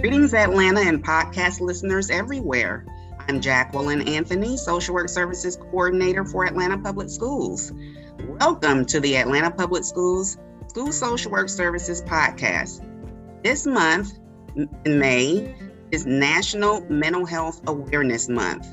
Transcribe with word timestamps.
Greetings, 0.00 0.32
Atlanta 0.32 0.78
and 0.78 1.04
podcast 1.04 1.60
listeners 1.60 2.08
everywhere. 2.08 2.86
I'm 3.26 3.40
Jacqueline 3.40 4.02
Anthony, 4.02 4.56
Social 4.56 4.94
Work 4.94 5.08
Services 5.08 5.56
Coordinator 5.56 6.24
for 6.24 6.46
Atlanta 6.46 6.78
Public 6.78 7.10
Schools. 7.10 7.72
Welcome 8.28 8.84
to 8.86 9.00
the 9.00 9.16
Atlanta 9.16 9.50
Public 9.50 9.82
Schools 9.82 10.38
School 10.68 10.92
Social 10.92 11.32
Work 11.32 11.48
Services 11.48 12.00
podcast. 12.02 12.80
This 13.42 13.66
month, 13.66 14.12
in 14.54 14.68
May, 15.00 15.56
is 15.90 16.06
National 16.06 16.80
Mental 16.88 17.26
Health 17.26 17.60
Awareness 17.66 18.28
Month. 18.28 18.68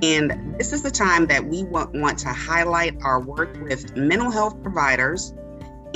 And 0.00 0.54
this 0.60 0.72
is 0.72 0.80
the 0.80 0.92
time 0.92 1.26
that 1.26 1.44
we 1.44 1.64
want, 1.64 2.18
to 2.20 2.28
highlight 2.28 3.02
our 3.02 3.20
work 3.20 3.52
with 3.60 3.96
mental 3.96 4.30
health 4.30 4.62
providers 4.62 5.34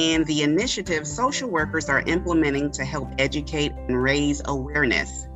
and 0.00 0.24
the 0.26 0.42
initiatives 0.42 1.12
social 1.12 1.50
workers 1.50 1.90
are 1.90 2.00
implementing 2.06 2.70
to 2.70 2.84
help 2.84 3.10
educate 3.18 3.72
and 3.72 4.02
raise 4.02 4.40
awareness. 4.46 5.28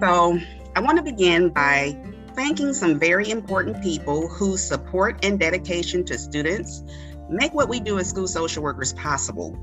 So, 0.00 0.38
I 0.74 0.80
want 0.80 0.96
to 0.96 1.04
begin 1.04 1.50
by 1.50 2.02
thanking 2.34 2.72
some 2.72 2.98
very 2.98 3.28
important 3.28 3.82
people 3.82 4.28
whose 4.28 4.62
support 4.62 5.22
and 5.22 5.38
dedication 5.38 6.04
to 6.06 6.16
students 6.16 6.82
make 7.28 7.52
what 7.52 7.68
we 7.68 7.80
do 7.80 7.98
as 7.98 8.08
school 8.08 8.26
social 8.26 8.62
workers 8.62 8.94
possible. 8.94 9.58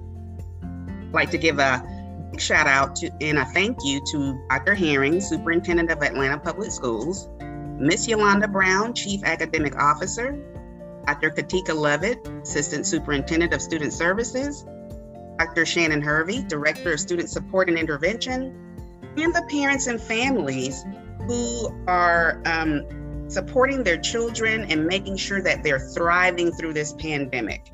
I'd 0.62 1.12
like 1.12 1.32
to 1.32 1.40
give 1.40 1.58
a 1.58 1.82
big 2.30 2.40
shout 2.40 2.68
out 2.68 2.96
to 2.98 3.10
and 3.22 3.40
a 3.40 3.46
thank 3.46 3.80
you 3.84 4.00
to 4.12 4.40
Dr. 4.50 4.76
Herring, 4.76 5.20
Superintendent 5.22 5.90
of 5.90 6.04
Atlanta 6.04 6.38
Public 6.38 6.72
Schools, 6.72 7.28
Miss 7.80 8.08
Yolanda 8.08 8.48
Brown, 8.48 8.94
Chief 8.94 9.24
Academic 9.24 9.76
Officer, 9.76 10.40
Dr. 11.06 11.32
Katika 11.32 11.74
Lovett, 11.74 12.28
Assistant 12.44 12.86
Superintendent 12.86 13.54
of 13.54 13.62
Student 13.62 13.94
Services, 13.94 14.66
Dr. 15.40 15.66
Shannon 15.66 16.02
Hervey, 16.02 16.44
Director 16.44 16.94
of 16.94 17.00
Student 17.00 17.30
Support 17.30 17.70
and 17.70 17.78
Intervention, 17.78 18.54
and 19.18 19.34
the 19.34 19.44
parents 19.50 19.88
and 19.88 20.00
families 20.00 20.86
who 21.28 21.74
are 21.88 22.42
um, 22.46 22.86
supporting 23.30 23.84
their 23.84 23.98
children 23.98 24.66
and 24.66 24.86
making 24.86 25.18
sure 25.18 25.42
that 25.42 25.64
they're 25.64 25.80
thriving 25.80 26.52
through 26.52 26.74
this 26.74 26.94
pandemic. 26.94 27.72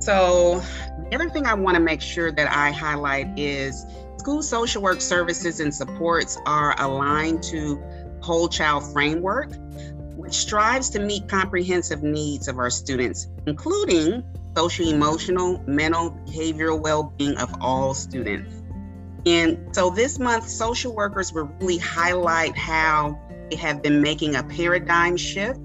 So, 0.00 0.62
the 1.10 1.14
other 1.14 1.30
thing 1.30 1.46
I 1.46 1.54
want 1.54 1.76
to 1.76 1.80
make 1.80 2.00
sure 2.00 2.32
that 2.32 2.50
I 2.50 2.70
highlight 2.70 3.38
is 3.38 3.84
school 4.18 4.42
social 4.42 4.82
work 4.82 5.00
services 5.00 5.60
and 5.60 5.74
supports 5.74 6.38
are 6.46 6.74
aligned 6.80 7.42
to 7.44 7.82
whole 8.20 8.48
child 8.48 8.84
framework, 8.92 9.52
strives 10.34 10.90
to 10.90 10.98
meet 10.98 11.28
comprehensive 11.28 12.02
needs 12.02 12.48
of 12.48 12.58
our 12.58 12.70
students, 12.70 13.28
including 13.46 14.22
social 14.56 14.88
emotional, 14.88 15.62
mental, 15.66 16.10
behavioral 16.26 16.80
well 16.80 17.12
being 17.16 17.36
of 17.38 17.54
all 17.60 17.94
students. 17.94 18.62
And 19.26 19.74
so 19.74 19.90
this 19.90 20.18
month, 20.18 20.48
social 20.48 20.94
workers 20.94 21.32
will 21.32 21.50
really 21.60 21.78
highlight 21.78 22.56
how 22.56 23.18
they 23.50 23.56
have 23.56 23.82
been 23.82 24.00
making 24.00 24.36
a 24.36 24.42
paradigm 24.42 25.16
shift 25.16 25.60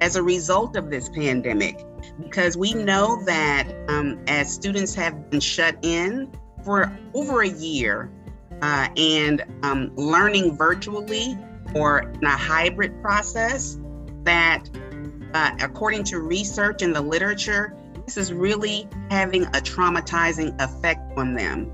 as 0.00 0.16
a 0.16 0.22
result 0.22 0.76
of 0.76 0.90
this 0.90 1.08
pandemic. 1.08 1.84
Because 2.22 2.56
we 2.56 2.72
know 2.72 3.22
that 3.26 3.70
um, 3.88 4.18
as 4.26 4.52
students 4.52 4.94
have 4.94 5.30
been 5.30 5.40
shut 5.40 5.76
in 5.82 6.32
for 6.64 6.90
over 7.14 7.42
a 7.42 7.48
year 7.48 8.10
uh, 8.62 8.88
and 8.96 9.44
um, 9.62 9.94
learning 9.96 10.56
virtually 10.56 11.36
or 11.74 12.00
in 12.00 12.24
a 12.24 12.36
hybrid 12.36 13.00
process, 13.02 13.78
that 14.24 14.68
uh, 15.34 15.50
according 15.60 16.04
to 16.04 16.20
research 16.20 16.82
in 16.82 16.92
the 16.92 17.00
literature, 17.00 17.76
this 18.04 18.16
is 18.16 18.32
really 18.32 18.88
having 19.10 19.44
a 19.44 19.60
traumatizing 19.60 20.60
effect 20.60 21.00
on 21.16 21.34
them. 21.34 21.70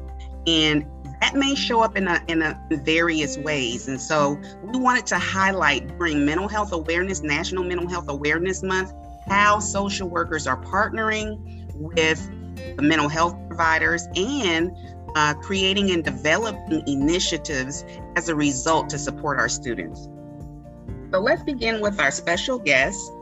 And 0.47 0.86
that 1.20 1.34
may 1.34 1.55
show 1.55 1.80
up 1.80 1.97
in 1.97 2.08
a, 2.08 2.22
in 2.28 2.42
a 2.42 2.61
various 2.70 3.38
ways. 3.38 3.88
And 3.88 4.00
so 4.00 4.38
we 4.62 4.78
wanted 4.78 5.06
to 5.06 5.19
highlight 5.19 5.98
during 5.98 6.25
Mental 6.26 6.47
Health 6.47 6.72
Awareness, 6.72 7.22
National 7.22 7.65
Mental 7.65 7.88
Health 7.88 8.09
Awareness 8.09 8.62
Month, 8.62 8.92
how 9.26 9.59
social 9.59 10.09
workers 10.09 10.47
are 10.47 10.62
partnering 10.62 11.41
with 11.75 12.31
mental 12.81 13.09
health 13.09 13.37
providers 13.48 14.06
and 14.15 14.71
uh, 15.15 15.34
creating 15.34 15.91
and 15.91 16.04
developing 16.04 16.87
initiatives 16.87 17.84
as 18.16 18.28
a 18.28 18.34
result 18.34 18.91
to 18.91 18.99
support 18.99 19.38
our 19.38 19.49
students. 19.49 20.09
So 21.12 21.21
let's 21.21 21.43
begin 21.43 21.81
with 21.81 22.00
our 22.00 22.10
special 22.10 22.59
guest, 22.59 23.12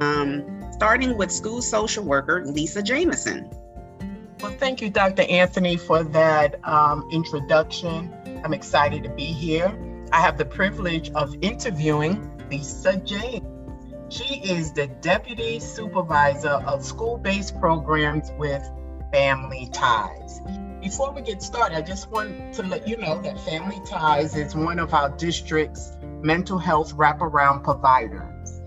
um, 0.00 0.44
starting 0.72 1.16
with 1.16 1.32
school 1.32 1.62
social 1.62 2.04
worker 2.04 2.44
Lisa 2.44 2.82
Jameson. 2.82 3.48
Well, 4.40 4.52
thank 4.52 4.80
you, 4.80 4.90
Dr. 4.90 5.22
Anthony, 5.22 5.76
for 5.76 6.02
that 6.02 6.56
um, 6.66 7.08
introduction. 7.12 8.12
I'm 8.44 8.52
excited 8.52 9.02
to 9.04 9.10
be 9.10 9.24
here. 9.24 9.72
I 10.12 10.20
have 10.20 10.36
the 10.36 10.44
privilege 10.44 11.10
of 11.12 11.34
interviewing 11.40 12.30
Lisa 12.50 12.96
James. 12.96 13.46
She 14.08 14.40
is 14.40 14.72
the 14.72 14.88
Deputy 14.88 15.60
Supervisor 15.60 16.48
of 16.66 16.84
School 16.84 17.16
Based 17.16 17.58
Programs 17.60 18.32
with 18.38 18.62
Family 19.12 19.68
Ties. 19.72 20.40
Before 20.80 21.12
we 21.12 21.20
get 21.20 21.42
started, 21.42 21.76
I 21.76 21.82
just 21.82 22.10
want 22.10 22.54
to 22.54 22.62
let 22.62 22.88
you 22.88 22.96
know 22.96 23.20
that 23.20 23.38
Family 23.40 23.82
Ties 23.86 24.34
is 24.34 24.54
one 24.54 24.78
of 24.78 24.94
our 24.94 25.10
district's 25.10 25.92
mental 26.22 26.56
health 26.58 26.96
wraparound 26.96 27.64
providers. 27.64 28.62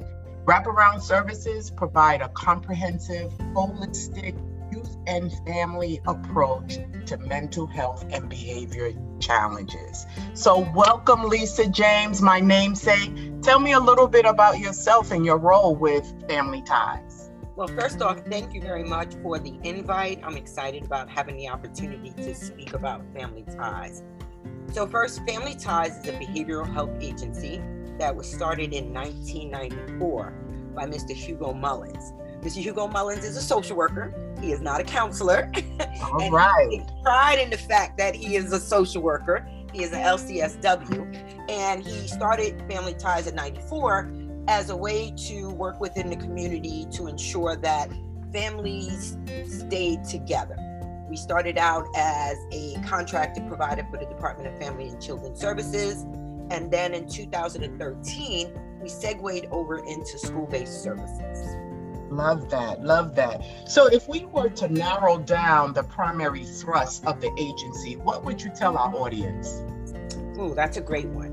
Wraparound 0.46 1.02
services 1.02 1.72
provide 1.72 2.22
a 2.22 2.30
comprehensive, 2.30 3.32
holistic, 3.56 4.38
youth 4.72 4.96
and 5.08 5.34
family 5.48 6.02
approach 6.06 6.78
to 7.08 7.18
mental 7.18 7.66
health 7.66 8.06
and 8.12 8.30
behavior 8.30 8.92
challenges. 9.20 10.06
So, 10.36 10.70
welcome, 10.76 11.24
Lisa 11.24 11.68
James, 11.68 12.22
my 12.22 12.40
namesake. 12.40 13.42
Tell 13.42 13.60
me 13.60 13.74
a 13.74 13.80
little 13.80 14.08
bit 14.08 14.26
about 14.26 14.60
yourself 14.60 15.10
and 15.10 15.26
your 15.26 15.40
role 15.40 15.76
with 15.76 16.06
Family 16.28 16.62
Ties. 16.62 17.13
Well, 17.56 17.68
first 17.68 18.02
off, 18.02 18.20
thank 18.26 18.56
you 18.56 18.62
very 18.62 18.84
much 18.84 19.14
for 19.22 19.38
the 19.38 19.60
invite. 19.64 20.20
I'm 20.24 20.38
excited 20.38 20.84
about 20.86 21.08
having 21.08 21.38
the 21.38 21.50
opportunity 21.50 22.10
to 22.10 22.34
speak 22.34 22.74
about 22.74 23.04
Family 23.14 23.46
Ties. 23.56 24.02
So, 24.72 24.88
first, 24.88 25.24
Family 25.28 25.54
Ties 25.54 25.98
is 25.98 26.08
a 26.08 26.14
behavioral 26.14 26.72
health 26.72 26.90
agency 27.00 27.62
that 28.00 28.16
was 28.16 28.28
started 28.32 28.74
in 28.74 28.92
1994 28.92 30.34
by 30.74 30.88
Mr. 30.88 31.12
Hugo 31.12 31.54
Mullins. 31.54 32.14
Mr. 32.42 32.58
Hugo 32.58 32.88
Mullins 32.88 33.24
is 33.24 33.38
a 33.38 33.42
social 33.42 33.78
worker. 33.78 34.36
He 34.42 34.52
is 34.52 34.60
not 34.60 34.82
a 34.82 34.84
counselor. 34.84 35.52
All 36.02 36.32
right. 36.32 36.82
Pride 37.04 37.38
in 37.40 37.52
the 37.52 37.58
fact 37.58 38.00
that 38.00 38.16
he 38.16 38.36
is 38.36 38.52
a 38.52 38.60
social 38.60 39.04
worker. 39.04 39.48
He 39.72 39.84
is 39.84 39.92
an 39.94 40.00
LCSW. 40.00 41.52
And 41.52 41.86
he 41.86 42.08
started 42.08 42.64
Family 42.68 42.96
Ties 42.96 43.28
at 43.28 43.36
94 43.36 44.12
as 44.48 44.70
a 44.70 44.76
way 44.76 45.12
to 45.28 45.50
work 45.52 45.80
within 45.80 46.10
the 46.10 46.16
community 46.16 46.86
to 46.92 47.08
ensure 47.08 47.56
that 47.58 47.90
families 48.32 49.18
stayed 49.48 50.04
together. 50.04 50.58
We 51.10 51.18
started 51.18 51.58
out 51.58 51.86
as 51.96 52.38
a 52.52 52.76
contracted 52.88 53.48
provider 53.48 53.88
for 53.92 53.98
the 53.98 54.06
Department 54.06 54.54
of 54.54 54.60
Family 54.60 54.90
and 54.90 55.02
Children 55.02 55.36
Services. 55.36 56.04
And 56.50 56.72
then 56.72 56.94
in 56.94 57.08
2013, 57.08 58.54
we 58.82 58.90
segued 58.90 59.48
over 59.52 59.78
into 59.86 60.18
school 60.18 60.48
based 60.48 60.84
services. 60.84 61.56
Love 62.10 62.50
that. 62.50 62.84
Love 62.84 63.16
that. 63.16 63.42
So, 63.68 63.88
if 63.88 64.08
we 64.08 64.26
were 64.26 64.50
to 64.50 64.68
narrow 64.68 65.18
down 65.18 65.74
the 65.74 65.84
primary 65.84 66.46
thrust 66.46 67.06
of 67.06 67.22
the 67.22 67.32
agency, 67.40 67.96
what 67.96 68.24
would 68.24 68.42
you 68.42 68.52
tell 68.56 68.78
our 68.78 68.94
audience? 68.94 69.64
Ooh, 70.40 70.54
that's 70.54 70.78
a 70.78 70.82
great 70.82 71.08
one. 71.08 71.33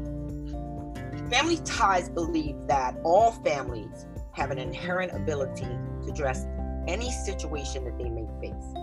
Family 1.31 1.59
Ties 1.59 2.09
believe 2.09 2.57
that 2.67 2.97
all 3.05 3.31
families 3.31 4.07
have 4.33 4.51
an 4.51 4.59
inherent 4.59 5.13
ability 5.13 5.63
to 6.03 6.09
address 6.09 6.45
any 6.89 7.13
situation 7.13 7.85
that 7.85 7.97
they 7.99 8.11
may 8.11 8.27
face. 8.41 8.75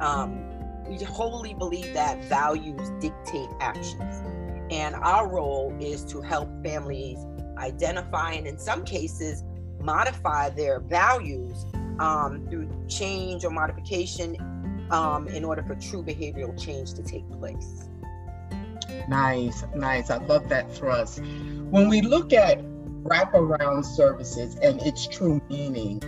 Um, 0.00 0.50
we 0.88 0.98
wholly 1.04 1.54
believe 1.54 1.94
that 1.94 2.24
values 2.24 2.90
dictate 3.00 3.48
actions. 3.60 4.22
And 4.72 4.96
our 4.96 5.28
role 5.28 5.72
is 5.78 6.04
to 6.06 6.20
help 6.20 6.48
families 6.64 7.18
identify 7.58 8.32
and, 8.32 8.48
in 8.48 8.58
some 8.58 8.84
cases, 8.84 9.44
modify 9.80 10.50
their 10.50 10.80
values 10.80 11.64
um, 12.00 12.44
through 12.50 12.68
change 12.88 13.44
or 13.44 13.50
modification 13.50 14.36
um, 14.90 15.28
in 15.28 15.44
order 15.44 15.62
for 15.62 15.76
true 15.76 16.02
behavioral 16.02 16.60
change 16.60 16.94
to 16.94 17.04
take 17.04 17.28
place. 17.30 17.88
Nice, 19.08 19.64
nice. 19.74 20.10
I 20.10 20.18
love 20.18 20.48
that 20.48 20.74
thrust. 20.74 21.20
When 21.70 21.88
we 21.88 22.00
look 22.00 22.32
at 22.32 22.60
wraparound 23.04 23.84
services 23.84 24.56
and 24.56 24.80
its 24.82 25.06
true 25.06 25.40
meaning, 25.48 26.02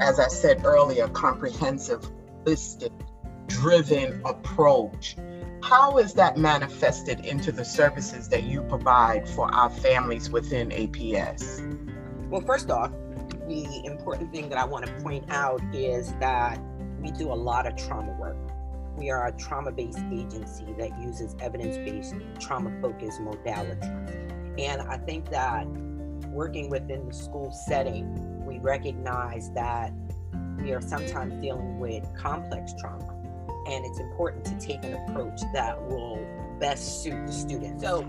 as 0.00 0.18
I 0.18 0.28
said 0.28 0.64
earlier, 0.64 1.08
comprehensive, 1.08 2.10
holistic, 2.44 2.92
driven 3.46 4.22
approach. 4.24 5.16
How 5.62 5.98
is 5.98 6.14
that 6.14 6.38
manifested 6.38 7.20
into 7.26 7.52
the 7.52 7.64
services 7.64 8.28
that 8.30 8.44
you 8.44 8.62
provide 8.62 9.28
for 9.28 9.52
our 9.54 9.68
families 9.68 10.30
within 10.30 10.70
APS? 10.70 11.60
Well, 12.30 12.40
first 12.40 12.70
off, 12.70 12.92
the 13.46 13.84
important 13.84 14.32
thing 14.32 14.48
that 14.48 14.58
I 14.58 14.64
want 14.64 14.86
to 14.86 14.92
point 15.02 15.24
out 15.28 15.60
is 15.74 16.14
that 16.20 16.58
we 17.00 17.10
do 17.10 17.30
a 17.30 17.34
lot 17.34 17.66
of 17.66 17.76
trauma 17.76 18.16
work. 18.18 18.36
We 19.00 19.08
are 19.08 19.28
a 19.28 19.32
trauma 19.32 19.72
based 19.72 20.04
agency 20.12 20.66
that 20.78 20.90
uses 21.00 21.34
evidence 21.40 21.78
based 21.78 22.14
trauma 22.38 22.70
focused 22.82 23.18
modalities. 23.22 24.58
And 24.58 24.82
I 24.82 24.98
think 24.98 25.30
that 25.30 25.66
working 26.28 26.68
within 26.68 27.08
the 27.08 27.14
school 27.14 27.50
setting, 27.50 28.44
we 28.44 28.58
recognize 28.58 29.50
that 29.52 29.94
we 30.58 30.72
are 30.72 30.82
sometimes 30.82 31.40
dealing 31.40 31.80
with 31.80 32.06
complex 32.14 32.74
trauma. 32.78 33.16
And 33.66 33.86
it's 33.86 33.98
important 34.00 34.44
to 34.44 34.60
take 34.60 34.84
an 34.84 34.92
approach 34.92 35.40
that 35.54 35.80
will 35.88 36.18
best 36.60 37.02
suit 37.02 37.26
the 37.26 37.32
student. 37.32 37.80
So, 37.80 38.02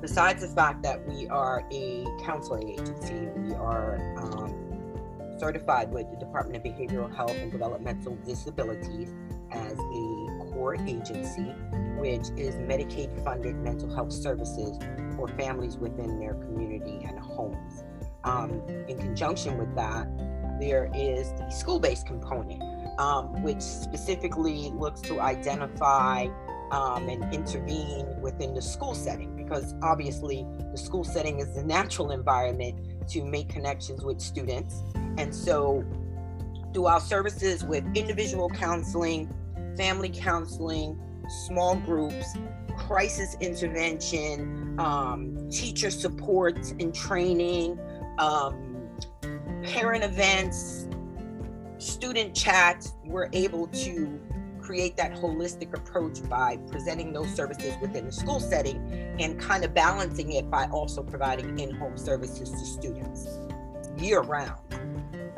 besides 0.00 0.42
the 0.42 0.54
fact 0.54 0.84
that 0.84 1.04
we 1.08 1.26
are 1.26 1.64
a 1.72 2.06
counseling 2.24 2.68
agency, 2.68 3.26
we 3.36 3.52
are 3.54 3.96
um, 4.16 5.38
certified 5.40 5.90
with 5.90 6.08
the 6.12 6.16
Department 6.18 6.64
of 6.64 6.72
Behavioral 6.72 7.12
Health 7.12 7.34
and 7.34 7.50
Developmental 7.50 8.14
Disabilities 8.24 9.12
as 9.52 9.72
a 9.72 10.50
core 10.52 10.76
agency, 10.76 11.52
which 11.98 12.28
is 12.36 12.54
Medicaid 12.56 13.22
funded 13.24 13.56
mental 13.56 13.92
health 13.94 14.12
services 14.12 14.78
for 15.16 15.28
families 15.28 15.76
within 15.76 16.18
their 16.18 16.34
community 16.34 17.04
and 17.06 17.18
homes. 17.18 17.84
Um, 18.24 18.62
in 18.88 18.98
conjunction 18.98 19.58
with 19.58 19.74
that, 19.74 20.06
there 20.60 20.90
is 20.94 21.32
the 21.32 21.50
school 21.50 21.80
based 21.80 22.06
component, 22.06 22.62
um, 22.98 23.42
which 23.42 23.60
specifically 23.60 24.70
looks 24.74 25.00
to 25.02 25.20
identify 25.20 26.28
um, 26.70 27.08
and 27.08 27.34
intervene 27.34 28.06
within 28.20 28.54
the 28.54 28.62
school 28.62 28.94
setting 28.94 29.36
because 29.36 29.74
obviously 29.82 30.46
the 30.70 30.78
school 30.78 31.04
setting 31.04 31.40
is 31.40 31.54
the 31.54 31.62
natural 31.62 32.12
environment 32.12 32.78
to 33.08 33.24
make 33.24 33.48
connections 33.48 34.02
with 34.02 34.20
students. 34.20 34.82
And 35.18 35.34
so, 35.34 35.84
through 36.72 36.86
our 36.86 37.00
services 37.00 37.62
with 37.64 37.84
individual 37.94 38.48
counseling, 38.48 39.32
family 39.76 40.10
counseling, 40.10 41.00
small 41.46 41.76
groups, 41.76 42.36
crisis 42.76 43.36
intervention, 43.40 44.78
um, 44.78 45.48
teacher 45.50 45.90
support 45.90 46.58
and 46.80 46.94
training, 46.94 47.78
um, 48.18 48.88
parent 49.62 50.04
events, 50.04 50.86
student 51.78 52.34
chats, 52.34 52.94
we're 53.04 53.28
able 53.32 53.66
to 53.68 54.20
create 54.60 54.96
that 54.96 55.12
holistic 55.12 55.74
approach 55.76 56.22
by 56.28 56.56
presenting 56.70 57.12
those 57.12 57.28
services 57.34 57.74
within 57.82 58.06
the 58.06 58.12
school 58.12 58.40
setting 58.40 58.76
and 59.18 59.38
kind 59.40 59.64
of 59.64 59.74
balancing 59.74 60.32
it 60.32 60.48
by 60.50 60.66
also 60.66 61.02
providing 61.02 61.58
in 61.58 61.74
home 61.74 61.96
services 61.96 62.50
to 62.50 62.64
students 62.64 63.26
year 63.98 64.20
round. 64.20 64.60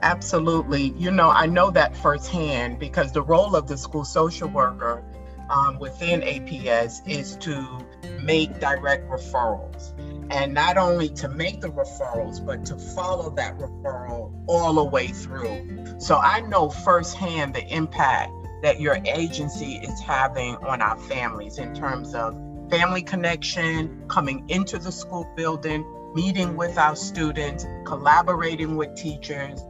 Absolutely. 0.05 0.93
You 0.99 1.11
know, 1.11 1.31
I 1.31 1.47
know 1.47 1.71
that 1.71 1.97
firsthand 1.97 2.79
because 2.79 3.13
the 3.13 3.23
role 3.23 3.57
of 3.57 3.67
the 3.69 3.79
school 3.79 4.05
social 4.05 4.49
worker 4.49 5.03
um, 5.49 5.79
within 5.79 6.21
APS 6.21 7.09
is 7.09 7.37
to 7.37 7.79
make 8.23 8.61
direct 8.61 9.09
referrals. 9.09 9.93
And 10.31 10.53
not 10.53 10.77
only 10.77 11.09
to 11.09 11.29
make 11.31 11.63
the 11.63 11.69
referrals, 11.69 12.45
but 12.45 12.67
to 12.67 12.77
follow 12.77 13.31
that 13.37 13.57
referral 13.57 14.45
all 14.47 14.75
the 14.75 14.85
way 14.85 15.07
through. 15.09 15.97
So 15.99 16.17
I 16.17 16.43
know 16.43 16.69
firsthand 16.69 17.55
the 17.55 17.67
impact 17.75 18.31
that 18.63 18.81
your 18.81 18.99
agency 19.07 19.77
is 19.77 20.01
having 20.01 20.57
on 20.57 20.83
our 20.83 20.99
families 20.99 21.57
in 21.57 21.75
terms 21.75 22.15
of 22.15 22.35
family 22.69 23.03
connection, 23.03 24.05
coming 24.09 24.45
into 24.51 24.79
the 24.79 24.93
school 24.93 25.27
building, 25.35 25.83
meeting 26.15 26.57
with 26.57 26.77
our 26.77 26.95
students, 26.95 27.67
collaborating 27.87 28.77
with 28.77 28.95
teachers. 28.97 29.65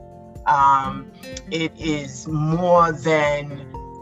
Um, 0.47 1.11
it 1.51 1.73
is 1.79 2.27
more 2.27 2.93
than 2.93 3.53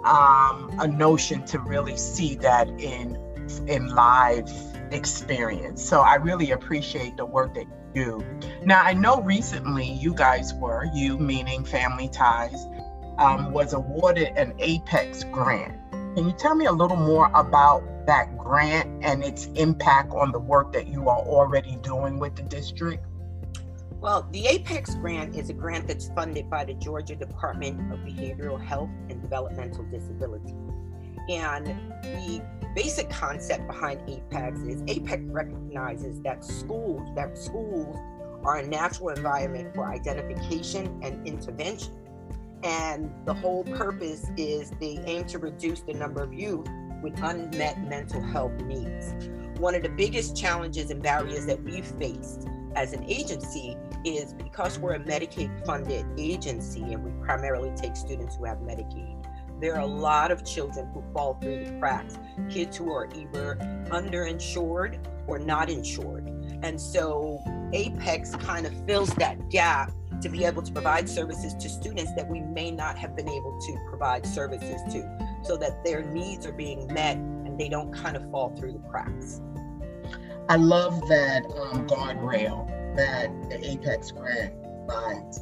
um, 0.04 0.74
a 0.80 0.88
notion 0.88 1.44
to 1.46 1.58
really 1.58 1.96
see 1.96 2.34
that 2.36 2.68
in 2.80 3.18
in 3.66 3.88
live 3.94 4.50
experience. 4.90 5.82
So 5.82 6.00
I 6.00 6.16
really 6.16 6.50
appreciate 6.50 7.16
the 7.16 7.26
work 7.26 7.54
that 7.54 7.66
you 7.94 8.04
do. 8.04 8.24
Now 8.64 8.82
I 8.82 8.94
know 8.94 9.20
recently 9.22 9.90
you 9.90 10.14
guys 10.14 10.54
were, 10.54 10.86
you 10.94 11.18
meaning 11.18 11.64
Family 11.64 12.08
Ties, 12.08 12.66
um, 13.18 13.52
was 13.52 13.72
awarded 13.72 14.28
an 14.36 14.54
APEX 14.58 15.24
grant. 15.24 15.78
Can 15.90 16.26
you 16.26 16.32
tell 16.32 16.54
me 16.54 16.66
a 16.66 16.72
little 16.72 16.96
more 16.96 17.30
about 17.34 17.82
that 18.06 18.36
grant 18.36 19.04
and 19.04 19.22
its 19.22 19.46
impact 19.54 20.12
on 20.12 20.32
the 20.32 20.38
work 20.38 20.72
that 20.72 20.86
you 20.88 21.08
are 21.08 21.20
already 21.20 21.76
doing 21.76 22.18
with 22.18 22.36
the 22.36 22.42
district? 22.42 23.04
Well, 24.02 24.26
the 24.32 24.48
APEX 24.48 24.96
grant 24.96 25.36
is 25.36 25.48
a 25.48 25.52
grant 25.52 25.86
that's 25.86 26.08
funded 26.08 26.50
by 26.50 26.64
the 26.64 26.74
Georgia 26.74 27.14
Department 27.14 27.92
of 27.92 28.00
Behavioral 28.00 28.60
Health 28.60 28.90
and 29.08 29.22
Developmental 29.22 29.84
Disability. 29.84 30.56
And 31.28 31.68
the 32.02 32.42
basic 32.74 33.08
concept 33.10 33.68
behind 33.68 34.00
APEX 34.10 34.60
is 34.62 34.82
APEX 34.88 35.22
recognizes 35.26 36.20
that 36.22 36.44
schools 36.44 37.08
that 37.14 37.38
schools 37.38 37.96
are 38.42 38.56
a 38.56 38.66
natural 38.66 39.10
environment 39.10 39.72
for 39.72 39.86
identification 39.86 40.98
and 41.04 41.24
intervention 41.24 41.94
and 42.64 43.12
the 43.24 43.34
whole 43.34 43.62
purpose 43.64 44.26
is 44.36 44.72
they 44.80 44.98
aim 45.06 45.26
to 45.26 45.38
reduce 45.38 45.80
the 45.80 45.94
number 45.94 46.22
of 46.22 46.32
youth 46.32 46.66
with 47.02 47.16
unmet 47.22 47.80
mental 47.88 48.20
health 48.20 48.54
needs. 48.62 49.14
One 49.58 49.76
of 49.76 49.82
the 49.82 49.88
biggest 49.88 50.36
challenges 50.36 50.90
and 50.90 51.00
barriers 51.00 51.46
that 51.46 51.62
we've 51.62 51.86
faced 51.86 52.48
as 52.74 52.92
an 52.92 53.04
agency 53.08 53.76
is 54.04 54.32
because 54.34 54.78
we're 54.78 54.94
a 54.94 55.00
Medicaid 55.00 55.64
funded 55.64 56.06
agency 56.18 56.82
and 56.82 57.04
we 57.04 57.10
primarily 57.24 57.72
take 57.76 57.96
students 57.96 58.36
who 58.36 58.44
have 58.44 58.58
Medicaid. 58.58 59.24
There 59.60 59.76
are 59.76 59.80
a 59.80 59.86
lot 59.86 60.32
of 60.32 60.44
children 60.44 60.88
who 60.92 61.04
fall 61.12 61.38
through 61.40 61.64
the 61.64 61.78
cracks, 61.78 62.18
kids 62.50 62.76
who 62.76 62.92
are 62.92 63.08
either 63.14 63.56
underinsured 63.90 64.98
or 65.28 65.38
not 65.38 65.70
insured. 65.70 66.28
And 66.62 66.80
so 66.80 67.40
Apex 67.72 68.34
kind 68.36 68.66
of 68.66 68.74
fills 68.86 69.10
that 69.14 69.50
gap 69.50 69.92
to 70.20 70.28
be 70.28 70.44
able 70.44 70.62
to 70.62 70.72
provide 70.72 71.08
services 71.08 71.54
to 71.54 71.68
students 71.68 72.12
that 72.16 72.28
we 72.28 72.40
may 72.40 72.70
not 72.70 72.96
have 72.98 73.14
been 73.16 73.28
able 73.28 73.58
to 73.60 73.76
provide 73.88 74.26
services 74.26 74.80
to 74.92 75.28
so 75.44 75.56
that 75.56 75.84
their 75.84 76.02
needs 76.02 76.46
are 76.46 76.52
being 76.52 76.92
met 76.92 77.16
and 77.16 77.58
they 77.58 77.68
don't 77.68 77.92
kind 77.92 78.16
of 78.16 78.28
fall 78.30 78.54
through 78.56 78.72
the 78.72 78.88
cracks. 78.88 79.40
I 80.48 80.56
love 80.56 81.06
that 81.08 81.44
um, 81.46 81.86
guardrail 81.86 82.66
that 82.96 83.30
the 83.48 83.70
Apex 83.70 84.10
grant 84.10 84.54
provides. 84.62 85.40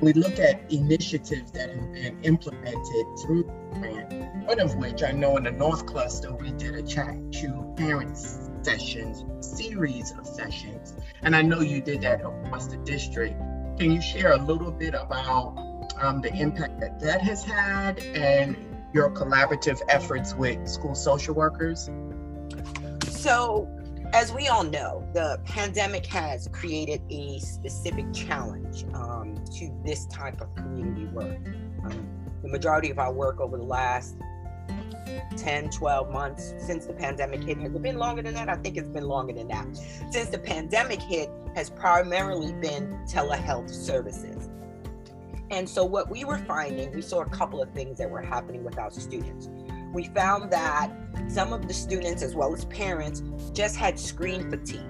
We 0.00 0.12
look 0.12 0.38
at 0.38 0.60
initiatives 0.70 1.52
that 1.52 1.70
have 1.70 1.92
been 1.92 2.18
implemented 2.22 3.06
through 3.24 3.44
the 3.44 3.78
grant, 3.78 4.46
one 4.46 4.60
of 4.60 4.74
which 4.76 5.02
I 5.02 5.12
know 5.12 5.36
in 5.36 5.44
the 5.44 5.52
North 5.52 5.86
Cluster 5.86 6.32
we 6.34 6.52
did 6.52 6.74
a 6.74 6.82
chat 6.82 7.16
to 7.32 7.74
parents 7.76 8.50
sessions, 8.62 9.24
series 9.40 10.12
of 10.12 10.26
sessions, 10.26 10.94
and 11.22 11.34
I 11.34 11.42
know 11.42 11.60
you 11.60 11.80
did 11.80 12.00
that 12.02 12.20
across 12.20 12.66
the 12.66 12.76
district. 12.78 13.38
Can 13.78 13.90
you 13.90 14.00
share 14.00 14.32
a 14.32 14.38
little 14.38 14.70
bit 14.70 14.94
about 14.94 15.56
um, 16.00 16.20
the 16.20 16.32
impact 16.34 16.80
that 16.80 17.00
that 17.00 17.20
has 17.22 17.42
had 17.42 17.98
and 18.00 18.56
your 18.92 19.10
collaborative 19.10 19.80
efforts 19.88 20.34
with 20.34 20.68
school 20.68 20.94
social 20.94 21.34
workers? 21.34 21.90
So, 23.08 23.68
as 24.12 24.32
we 24.32 24.48
all 24.48 24.62
know, 24.62 25.08
the 25.14 25.40
pandemic 25.44 26.04
has 26.06 26.48
created 26.52 27.00
a 27.10 27.38
specific 27.38 28.12
challenge 28.12 28.84
um, 28.94 29.42
to 29.56 29.70
this 29.84 30.06
type 30.06 30.40
of 30.40 30.54
community 30.54 31.06
work. 31.06 31.38
Um, 31.84 32.08
the 32.42 32.48
majority 32.48 32.90
of 32.90 32.98
our 32.98 33.12
work 33.12 33.40
over 33.40 33.56
the 33.56 33.64
last 33.64 34.16
10, 35.36 35.70
12 35.70 36.10
months 36.10 36.54
since 36.58 36.86
the 36.86 36.92
pandemic 36.92 37.42
hit. 37.42 37.58
Has 37.58 37.74
it 37.74 37.82
been 37.82 37.98
longer 37.98 38.22
than 38.22 38.34
that? 38.34 38.48
I 38.48 38.56
think 38.56 38.76
it's 38.76 38.88
been 38.88 39.08
longer 39.08 39.32
than 39.32 39.48
that. 39.48 39.66
Since 40.10 40.28
the 40.28 40.38
pandemic 40.38 41.00
hit, 41.00 41.30
has 41.54 41.68
primarily 41.68 42.52
been 42.54 42.98
telehealth 43.06 43.70
services. 43.70 44.48
And 45.50 45.68
so, 45.68 45.84
what 45.84 46.08
we 46.08 46.24
were 46.24 46.38
finding, 46.38 46.94
we 46.94 47.02
saw 47.02 47.20
a 47.20 47.28
couple 47.28 47.62
of 47.62 47.70
things 47.72 47.98
that 47.98 48.08
were 48.08 48.22
happening 48.22 48.64
with 48.64 48.78
our 48.78 48.90
students. 48.90 49.50
We 49.92 50.04
found 50.04 50.50
that 50.50 50.90
some 51.28 51.52
of 51.52 51.68
the 51.68 51.74
students, 51.74 52.22
as 52.22 52.34
well 52.34 52.54
as 52.54 52.64
parents, 52.66 53.22
just 53.52 53.76
had 53.76 53.98
screen 53.98 54.50
fatigue. 54.50 54.80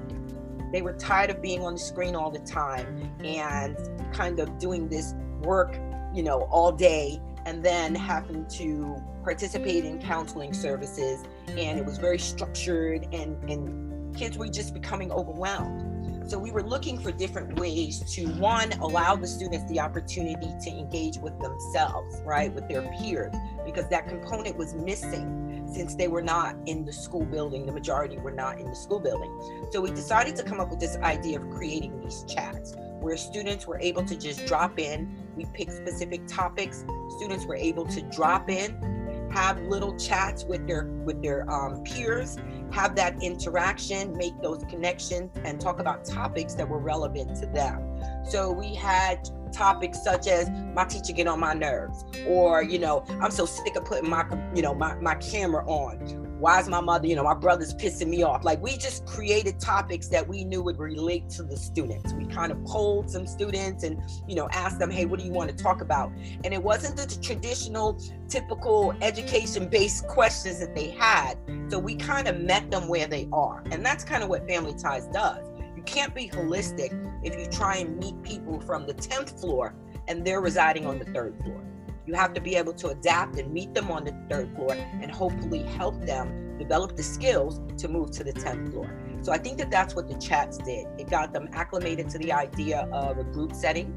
They 0.72 0.80
were 0.80 0.94
tired 0.94 1.30
of 1.30 1.42
being 1.42 1.62
on 1.62 1.74
the 1.74 1.78
screen 1.78 2.14
all 2.14 2.30
the 2.30 2.38
time 2.40 3.12
and 3.22 3.76
kind 4.12 4.38
of 4.38 4.58
doing 4.58 4.88
this 4.88 5.14
work, 5.42 5.78
you 6.14 6.22
know, 6.22 6.42
all 6.50 6.72
day 6.72 7.20
and 7.44 7.62
then 7.62 7.94
having 7.94 8.46
to 8.46 8.96
participate 9.24 9.84
in 9.84 10.00
counseling 10.00 10.52
services 10.52 11.24
and 11.48 11.78
it 11.78 11.84
was 11.84 11.98
very 11.98 12.18
structured 12.18 13.06
and 13.12 13.36
and 13.50 14.16
kids 14.16 14.36
were 14.36 14.48
just 14.48 14.74
becoming 14.74 15.10
overwhelmed 15.12 15.91
so 16.26 16.38
we 16.38 16.50
were 16.50 16.62
looking 16.62 16.98
for 16.98 17.12
different 17.12 17.58
ways 17.58 18.00
to 18.14 18.26
one 18.34 18.72
allow 18.74 19.16
the 19.16 19.26
students 19.26 19.68
the 19.70 19.80
opportunity 19.80 20.52
to 20.62 20.70
engage 20.70 21.18
with 21.18 21.38
themselves 21.40 22.20
right 22.24 22.52
with 22.52 22.68
their 22.68 22.82
peers 22.98 23.34
because 23.64 23.88
that 23.88 24.08
component 24.08 24.56
was 24.56 24.74
missing 24.74 25.42
since 25.72 25.94
they 25.94 26.08
were 26.08 26.22
not 26.22 26.56
in 26.66 26.84
the 26.84 26.92
school 26.92 27.24
building 27.24 27.66
the 27.66 27.72
majority 27.72 28.18
were 28.18 28.30
not 28.32 28.58
in 28.58 28.66
the 28.66 28.76
school 28.76 29.00
building. 29.00 29.30
So 29.70 29.80
we 29.80 29.90
decided 29.90 30.36
to 30.36 30.42
come 30.42 30.60
up 30.60 30.70
with 30.70 30.80
this 30.80 30.96
idea 30.96 31.40
of 31.40 31.50
creating 31.50 32.00
these 32.00 32.24
chats 32.24 32.74
where 33.00 33.16
students 33.16 33.66
were 33.66 33.80
able 33.80 34.04
to 34.04 34.16
just 34.16 34.46
drop 34.46 34.78
in. 34.78 35.14
We 35.36 35.46
picked 35.46 35.72
specific 35.72 36.26
topics. 36.26 36.84
Students 37.16 37.44
were 37.46 37.56
able 37.56 37.86
to 37.86 38.02
drop 38.02 38.48
in 38.48 39.01
have 39.32 39.60
little 39.62 39.96
chats 39.96 40.44
with 40.44 40.66
their 40.66 40.84
with 41.04 41.22
their 41.22 41.50
um, 41.50 41.82
peers, 41.84 42.36
have 42.70 42.94
that 42.96 43.22
interaction, 43.22 44.16
make 44.16 44.40
those 44.42 44.62
connections, 44.68 45.30
and 45.44 45.60
talk 45.60 45.80
about 45.80 46.04
topics 46.04 46.54
that 46.54 46.68
were 46.68 46.78
relevant 46.78 47.36
to 47.40 47.46
them. 47.46 48.00
So 48.28 48.52
we 48.52 48.74
had 48.74 49.28
topics 49.52 50.02
such 50.02 50.26
as 50.26 50.50
my 50.74 50.84
teacher 50.84 51.12
get 51.12 51.26
on 51.26 51.38
my 51.38 51.52
nerves 51.52 52.06
or 52.26 52.62
you 52.62 52.78
know 52.78 53.04
i'm 53.20 53.30
so 53.30 53.44
sick 53.44 53.76
of 53.76 53.84
putting 53.84 54.08
my 54.08 54.24
you 54.54 54.62
know 54.62 54.74
my, 54.74 54.94
my 54.94 55.14
camera 55.16 55.62
on 55.66 55.98
why 56.42 56.58
is 56.58 56.68
my 56.68 56.80
mother 56.80 57.06
you 57.06 57.14
know 57.14 57.22
my 57.22 57.34
brother's 57.34 57.72
pissing 57.72 58.08
me 58.08 58.24
off? 58.24 58.42
Like 58.42 58.60
we 58.60 58.76
just 58.76 59.06
created 59.06 59.60
topics 59.60 60.08
that 60.08 60.26
we 60.26 60.42
knew 60.44 60.60
would 60.62 60.78
relate 60.78 61.30
to 61.30 61.44
the 61.44 61.56
students. 61.56 62.12
We 62.14 62.26
kind 62.26 62.50
of 62.50 62.62
polled 62.64 63.08
some 63.08 63.28
students 63.28 63.84
and 63.84 64.02
you 64.28 64.34
know 64.34 64.48
asked 64.50 64.80
them 64.80 64.90
hey 64.90 65.04
what 65.04 65.20
do 65.20 65.24
you 65.24 65.30
want 65.30 65.56
to 65.56 65.56
talk 65.56 65.80
about? 65.80 66.10
And 66.42 66.52
it 66.52 66.60
wasn't 66.60 66.96
the 66.96 67.06
traditional 67.22 67.96
typical 68.28 68.92
education 69.02 69.68
based 69.68 70.08
questions 70.08 70.58
that 70.58 70.74
they 70.74 70.90
had. 70.90 71.38
So 71.68 71.78
we 71.78 71.94
kind 71.94 72.26
of 72.26 72.40
met 72.40 72.72
them 72.72 72.88
where 72.88 73.06
they 73.06 73.28
are. 73.32 73.62
And 73.70 73.86
that's 73.86 74.02
kind 74.02 74.24
of 74.24 74.28
what 74.28 74.48
family 74.48 74.74
ties 74.74 75.06
does. 75.06 75.46
You 75.76 75.82
can't 75.84 76.12
be 76.12 76.28
holistic 76.28 76.90
if 77.22 77.38
you 77.38 77.46
try 77.46 77.76
and 77.76 77.98
meet 77.98 78.20
people 78.24 78.60
from 78.60 78.84
the 78.88 78.94
10th 78.94 79.40
floor 79.40 79.76
and 80.08 80.24
they're 80.24 80.40
residing 80.40 80.86
on 80.86 80.98
the 80.98 81.04
third 81.04 81.36
floor. 81.44 81.62
You 82.06 82.14
have 82.14 82.34
to 82.34 82.40
be 82.40 82.56
able 82.56 82.72
to 82.74 82.88
adapt 82.88 83.38
and 83.38 83.52
meet 83.52 83.74
them 83.74 83.90
on 83.90 84.04
the 84.04 84.14
third 84.28 84.54
floor 84.56 84.72
and 84.72 85.10
hopefully 85.10 85.62
help 85.62 86.00
them 86.04 86.58
develop 86.58 86.96
the 86.96 87.02
skills 87.02 87.60
to 87.78 87.88
move 87.88 88.10
to 88.12 88.24
the 88.24 88.32
10th 88.32 88.72
floor. 88.72 88.90
So 89.22 89.32
I 89.32 89.38
think 89.38 89.58
that 89.58 89.70
that's 89.70 89.94
what 89.94 90.08
the 90.08 90.18
chats 90.18 90.58
did. 90.58 90.86
It 90.98 91.08
got 91.08 91.32
them 91.32 91.48
acclimated 91.52 92.08
to 92.10 92.18
the 92.18 92.32
idea 92.32 92.88
of 92.92 93.18
a 93.18 93.24
group 93.24 93.54
setting. 93.54 93.96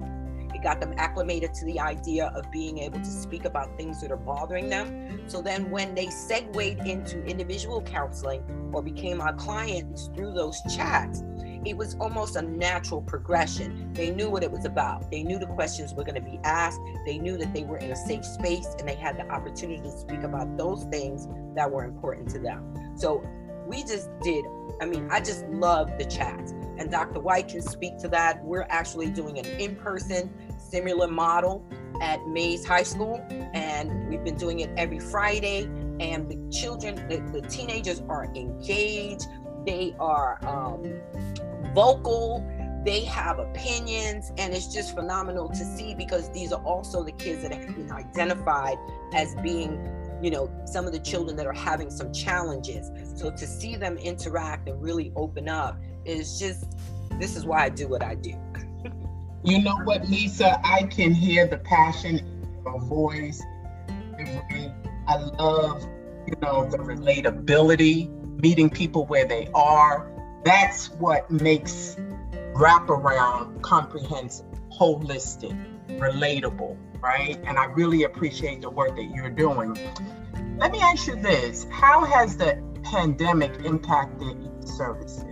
It 0.53 0.61
got 0.61 0.79
them 0.79 0.93
acclimated 0.97 1.53
to 1.55 1.65
the 1.65 1.79
idea 1.79 2.31
of 2.35 2.49
being 2.51 2.77
able 2.77 2.99
to 2.99 3.05
speak 3.05 3.45
about 3.45 3.75
things 3.77 4.01
that 4.01 4.11
are 4.11 4.17
bothering 4.17 4.69
them. 4.69 5.23
So 5.27 5.41
then 5.41 5.69
when 5.71 5.95
they 5.95 6.07
segued 6.07 6.87
into 6.87 7.23
individual 7.25 7.81
counseling 7.81 8.43
or 8.71 8.81
became 8.83 9.19
our 9.19 9.33
clients 9.33 10.09
through 10.15 10.33
those 10.33 10.61
chats, 10.75 11.23
it 11.65 11.75
was 11.75 11.95
almost 11.99 12.35
a 12.35 12.41
natural 12.41 13.01
progression. 13.01 13.91
They 13.93 14.11
knew 14.11 14.29
what 14.29 14.43
it 14.43 14.51
was 14.51 14.65
about. 14.65 15.09
They 15.11 15.23
knew 15.23 15.39
the 15.39 15.47
questions 15.47 15.93
were 15.93 16.03
going 16.03 16.15
to 16.15 16.21
be 16.21 16.39
asked. 16.43 16.79
They 17.05 17.17
knew 17.17 17.37
that 17.37 17.53
they 17.53 17.63
were 17.63 17.77
in 17.77 17.91
a 17.91 17.95
safe 17.95 18.23
space 18.23 18.67
and 18.79 18.87
they 18.87 18.95
had 18.95 19.17
the 19.17 19.27
opportunity 19.29 19.81
to 19.81 19.91
speak 19.97 20.23
about 20.23 20.57
those 20.57 20.83
things 20.85 21.27
that 21.55 21.69
were 21.69 21.83
important 21.83 22.29
to 22.31 22.39
them. 22.39 22.93
So 22.95 23.23
we 23.67 23.81
just 23.81 24.09
did, 24.21 24.45
I 24.81 24.85
mean, 24.85 25.07
I 25.11 25.19
just 25.19 25.45
love 25.47 25.97
the 25.97 26.05
chats. 26.05 26.51
And 26.77 26.91
Dr. 26.91 27.19
White 27.19 27.47
can 27.47 27.61
speak 27.61 27.97
to 27.99 28.07
that. 28.09 28.43
We're 28.43 28.67
actually 28.69 29.09
doing 29.09 29.39
an 29.39 29.45
in 29.45 29.75
person 29.75 30.31
similar 30.57 31.07
model 31.07 31.65
at 32.01 32.25
Mays 32.27 32.65
High 32.65 32.83
School, 32.83 33.25
and 33.53 34.09
we've 34.09 34.23
been 34.23 34.35
doing 34.35 34.59
it 34.59 34.69
every 34.77 34.99
Friday. 34.99 35.69
And 35.99 36.29
the 36.29 36.51
children, 36.51 36.95
the, 37.07 37.39
the 37.39 37.47
teenagers 37.47 38.01
are 38.09 38.25
engaged. 38.35 39.27
They 39.65 39.95
are 39.99 40.37
um, 40.45 40.83
vocal 41.75 42.43
they 42.85 43.03
have 43.03 43.39
opinions 43.39 44.31
and 44.37 44.53
it's 44.53 44.71
just 44.71 44.93
phenomenal 44.93 45.49
to 45.49 45.65
see 45.65 45.95
because 45.95 46.31
these 46.31 46.53
are 46.53 46.63
also 46.63 47.03
the 47.03 47.11
kids 47.13 47.41
that 47.41 47.51
have 47.51 47.75
been 47.75 47.91
identified 47.91 48.77
as 49.13 49.33
being 49.41 49.71
you 50.21 50.29
know 50.29 50.49
some 50.65 50.85
of 50.85 50.93
the 50.93 50.99
children 50.99 51.35
that 51.35 51.47
are 51.47 51.53
having 51.53 51.89
some 51.89 52.13
challenges. 52.13 52.91
So 53.15 53.31
to 53.31 53.47
see 53.47 53.75
them 53.75 53.97
interact 53.97 54.69
and 54.69 54.81
really 54.81 55.11
open 55.15 55.49
up 55.49 55.77
is 56.05 56.39
just 56.39 56.77
this 57.19 57.35
is 57.35 57.45
why 57.45 57.65
i 57.65 57.69
do 57.69 57.87
what 57.87 58.03
i 58.03 58.15
do. 58.15 58.33
You 59.43 59.61
know 59.61 59.77
what 59.83 60.07
lisa? 60.07 60.59
I 60.63 60.83
can 60.83 61.13
hear 61.13 61.47
the 61.47 61.57
passion 61.57 62.19
in 62.19 62.63
your 62.63 62.79
voice. 62.81 63.43
I 65.07 65.17
love 65.17 65.83
you 66.27 66.35
know 66.41 66.69
the 66.69 66.77
relatability 66.77 68.09
meeting 68.41 68.69
people 68.69 69.07
where 69.07 69.25
they 69.25 69.49
are 69.55 70.14
that's 70.45 70.91
what 70.91 71.29
makes 71.31 71.97
wraparound 72.53 73.61
comprehensive, 73.63 74.45
holistic, 74.71 75.57
relatable, 75.99 76.77
right? 77.01 77.37
And 77.45 77.57
I 77.57 77.65
really 77.65 78.03
appreciate 78.03 78.61
the 78.61 78.69
work 78.69 78.95
that 78.95 79.11
you're 79.13 79.31
doing. 79.31 79.75
Let 80.57 80.71
me 80.71 80.79
ask 80.79 81.07
you 81.07 81.15
this 81.15 81.65
How 81.71 82.05
has 82.05 82.37
the 82.37 82.63
pandemic 82.83 83.65
impacted 83.65 84.37
services? 84.67 85.25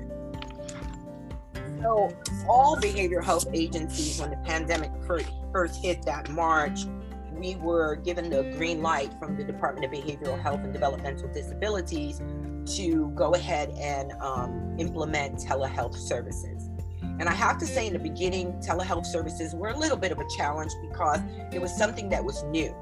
So, 1.81 2.09
all 2.47 2.77
behavioral 2.77 3.23
health 3.23 3.47
agencies, 3.53 4.19
when 4.19 4.31
the 4.31 4.37
pandemic 4.37 4.91
first 5.05 5.75
hit 5.75 6.01
that 6.03 6.29
March, 6.29 6.85
we 7.31 7.55
were 7.57 7.97
given 7.97 8.29
the 8.29 8.43
green 8.57 8.81
light 8.81 9.13
from 9.19 9.35
the 9.35 9.43
Department 9.43 9.85
of 9.85 9.91
Behavioral 9.91 10.41
Health 10.41 10.61
and 10.63 10.73
Developmental 10.73 11.27
Disabilities 11.27 12.21
to 12.65 13.11
go 13.15 13.33
ahead 13.33 13.69
and 13.77 14.13
um, 14.21 14.75
implement 14.77 15.39
telehealth 15.39 15.95
services. 15.95 16.69
And 17.19 17.29
I 17.29 17.33
have 17.33 17.57
to 17.59 17.65
say, 17.65 17.87
in 17.87 17.93
the 17.93 17.99
beginning, 17.99 18.53
telehealth 18.53 19.05
services 19.05 19.53
were 19.53 19.69
a 19.69 19.77
little 19.77 19.97
bit 19.97 20.11
of 20.11 20.19
a 20.19 20.27
challenge 20.35 20.71
because 20.81 21.19
it 21.51 21.61
was 21.61 21.75
something 21.77 22.09
that 22.09 22.23
was 22.23 22.43
new. 22.45 22.75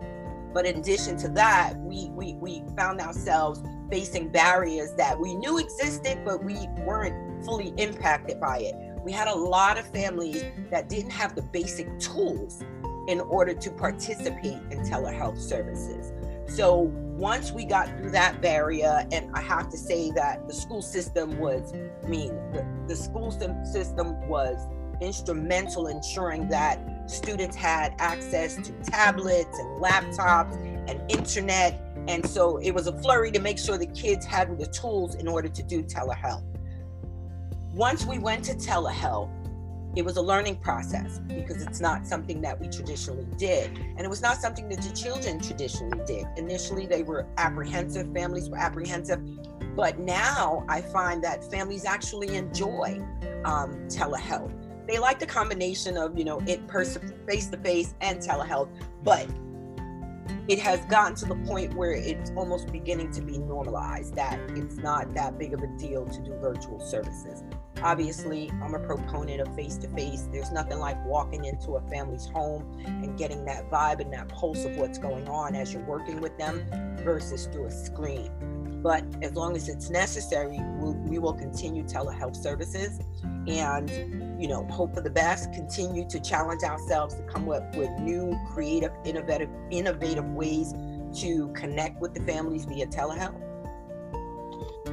But 0.53 0.65
in 0.65 0.77
addition 0.77 1.17
to 1.17 1.29
that, 1.29 1.75
we, 1.77 2.09
we, 2.11 2.33
we 2.35 2.63
found 2.77 3.01
ourselves 3.01 3.61
facing 3.89 4.29
barriers 4.29 4.93
that 4.93 5.19
we 5.19 5.35
knew 5.35 5.57
existed, 5.57 6.19
but 6.25 6.43
we 6.43 6.67
weren't 6.85 7.43
fully 7.45 7.73
impacted 7.77 8.39
by 8.39 8.59
it. 8.59 8.75
We 9.03 9.11
had 9.11 9.27
a 9.27 9.35
lot 9.35 9.77
of 9.77 9.85
families 9.87 10.43
that 10.69 10.87
didn't 10.87 11.11
have 11.11 11.35
the 11.35 11.41
basic 11.41 11.99
tools 11.99 12.63
in 13.07 13.19
order 13.19 13.53
to 13.53 13.71
participate 13.71 14.59
in 14.69 14.79
telehealth 14.81 15.39
services. 15.39 16.13
So 16.47 16.91
once 17.21 17.51
we 17.51 17.65
got 17.65 17.87
through 17.97 18.11
that 18.11 18.41
barrier, 18.41 19.05
and 19.11 19.29
I 19.33 19.41
have 19.41 19.69
to 19.69 19.77
say 19.77 20.11
that 20.11 20.47
the 20.47 20.53
school 20.53 20.81
system 20.81 21.37
was, 21.39 21.73
I 21.73 22.07
mean, 22.07 22.29
the, 22.51 22.65
the 22.87 22.95
school 22.95 23.31
system 23.31 24.27
was 24.27 24.67
instrumental 25.01 25.87
in 25.87 25.97
ensuring 25.97 26.47
that 26.49 26.79
students 27.09 27.55
had 27.55 27.93
access 27.99 28.55
to 28.55 28.71
tablets 28.83 29.57
and 29.59 29.81
laptops 29.81 30.55
and 30.87 31.01
internet. 31.11 31.81
And 32.07 32.25
so 32.27 32.57
it 32.57 32.71
was 32.71 32.87
a 32.87 32.97
flurry 33.01 33.31
to 33.31 33.39
make 33.39 33.59
sure 33.59 33.77
the 33.77 33.85
kids 33.87 34.25
had 34.25 34.57
the 34.57 34.67
tools 34.67 35.15
in 35.15 35.27
order 35.27 35.49
to 35.49 35.63
do 35.63 35.83
telehealth. 35.83 36.43
Once 37.73 38.05
we 38.05 38.19
went 38.19 38.43
to 38.45 38.53
telehealth, 38.53 39.29
it 39.95 40.03
was 40.03 40.17
a 40.17 40.21
learning 40.21 40.55
process 40.57 41.19
because 41.19 41.61
it's 41.61 41.81
not 41.81 42.07
something 42.07 42.41
that 42.41 42.59
we 42.59 42.67
traditionally 42.69 43.27
did. 43.37 43.77
And 43.77 44.01
it 44.01 44.09
was 44.09 44.21
not 44.21 44.37
something 44.37 44.69
that 44.69 44.81
the 44.81 44.93
children 44.95 45.39
traditionally 45.39 45.99
did. 46.05 46.25
Initially, 46.37 46.85
they 46.85 47.03
were 47.03 47.27
apprehensive, 47.37 48.11
families 48.13 48.49
were 48.49 48.57
apprehensive. 48.57 49.19
But 49.75 49.99
now 49.99 50.65
I 50.69 50.81
find 50.81 51.23
that 51.23 51.49
families 51.51 51.85
actually 51.85 52.35
enjoy 52.35 53.01
um, 53.43 53.73
telehealth. 53.87 54.53
They 54.87 54.97
like 54.99 55.19
the 55.19 55.25
combination 55.25 55.97
of, 55.97 56.17
you 56.17 56.25
know, 56.25 56.41
person, 56.67 57.13
face 57.27 57.47
to 57.47 57.57
face, 57.57 57.93
and 58.01 58.19
telehealth. 58.19 58.69
But 59.03 59.27
it 60.47 60.59
has 60.59 60.83
gotten 60.85 61.15
to 61.15 61.25
the 61.25 61.35
point 61.47 61.73
where 61.75 61.91
it's 61.91 62.31
almost 62.35 62.71
beginning 62.71 63.11
to 63.11 63.21
be 63.21 63.37
normalized 63.37 64.15
that 64.15 64.39
it's 64.51 64.77
not 64.77 65.13
that 65.13 65.37
big 65.37 65.53
of 65.53 65.61
a 65.61 65.67
deal 65.77 66.05
to 66.05 66.21
do 66.21 66.33
virtual 66.41 66.79
services. 66.79 67.43
Obviously, 67.83 68.51
I'm 68.61 68.75
a 68.75 68.79
proponent 68.79 69.41
of 69.41 69.55
face 69.55 69.77
to 69.77 69.87
face. 69.89 70.27
There's 70.31 70.51
nothing 70.51 70.79
like 70.79 71.03
walking 71.05 71.45
into 71.45 71.71
a 71.73 71.81
family's 71.89 72.27
home 72.27 72.79
and 72.85 73.17
getting 73.17 73.43
that 73.45 73.71
vibe 73.71 74.01
and 74.01 74.13
that 74.13 74.29
pulse 74.29 74.65
of 74.65 74.77
what's 74.77 74.99
going 74.99 75.27
on 75.27 75.55
as 75.55 75.73
you're 75.73 75.85
working 75.85 76.21
with 76.21 76.37
them 76.37 76.63
versus 77.03 77.47
through 77.47 77.65
a 77.65 77.71
screen. 77.71 78.31
But 78.81 79.03
as 79.21 79.33
long 79.35 79.55
as 79.55 79.69
it's 79.69 79.89
necessary, 79.89 80.59
we'll, 80.77 80.93
we 80.93 81.19
will 81.19 81.33
continue 81.33 81.83
telehealth 81.83 82.35
services 82.35 82.99
and, 83.47 83.89
you 84.41 84.47
know, 84.47 84.65
hope 84.65 84.95
for 84.95 85.01
the 85.01 85.09
best. 85.09 85.53
Continue 85.53 86.07
to 86.07 86.19
challenge 86.19 86.63
ourselves 86.63 87.15
to 87.15 87.21
come 87.23 87.49
up 87.49 87.75
with 87.75 87.91
new, 87.99 88.35
creative, 88.53 88.91
innovative, 89.05 89.49
innovative 89.69 90.25
ways 90.25 90.73
to 91.19 91.49
connect 91.53 92.01
with 92.01 92.13
the 92.13 92.21
families 92.21 92.65
via 92.65 92.87
telehealth. 92.87 93.39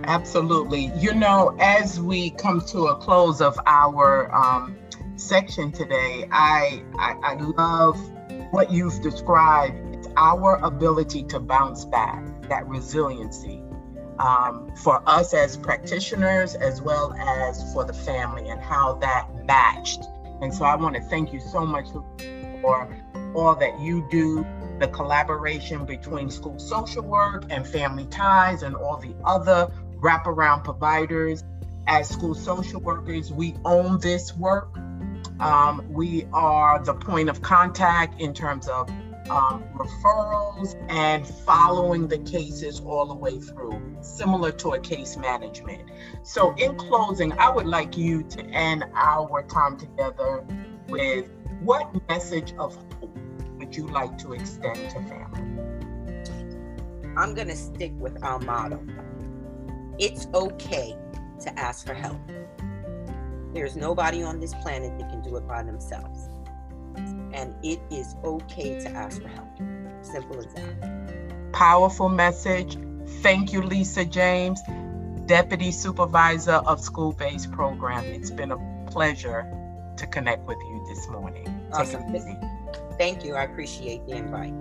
Absolutely. 0.04 0.92
You 0.98 1.14
know, 1.14 1.56
as 1.58 1.98
we 2.00 2.30
come 2.30 2.60
to 2.68 2.88
a 2.88 2.96
close 2.96 3.40
of 3.40 3.58
our 3.66 4.34
um, 4.34 4.76
section 5.16 5.72
today, 5.72 6.28
I, 6.30 6.84
I, 6.96 7.14
I 7.22 7.34
love 7.34 7.98
what 8.52 8.70
you've 8.70 9.00
described. 9.00 9.94
It's 9.94 10.08
our 10.16 10.56
ability 10.62 11.24
to 11.24 11.40
bounce 11.40 11.84
back, 11.86 12.22
that 12.48 12.66
resiliency 12.68 13.62
um, 14.18 14.72
for 14.76 15.02
us 15.06 15.34
as 15.34 15.56
practitioners, 15.56 16.54
as 16.54 16.82
well 16.82 17.12
as 17.14 17.72
for 17.72 17.84
the 17.84 17.92
family, 17.92 18.48
and 18.48 18.60
how 18.60 18.94
that 18.94 19.28
matched. 19.44 20.04
And 20.40 20.54
so 20.54 20.64
I 20.64 20.76
want 20.76 20.94
to 20.96 21.02
thank 21.02 21.32
you 21.32 21.40
so 21.40 21.66
much 21.66 21.86
for 22.60 22.96
all 23.34 23.54
that 23.56 23.78
you 23.80 24.06
do 24.10 24.46
the 24.78 24.88
collaboration 24.88 25.84
between 25.84 26.30
school 26.30 26.58
social 26.58 27.02
work 27.02 27.44
and 27.50 27.66
family 27.66 28.06
ties 28.06 28.62
and 28.62 28.76
all 28.76 28.96
the 28.96 29.14
other 29.24 29.72
wraparound 29.96 30.64
providers. 30.64 31.44
As 31.86 32.08
school 32.08 32.34
social 32.34 32.80
workers, 32.80 33.32
we 33.32 33.56
own 33.64 33.98
this 34.00 34.36
work. 34.36 34.76
Um, 35.40 35.84
we 35.90 36.26
are 36.32 36.82
the 36.84 36.94
point 36.94 37.28
of 37.28 37.40
contact 37.42 38.20
in 38.20 38.34
terms 38.34 38.68
of 38.68 38.90
um, 39.30 39.64
referrals 39.74 40.74
and 40.88 41.26
following 41.26 42.08
the 42.08 42.18
cases 42.18 42.80
all 42.80 43.06
the 43.06 43.14
way 43.14 43.38
through, 43.38 43.80
similar 44.00 44.52
to 44.52 44.70
a 44.72 44.80
case 44.80 45.16
management. 45.16 45.90
So, 46.22 46.54
in 46.56 46.76
closing, 46.76 47.32
I 47.32 47.50
would 47.50 47.66
like 47.66 47.96
you 47.96 48.22
to 48.24 48.44
end 48.46 48.84
our 48.94 49.42
time 49.44 49.76
together 49.76 50.44
with 50.88 51.30
what 51.60 52.08
message 52.08 52.54
of 52.58 52.76
hope 53.00 53.18
would 53.58 53.76
you 53.76 53.86
like 53.88 54.16
to 54.18 54.32
extend 54.32 54.76
to 54.90 55.02
family? 55.04 55.42
I'm 57.16 57.34
going 57.34 57.48
to 57.48 57.56
stick 57.56 57.92
with 57.98 58.22
our 58.22 58.38
motto 58.38 58.80
it's 59.98 60.28
okay 60.32 60.96
to 61.40 61.58
ask 61.58 61.84
for 61.86 61.94
help. 61.94 62.20
There's 63.52 63.76
nobody 63.76 64.22
on 64.22 64.38
this 64.38 64.54
planet 64.54 64.96
that 64.98 65.10
can 65.10 65.22
do 65.22 65.36
it 65.36 65.46
by 65.48 65.62
themselves. 65.62 66.27
And 67.32 67.54
it 67.62 67.80
is 67.90 68.16
okay 68.24 68.80
to 68.80 68.88
ask 68.90 69.20
for 69.22 69.28
help. 69.28 69.48
Simple 70.02 70.38
as 70.38 70.46
that. 70.54 71.52
Powerful 71.52 72.08
message. 72.08 72.76
Thank 73.22 73.52
you, 73.52 73.62
Lisa 73.62 74.04
James, 74.04 74.60
Deputy 75.26 75.72
Supervisor 75.72 76.52
of 76.66 76.80
School 76.80 77.12
Based 77.12 77.50
Program. 77.52 78.04
It's 78.04 78.30
been 78.30 78.52
a 78.52 78.84
pleasure 78.90 79.46
to 79.96 80.06
connect 80.06 80.46
with 80.46 80.58
you 80.58 80.86
this 80.88 81.08
morning. 81.08 81.68
Awesome. 81.72 82.02
Thank 82.96 83.24
you. 83.24 83.34
I 83.34 83.44
appreciate 83.44 84.06
the 84.06 84.16
invite. 84.16 84.54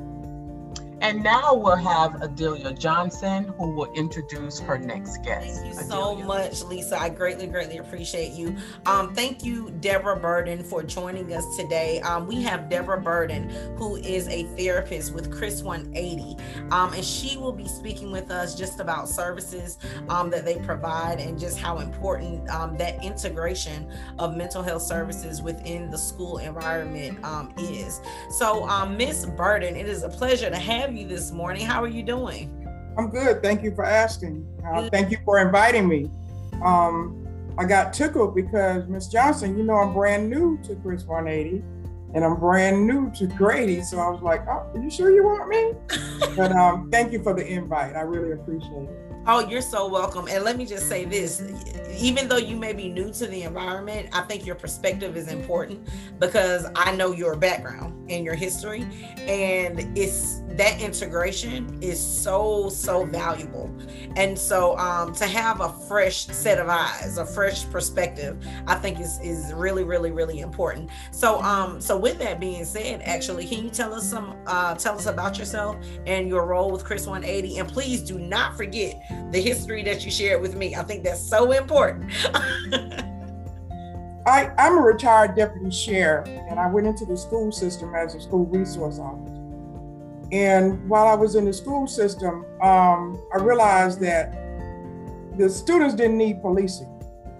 And 1.01 1.23
now 1.23 1.53
we'll 1.53 1.75
have 1.75 2.21
Adelia 2.21 2.73
Johnson, 2.73 3.53
who 3.57 3.69
will 3.71 3.91
introduce 3.93 4.59
her 4.59 4.79
next 4.79 5.23
guest. 5.23 5.61
Thank 5.61 5.75
you 5.75 5.79
Adelia. 5.79 5.87
so 5.87 6.15
much, 6.15 6.63
Lisa. 6.63 6.99
I 6.99 7.09
greatly, 7.09 7.45
greatly 7.45 7.77
appreciate 7.77 8.31
you. 8.33 8.55
Um, 8.87 9.13
thank 9.13 9.43
you, 9.43 9.69
Deborah 9.79 10.19
Burden, 10.19 10.63
for 10.63 10.81
joining 10.81 11.31
us 11.33 11.55
today. 11.55 12.01
Um, 12.01 12.25
we 12.25 12.41
have 12.43 12.69
Deborah 12.69 12.99
Burden, 12.99 13.49
who 13.77 13.97
is 13.97 14.27
a 14.29 14.43
therapist 14.57 15.13
with 15.13 15.31
Chris 15.31 15.61
180, 15.61 16.35
um, 16.71 16.93
and 16.93 17.05
she 17.05 17.37
will 17.37 17.51
be 17.51 17.67
speaking 17.67 18.11
with 18.11 18.31
us 18.31 18.55
just 18.55 18.79
about 18.79 19.07
services 19.07 19.77
um, 20.09 20.31
that 20.31 20.45
they 20.45 20.55
provide 20.57 21.19
and 21.19 21.39
just 21.39 21.59
how 21.59 21.77
important 21.77 22.49
um, 22.49 22.75
that 22.77 23.03
integration 23.03 23.87
of 24.17 24.35
mental 24.35 24.63
health 24.63 24.81
services 24.81 25.43
within 25.43 25.91
the 25.91 25.97
school 25.97 26.39
environment 26.39 27.23
um, 27.23 27.53
is. 27.57 28.01
So, 28.31 28.65
Miss 28.87 29.25
Burden, 29.25 29.75
it 29.75 29.87
is 29.87 30.03
a 30.03 30.09
pleasure 30.09 30.49
to 30.49 30.57
have 30.57 30.86
have 30.87 30.95
you 30.95 31.05
this 31.05 31.33
morning. 31.33 31.65
How 31.65 31.83
are 31.83 31.89
you 31.89 32.01
doing? 32.01 32.65
I'm 32.97 33.09
good. 33.09 33.43
Thank 33.43 33.61
you 33.61 33.75
for 33.75 33.83
asking. 33.83 34.47
Uh, 34.65 34.89
thank 34.89 35.11
you 35.11 35.17
for 35.25 35.37
inviting 35.39 35.85
me. 35.85 36.09
Um, 36.63 37.27
I 37.57 37.65
got 37.65 37.91
tickled 37.91 38.33
because 38.33 38.87
Miss 38.87 39.09
Johnson, 39.09 39.57
you 39.57 39.65
know, 39.65 39.75
I'm 39.75 39.93
brand 39.93 40.29
new 40.29 40.57
to 40.63 40.75
Chris 40.75 41.03
180 41.03 41.61
and 42.15 42.23
I'm 42.23 42.39
brand 42.39 42.87
new 42.87 43.11
to 43.15 43.27
Grady. 43.27 43.81
So 43.81 43.99
I 43.99 44.09
was 44.09 44.21
like, 44.21 44.47
oh, 44.47 44.71
are 44.73 44.79
you 44.81 44.89
sure 44.89 45.11
you 45.11 45.25
want 45.25 45.49
me? 45.49 45.73
but 46.37 46.53
um, 46.53 46.89
thank 46.89 47.11
you 47.11 47.21
for 47.21 47.33
the 47.33 47.45
invite. 47.45 47.97
I 47.97 48.01
really 48.01 48.31
appreciate 48.31 48.83
it. 48.83 49.06
Oh, 49.29 49.45
you're 49.45 49.59
so 49.59 49.89
welcome. 49.89 50.29
And 50.29 50.45
let 50.45 50.57
me 50.57 50.65
just 50.65 50.87
say 50.87 51.03
this 51.03 51.41
even 51.97 52.27
though 52.27 52.37
you 52.37 52.55
may 52.55 52.73
be 52.73 52.87
new 52.87 53.11
to 53.11 53.27
the 53.27 53.43
environment, 53.43 54.07
I 54.13 54.21
think 54.21 54.45
your 54.45 54.55
perspective 54.55 55.17
is 55.17 55.27
important 55.27 55.87
because 56.19 56.65
I 56.75 56.95
know 56.95 57.11
your 57.11 57.35
background 57.35 58.09
and 58.09 58.23
your 58.23 58.35
history. 58.35 58.87
And 59.17 59.97
it's 59.97 60.41
that 60.49 60.81
integration 60.81 61.77
is 61.81 61.99
so, 61.99 62.69
so 62.69 63.05
valuable. 63.05 63.75
And 64.15 64.37
so 64.37 64.77
um, 64.77 65.13
to 65.15 65.25
have 65.25 65.61
a 65.61 65.69
fresh 65.87 66.25
set 66.27 66.59
of 66.59 66.69
eyes, 66.69 67.17
a 67.17 67.25
fresh 67.25 67.69
perspective, 67.69 68.37
I 68.65 68.75
think 68.75 68.99
is 68.99 69.19
is 69.21 69.53
really, 69.53 69.83
really, 69.83 70.11
really 70.11 70.39
important. 70.39 70.89
So 71.11 71.41
um, 71.41 71.81
so 71.81 71.97
with 71.97 72.17
that 72.19 72.39
being 72.39 72.65
said, 72.65 73.01
actually, 73.03 73.45
can 73.47 73.63
you 73.63 73.69
tell 73.69 73.93
us 73.93 74.09
some 74.09 74.35
uh, 74.47 74.75
tell 74.75 74.95
us 74.95 75.05
about 75.05 75.37
yourself 75.37 75.77
and 76.05 76.27
your 76.27 76.45
role 76.45 76.71
with 76.71 76.83
Chris 76.83 77.05
180? 77.05 77.59
And 77.59 77.67
please 77.67 78.01
do 78.01 78.17
not 78.17 78.55
forget 78.55 78.95
the 79.31 79.41
history 79.41 79.83
that 79.83 80.05
you 80.05 80.11
shared 80.11 80.41
with 80.41 80.55
me. 80.55 80.75
I 80.75 80.83
think 80.83 81.03
that's 81.03 81.21
so 81.21 81.51
important. 81.51 82.11
I, 84.27 84.51
I'm 84.57 84.77
a 84.77 84.81
retired 84.81 85.35
deputy 85.35 85.71
sheriff, 85.71 86.27
and 86.27 86.59
I 86.59 86.67
went 86.67 86.85
into 86.85 87.05
the 87.05 87.15
school 87.15 87.51
system 87.51 87.95
as 87.95 88.13
a 88.13 88.19
school 88.19 88.45
resource 88.45 88.99
officer. 88.99 89.33
And 90.33 90.89
while 90.89 91.07
I 91.07 91.13
was 91.13 91.35
in 91.35 91.45
the 91.45 91.53
school 91.53 91.87
system, 91.87 92.45
um, 92.61 93.17
I 93.33 93.37
realized 93.39 94.01
that 94.01 94.33
the 95.37 95.49
students 95.49 95.95
didn't 95.95 96.17
need 96.17 96.41
policing; 96.41 96.89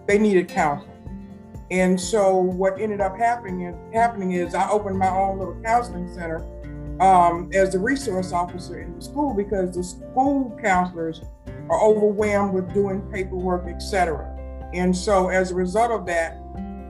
they 0.08 0.18
needed 0.18 0.48
counseling. 0.48 0.94
And 1.70 2.00
so, 2.00 2.38
what 2.38 2.80
ended 2.80 3.02
up 3.02 3.18
happening 3.18 3.64
is, 3.64 3.76
happening 3.94 4.32
is 4.32 4.56
I 4.56 4.70
opened 4.70 4.98
my 4.98 5.10
own 5.10 5.40
little 5.40 5.62
counseling 5.62 6.14
center 6.14 6.46
um, 7.02 7.50
as 7.54 7.74
the 7.74 7.80
resource 7.80 8.32
officer 8.32 8.80
in 8.80 8.96
the 8.96 9.02
school 9.02 9.34
because 9.34 9.76
the 9.76 9.84
school 9.84 10.58
counselors 10.62 11.22
are 11.70 11.82
overwhelmed 11.82 12.54
with 12.54 12.74
doing 12.74 13.02
paperwork, 13.12 13.68
etc. 13.68 14.34
And 14.74 14.96
so 14.96 15.30
as 15.30 15.52
a 15.52 15.56
result 15.56 15.92
of 15.92 16.06
that, 16.08 16.40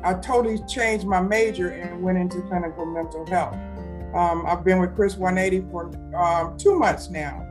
I 0.03 0.13
totally 0.15 0.59
changed 0.67 1.05
my 1.05 1.21
major 1.21 1.69
and 1.69 2.01
went 2.01 2.17
into 2.17 2.41
clinical 2.43 2.85
mental 2.85 3.25
health. 3.27 3.55
Um, 4.15 4.45
I've 4.47 4.63
been 4.63 4.79
with 4.79 4.95
Chris 4.95 5.17
180 5.17 5.69
for 5.69 5.91
um, 6.15 6.57
two 6.57 6.77
months 6.77 7.09
now, 7.09 7.45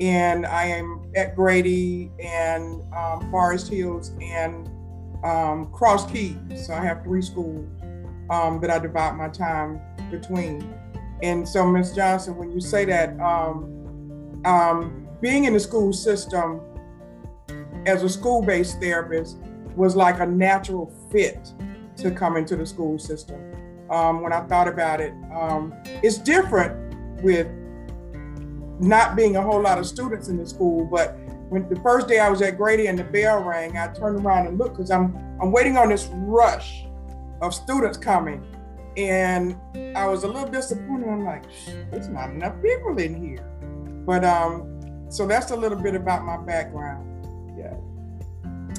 and 0.00 0.44
I 0.46 0.64
am 0.64 1.10
at 1.14 1.36
Grady 1.36 2.10
and 2.18 2.82
um, 2.94 3.30
Forest 3.30 3.68
Hills 3.68 4.12
and 4.20 4.68
um, 5.24 5.70
Cross 5.72 6.10
Keys. 6.10 6.36
So 6.66 6.74
I 6.74 6.84
have 6.84 7.02
three 7.04 7.22
schools 7.22 7.68
um, 8.30 8.60
that 8.60 8.70
I 8.70 8.78
divide 8.78 9.16
my 9.16 9.28
time 9.28 9.80
between. 10.10 10.74
And 11.22 11.48
so, 11.48 11.64
Ms. 11.64 11.94
Johnson, 11.94 12.36
when 12.36 12.50
you 12.50 12.60
say 12.60 12.84
that, 12.86 13.18
um, 13.20 14.42
um, 14.44 15.01
being 15.22 15.44
in 15.44 15.54
the 15.54 15.60
school 15.60 15.92
system 15.92 16.60
as 17.86 18.02
a 18.02 18.08
school 18.08 18.42
based 18.42 18.80
therapist 18.80 19.38
was 19.76 19.96
like 19.96 20.20
a 20.20 20.26
natural 20.26 20.92
fit 21.10 21.52
to 21.96 22.10
come 22.10 22.36
into 22.36 22.56
the 22.56 22.66
school 22.66 22.98
system. 22.98 23.40
Um, 23.88 24.20
when 24.20 24.32
I 24.32 24.40
thought 24.42 24.68
about 24.68 25.00
it, 25.00 25.14
um, 25.34 25.72
it's 26.02 26.18
different 26.18 27.22
with 27.22 27.46
not 28.80 29.14
being 29.14 29.36
a 29.36 29.42
whole 29.42 29.62
lot 29.62 29.78
of 29.78 29.86
students 29.86 30.28
in 30.28 30.36
the 30.36 30.46
school, 30.46 30.84
but 30.84 31.16
when 31.50 31.68
the 31.68 31.76
first 31.80 32.08
day 32.08 32.18
I 32.18 32.28
was 32.28 32.42
at 32.42 32.56
Grady 32.56 32.88
and 32.88 32.98
the 32.98 33.04
bell 33.04 33.42
rang, 33.42 33.76
I 33.76 33.88
turned 33.88 34.24
around 34.24 34.48
and 34.48 34.58
looked 34.58 34.76
because 34.76 34.90
I'm 34.90 35.16
I'm 35.40 35.52
waiting 35.52 35.76
on 35.76 35.90
this 35.90 36.08
rush 36.12 36.84
of 37.40 37.54
students 37.54 37.98
coming. 37.98 38.44
And 38.96 39.56
I 39.96 40.06
was 40.06 40.24
a 40.24 40.28
little 40.28 40.48
disappointed. 40.48 41.08
I'm 41.08 41.24
like, 41.24 41.44
there's 41.90 42.08
not 42.08 42.30
enough 42.30 42.54
people 42.62 42.98
in 42.98 43.14
here. 43.14 43.48
But 44.06 44.24
um, 44.24 44.71
so 45.12 45.26
that's 45.26 45.50
a 45.50 45.56
little 45.56 45.78
bit 45.78 45.94
about 45.94 46.24
my 46.24 46.38
background. 46.38 47.06
Yeah. 47.56 47.76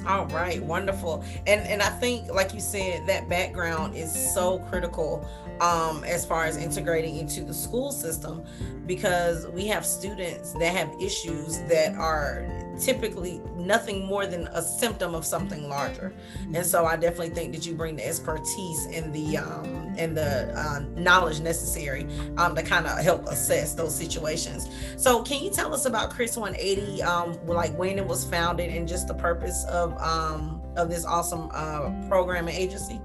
All 0.08 0.26
right, 0.28 0.62
wonderful. 0.64 1.24
And 1.46 1.62
and 1.68 1.82
I 1.82 1.90
think 1.90 2.34
like 2.34 2.56
you 2.56 2.60
said 2.60 3.06
that 3.08 3.30
background 3.30 3.96
is 3.96 4.12
so 4.34 4.58
critical 4.70 5.26
um 5.62 6.04
as 6.04 6.26
far 6.26 6.46
as 6.46 6.58
integrating 6.58 7.18
into 7.18 7.44
the 7.44 7.54
school 7.54 7.92
system 7.92 8.44
because 8.88 9.46
we 9.50 9.68
have 9.68 9.86
students 9.86 10.54
that 10.54 10.76
have 10.76 10.90
issues 11.00 11.60
that 11.70 11.94
are 11.96 12.42
typically 12.80 13.42
nothing 13.56 14.06
more 14.06 14.26
than 14.26 14.48
a 14.48 14.62
symptom 14.62 15.16
of 15.16 15.26
something 15.26 15.70
larger. 15.70 16.14
And 16.54 16.66
so 16.66 16.86
i 16.86 16.96
definitely 16.96 17.30
think 17.30 17.54
that 17.54 17.66
you 17.66 17.74
bring 17.74 17.96
the 17.96 18.06
expertise 18.06 18.88
and 18.92 19.14
the 19.14 19.38
um, 19.38 19.96
and 19.98 20.18
the 20.18 20.52
uh, 20.58 20.80
knowledge 20.96 21.40
necessary 21.40 22.08
um, 22.38 22.56
to 22.56 22.64
kind 22.64 22.86
of 22.86 22.98
help 23.00 23.28
assess 23.28 23.74
those 23.74 23.96
situations. 23.96 24.70
So 24.98 25.22
can 25.24 25.44
you 25.44 25.50
tell 25.50 25.74
us 25.74 25.86
about 25.86 26.12
chris 26.12 26.38
180 26.38 27.04
um, 27.04 27.38
like 27.46 27.78
when 27.78 27.98
it 27.98 28.06
was 28.06 28.26
founded 28.26 28.70
and 28.70 28.88
just 28.88 29.08
the 29.08 29.14
purpose 29.14 29.66
of 29.66 30.00
um, 30.02 30.62
of 30.76 30.90
this 30.90 31.06
awesome 31.06 31.50
uh, 31.54 31.92
program 32.08 32.48
and 32.48 32.58
agency? 32.58 33.00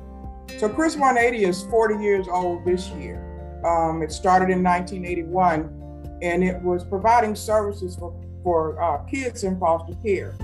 So 0.59 0.68
chris 0.68 0.96
180 0.96 1.44
is 1.44 1.62
40 1.64 2.02
years 2.02 2.26
old 2.28 2.64
this 2.64 2.88
year. 2.90 3.24
Um, 3.64 4.02
it 4.02 4.12
started 4.12 4.50
in 4.50 4.62
1981 4.62 6.18
and 6.22 6.42
it 6.42 6.61
was 6.62 6.85
providing 6.85 7.35
services 7.35 7.96
for 7.96 8.12
for 8.48 8.82
uh, 8.82 8.96
kids 9.04 9.44
in 9.44 9.61
foster 9.61 9.92
care. 10.02 10.34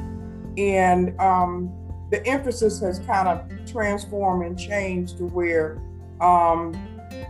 And 0.58 1.18
um, 1.18 1.72
the 2.10 2.24
emphasis 2.26 2.78
has 2.80 2.98
kind 2.98 3.26
of 3.28 3.48
transformed 3.64 4.44
and 4.44 4.58
changed 4.58 5.16
to 5.16 5.24
where 5.28 5.78
um, 6.20 6.74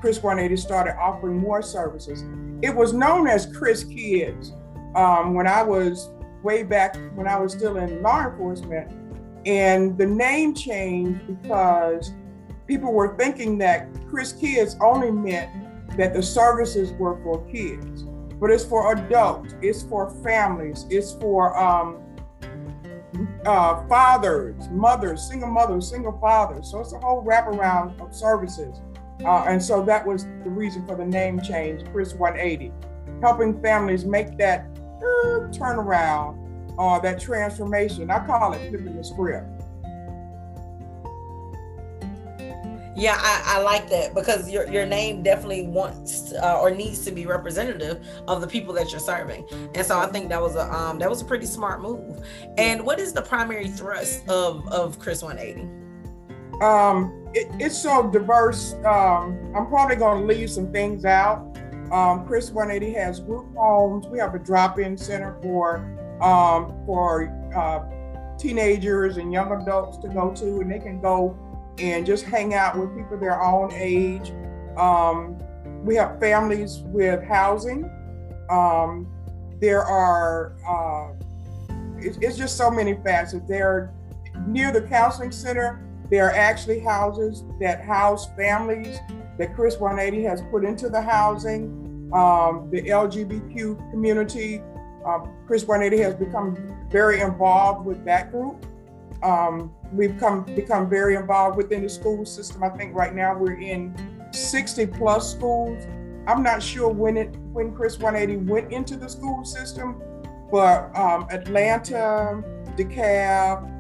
Chris 0.01 0.21
180 0.21 0.61
started 0.61 0.97
offering 0.99 1.39
more 1.39 1.63
services. 1.63 2.25
It 2.61 2.75
was 2.75 2.93
known 2.93 3.29
as 3.29 3.47
Chris 3.57 3.85
Kids 3.85 4.51
um, 4.97 5.35
when 5.35 5.47
I 5.47 5.63
was 5.63 6.11
way 6.43 6.65
back 6.65 6.97
when 7.15 7.29
I 7.29 7.39
was 7.39 7.53
still 7.53 7.77
in 7.77 8.03
law 8.03 8.27
enforcement. 8.27 8.91
And 9.47 9.97
the 9.97 10.07
name 10.07 10.57
changed 10.57 11.25
because 11.41 12.13
people 12.67 12.93
were 12.93 13.17
thinking 13.17 13.59
that 13.59 13.87
Chris 14.11 14.33
Kids 14.33 14.77
only 14.83 15.13
meant 15.13 15.97
that 15.97 16.15
the 16.15 16.23
services 16.23 16.91
were 16.95 17.17
for 17.23 17.47
kids 17.53 18.07
but 18.41 18.51
it's 18.51 18.65
for 18.65 18.93
adults, 18.93 19.55
it's 19.63 19.83
for 19.83 20.11
families, 20.23 20.87
it's 20.91 21.13
for 21.15 21.57
um, 21.57 22.01
uh, 23.47 23.87
fathers, 23.87 24.69
mothers, 24.71 25.29
single 25.29 25.51
mothers, 25.51 25.89
single 25.89 26.19
fathers. 26.21 26.71
So 26.71 26.81
it's 26.81 26.93
a 26.93 26.99
whole 26.99 27.23
wraparound 27.23 28.01
of 28.01 28.15
services. 28.15 28.81
Uh, 29.25 29.45
and 29.47 29.63
so 29.63 29.85
that 29.85 30.07
was 30.07 30.25
the 30.43 30.51
reason 30.51 30.87
for 30.87 30.97
the 30.97 31.05
name 31.05 31.41
change, 31.41 31.85
Chris 31.93 32.15
180, 32.15 32.73
helping 33.21 33.61
families 33.63 34.05
make 34.05 34.37
that 34.39 34.67
uh, 34.99 35.49
turnaround 35.51 36.41
or 36.77 36.97
uh, 36.97 36.99
that 37.01 37.21
transformation. 37.21 38.11
I 38.11 38.25
call 38.27 38.53
it 38.53 38.69
flipping 38.69 38.97
the 38.97 39.05
script. 39.05 39.54
Yeah, 42.97 43.17
I, 43.19 43.59
I, 43.59 43.63
like 43.63 43.89
that 43.91 44.15
because 44.15 44.49
your 44.49 44.71
your 44.71 44.87
name 44.87 45.25
definitely 45.25 45.67
wants 45.67 46.33
uh, 46.33 46.61
or 46.61 46.71
needs 46.71 47.05
to 47.05 47.11
be 47.11 47.27
representative 47.27 48.07
of 48.29 48.41
the 48.41 48.47
people 48.47 48.73
that 48.75 48.93
you're 48.93 49.01
serving, 49.01 49.45
and 49.75 49.85
so 49.85 49.99
I 49.99 50.07
think 50.07 50.29
that 50.29 50.41
was 50.41 50.55
a 50.55 50.73
um 50.73 51.01
that 51.01 51.11
was 51.11 51.21
a 51.21 51.25
pretty 51.25 51.47
smart 51.47 51.83
move. 51.83 52.25
And 52.57 52.85
what 52.85 53.01
is 53.01 53.13
the 53.13 53.23
primary 53.23 53.69
thrust 53.69 54.29
of 54.29 54.69
of 54.69 55.01
Chris 55.01 55.23
180? 55.23 55.69
Um, 56.63 57.29
it, 57.35 57.49
it's 57.59 57.77
so 57.77 58.09
diverse. 58.11 58.75
Um, 58.85 59.53
I'm 59.57 59.67
probably 59.67 59.97
going 59.97 60.21
to 60.21 60.27
leave 60.27 60.51
some 60.51 60.71
things 60.71 61.05
out. 61.05 61.59
Um, 61.91 62.27
Chris 62.27 62.51
180 62.51 62.95
has 62.95 63.21
group 63.21 63.55
homes. 63.57 64.07
We 64.07 64.19
have 64.19 64.35
a 64.35 64.39
drop-in 64.39 64.97
center 64.97 65.37
for 65.43 65.79
um, 66.21 66.81
for 66.87 67.29
uh, 67.55 68.37
teenagers 68.39 69.17
and 69.17 69.33
young 69.33 69.61
adults 69.61 69.99
to 69.99 70.09
go 70.09 70.33
to, 70.35 70.61
and 70.61 70.71
they 70.71 70.79
can 70.79 71.01
go 71.01 71.37
and 71.79 72.07
just 72.07 72.25
hang 72.25 72.55
out 72.55 72.79
with 72.79 72.95
people 72.97 73.19
their 73.19 73.43
own 73.43 73.73
age. 73.73 74.33
Um, 74.77 75.39
we 75.85 75.97
have 75.97 76.19
families 76.19 76.81
with 76.87 77.23
housing. 77.25 77.85
Um, 78.51 79.07
there 79.61 79.83
are, 79.85 80.55
uh, 80.69 81.13
it's, 81.99 82.19
it's, 82.21 82.37
just 82.37 82.57
so 82.57 82.71
many 82.71 82.95
facets. 83.05 83.45
They're 83.49 83.93
near 84.47 84.73
the 84.73 84.83
counseling 84.83 85.33
center. 85.33 85.81
There 86.11 86.27
are 86.27 86.35
actually 86.35 86.81
houses 86.81 87.45
that 87.61 87.85
house 87.85 88.29
families 88.37 88.99
that 89.39 89.55
Chris 89.55 89.79
180 89.79 90.25
has 90.25 90.43
put 90.51 90.65
into 90.65 90.89
the 90.89 91.01
housing. 91.01 92.11
Um, 92.13 92.69
the 92.71 92.83
LGBTQ 92.83 93.91
community, 93.91 94.61
um, 95.05 95.33
Chris 95.47 95.65
180 95.65 96.03
has 96.03 96.15
become 96.15 96.57
very 96.91 97.21
involved 97.21 97.87
with 97.87 98.05
that 98.05 98.31
group. 98.31 98.65
Um, 99.23 99.73
we've 99.95 100.19
come 100.19 100.43
become 100.43 100.89
very 100.89 101.15
involved 101.15 101.57
within 101.57 101.83
the 101.83 101.89
school 101.89 102.25
system. 102.25 102.63
I 102.63 102.71
think 102.71 102.95
right 102.95 103.15
now 103.15 103.37
we're 103.37 103.59
in 103.61 103.95
60 104.33 104.87
plus 104.87 105.31
schools. 105.31 105.85
I'm 106.27 106.43
not 106.43 106.63
sure 106.63 106.89
when 106.89 107.17
it 107.17 107.37
when 107.53 107.75
Chris 107.75 107.99
180 107.99 108.51
went 108.51 108.73
into 108.73 108.97
the 108.97 109.09
school 109.09 109.45
system, 109.45 110.03
but 110.51 110.97
um, 110.97 111.27
Atlanta, 111.31 112.43
DeKalb, 112.77 113.71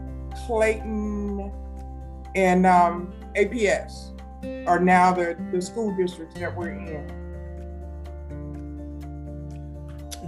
Clayton, 0.46 1.52
and 2.34 2.66
um, 2.66 3.12
APS 3.36 4.10
are 4.66 4.78
now 4.78 5.12
the, 5.12 5.36
the 5.52 5.60
school 5.60 5.94
districts 5.96 6.38
that 6.38 6.54
we're 6.54 6.70
in. 6.70 7.23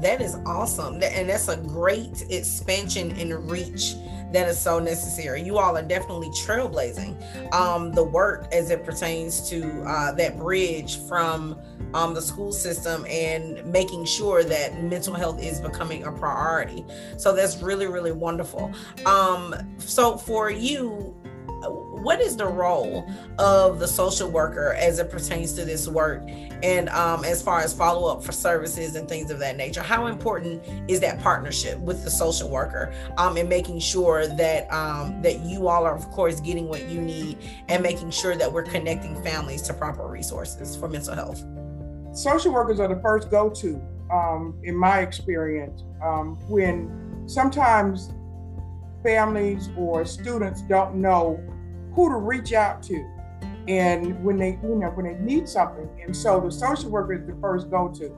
That 0.01 0.21
is 0.21 0.37
awesome. 0.47 1.03
And 1.03 1.29
that's 1.29 1.49
a 1.49 1.57
great 1.57 2.25
expansion 2.31 3.13
and 3.13 3.51
reach 3.51 3.95
that 4.33 4.49
is 4.49 4.59
so 4.59 4.79
necessary. 4.79 5.43
You 5.43 5.59
all 5.59 5.77
are 5.77 5.83
definitely 5.83 6.29
trailblazing 6.29 7.53
um, 7.55 7.93
the 7.93 8.03
work 8.03 8.49
as 8.53 8.71
it 8.71 8.85
pertains 8.85 9.49
to 9.51 9.83
uh, 9.83 10.13
that 10.13 10.37
bridge 10.39 10.99
from 11.07 11.59
um, 11.95 12.13
the 12.13 12.21
school 12.21 12.53
system 12.53 13.07
and 13.09 13.65
making 13.67 14.05
sure 14.05 14.43
that 14.45 14.83
mental 14.83 15.15
health 15.15 15.43
is 15.43 15.61
becoming 15.61 16.05
a 16.05 16.13
priority. 16.13 16.85
So 17.17 17.35
that's 17.35 17.63
really, 17.63 17.87
really 17.87 18.13
wonderful. 18.13 18.73
Um, 19.07 19.55
so 19.79 20.17
for 20.17 20.51
you, 20.51 21.17
what 21.73 22.21
is 22.21 22.37
the 22.37 22.47
role 22.47 23.11
of 23.39 23.79
the 23.79 23.89
social 23.89 24.31
worker 24.31 24.75
as 24.79 24.99
it 24.99 25.11
pertains 25.11 25.53
to 25.55 25.65
this 25.65 25.89
work? 25.89 26.23
And 26.63 26.89
um, 26.91 27.25
as 27.25 27.43
far 27.43 27.61
as 27.61 27.73
follow 27.73 28.11
up 28.11 28.23
for 28.23 28.33
services 28.33 28.97
and 28.97 29.09
things 29.09 29.31
of 29.31 29.39
that 29.41 29.57
nature 29.57 29.83
how 29.83 30.07
important 30.07 30.63
is 30.89 31.01
that 31.01 31.21
partnership 31.21 31.79
with 31.79 32.03
the 32.05 32.11
social 32.11 32.49
worker 32.49 32.93
um, 33.19 33.35
making 33.49 33.79
sure 33.79 34.27
that 34.27 34.73
um, 34.73 35.21
that 35.23 35.41
you 35.41 35.69
all 35.69 35.85
are 35.85 35.95
of 35.95 36.11
course 36.11 36.41
getting 36.41 36.69
what 36.69 36.89
you 36.89 37.01
need 37.01 37.39
and 37.69 37.83
making 37.83 38.11
sure 38.11 38.35
that 38.37 38.51
we're 38.51 38.63
connecting 38.63 39.23
families 39.23 39.63
to 39.63 39.75
proper 39.75 40.07
resources 40.07 40.77
for 40.77 40.89
mental 40.89 41.15
health? 41.15 41.45
Social 42.13 42.53
workers 42.53 42.81
are 42.81 42.89
the 42.89 43.01
first 43.03 43.31
go-to 43.31 43.81
um, 44.11 44.59
in 44.65 44.75
my 44.75 45.01
experience 45.01 45.83
um, 46.03 46.37
when 46.49 47.25
sometimes 47.27 48.13
families 49.03 49.69
or 49.77 50.05
students 50.05 50.63
don't 50.63 50.95
know 50.95 51.41
who 51.97 52.11
to 52.11 52.17
reach 52.17 52.53
out 52.53 52.83
to 52.85 53.11
and 53.67 54.23
when 54.23 54.37
they 54.37 54.51
you 54.63 54.77
know 54.77 54.91
when 54.91 55.07
they 55.07 55.15
need 55.15 55.49
something. 55.49 55.89
And 56.05 56.15
so 56.15 56.41
the 56.41 56.53
social 56.53 56.91
worker 56.91 57.15
is 57.15 57.27
the 57.27 57.37
first 57.41 57.71
go-to. 57.71 58.13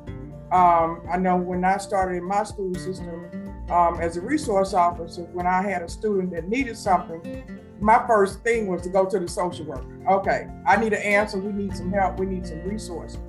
Um, 0.50 1.02
i 1.12 1.18
know 1.18 1.36
when 1.36 1.62
i 1.62 1.76
started 1.76 2.16
in 2.16 2.24
my 2.24 2.42
school 2.42 2.74
system 2.74 3.30
um, 3.70 4.00
as 4.00 4.16
a 4.16 4.22
resource 4.22 4.72
officer 4.72 5.24
when 5.34 5.46
i 5.46 5.60
had 5.60 5.82
a 5.82 5.88
student 5.90 6.30
that 6.32 6.48
needed 6.48 6.74
something 6.74 7.44
my 7.80 8.02
first 8.06 8.42
thing 8.42 8.66
was 8.66 8.80
to 8.82 8.88
go 8.88 9.04
to 9.04 9.20
the 9.20 9.28
social 9.28 9.66
worker. 9.66 9.86
Okay 10.10 10.48
i 10.66 10.76
need 10.76 10.94
an 10.94 11.02
answer. 11.02 11.38
We 11.38 11.52
need 11.52 11.76
some 11.76 11.92
help. 11.92 12.18
We 12.18 12.26
need 12.26 12.46
some 12.46 12.62
resources. 12.62 13.20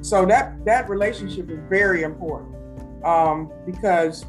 So 0.00 0.24
that 0.26 0.64
that 0.64 0.88
relationship 0.88 1.50
is 1.50 1.58
very 1.68 2.02
important 2.02 2.56
um, 3.04 3.52
because 3.66 4.24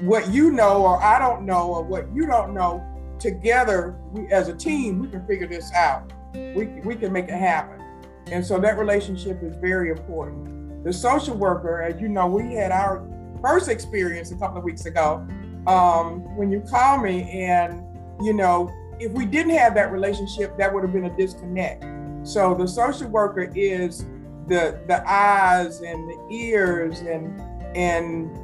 what 0.00 0.28
you 0.30 0.50
know 0.50 0.84
or 0.84 1.02
i 1.02 1.18
don't 1.18 1.44
know 1.44 1.74
or 1.74 1.82
what 1.82 2.12
you 2.14 2.26
don't 2.26 2.54
know 2.54 2.80
together, 3.22 3.96
we 4.10 4.30
as 4.32 4.48
a 4.48 4.54
team, 4.54 4.98
we 4.98 5.08
can 5.08 5.26
figure 5.26 5.46
this 5.46 5.72
out. 5.72 6.12
We, 6.34 6.80
we 6.84 6.96
can 6.96 7.12
make 7.12 7.26
it 7.26 7.38
happen. 7.38 7.80
And 8.26 8.44
so 8.44 8.58
that 8.58 8.78
relationship 8.78 9.42
is 9.42 9.56
very 9.56 9.90
important. 9.90 10.84
The 10.84 10.92
social 10.92 11.36
worker, 11.36 11.82
as 11.82 12.00
you 12.00 12.08
know, 12.08 12.26
we 12.26 12.54
had 12.54 12.72
our 12.72 13.06
first 13.40 13.68
experience 13.68 14.30
a 14.32 14.36
couple 14.36 14.58
of 14.58 14.64
weeks 14.64 14.86
ago 14.86 15.26
um, 15.66 16.36
when 16.36 16.50
you 16.50 16.60
call 16.60 16.98
me, 16.98 17.30
and 17.30 17.84
you 18.20 18.32
know, 18.32 18.70
if 18.98 19.12
we 19.12 19.24
didn't 19.24 19.56
have 19.56 19.74
that 19.74 19.92
relationship, 19.92 20.56
that 20.58 20.72
would 20.72 20.82
have 20.82 20.92
been 20.92 21.04
a 21.04 21.16
disconnect. 21.16 21.84
So 22.24 22.54
the 22.54 22.66
social 22.66 23.08
worker 23.08 23.50
is 23.54 24.04
the 24.48 24.80
the 24.88 25.02
eyes 25.08 25.80
and 25.80 26.08
the 26.08 26.34
ears 26.34 27.00
and 27.00 27.40
and 27.76 28.34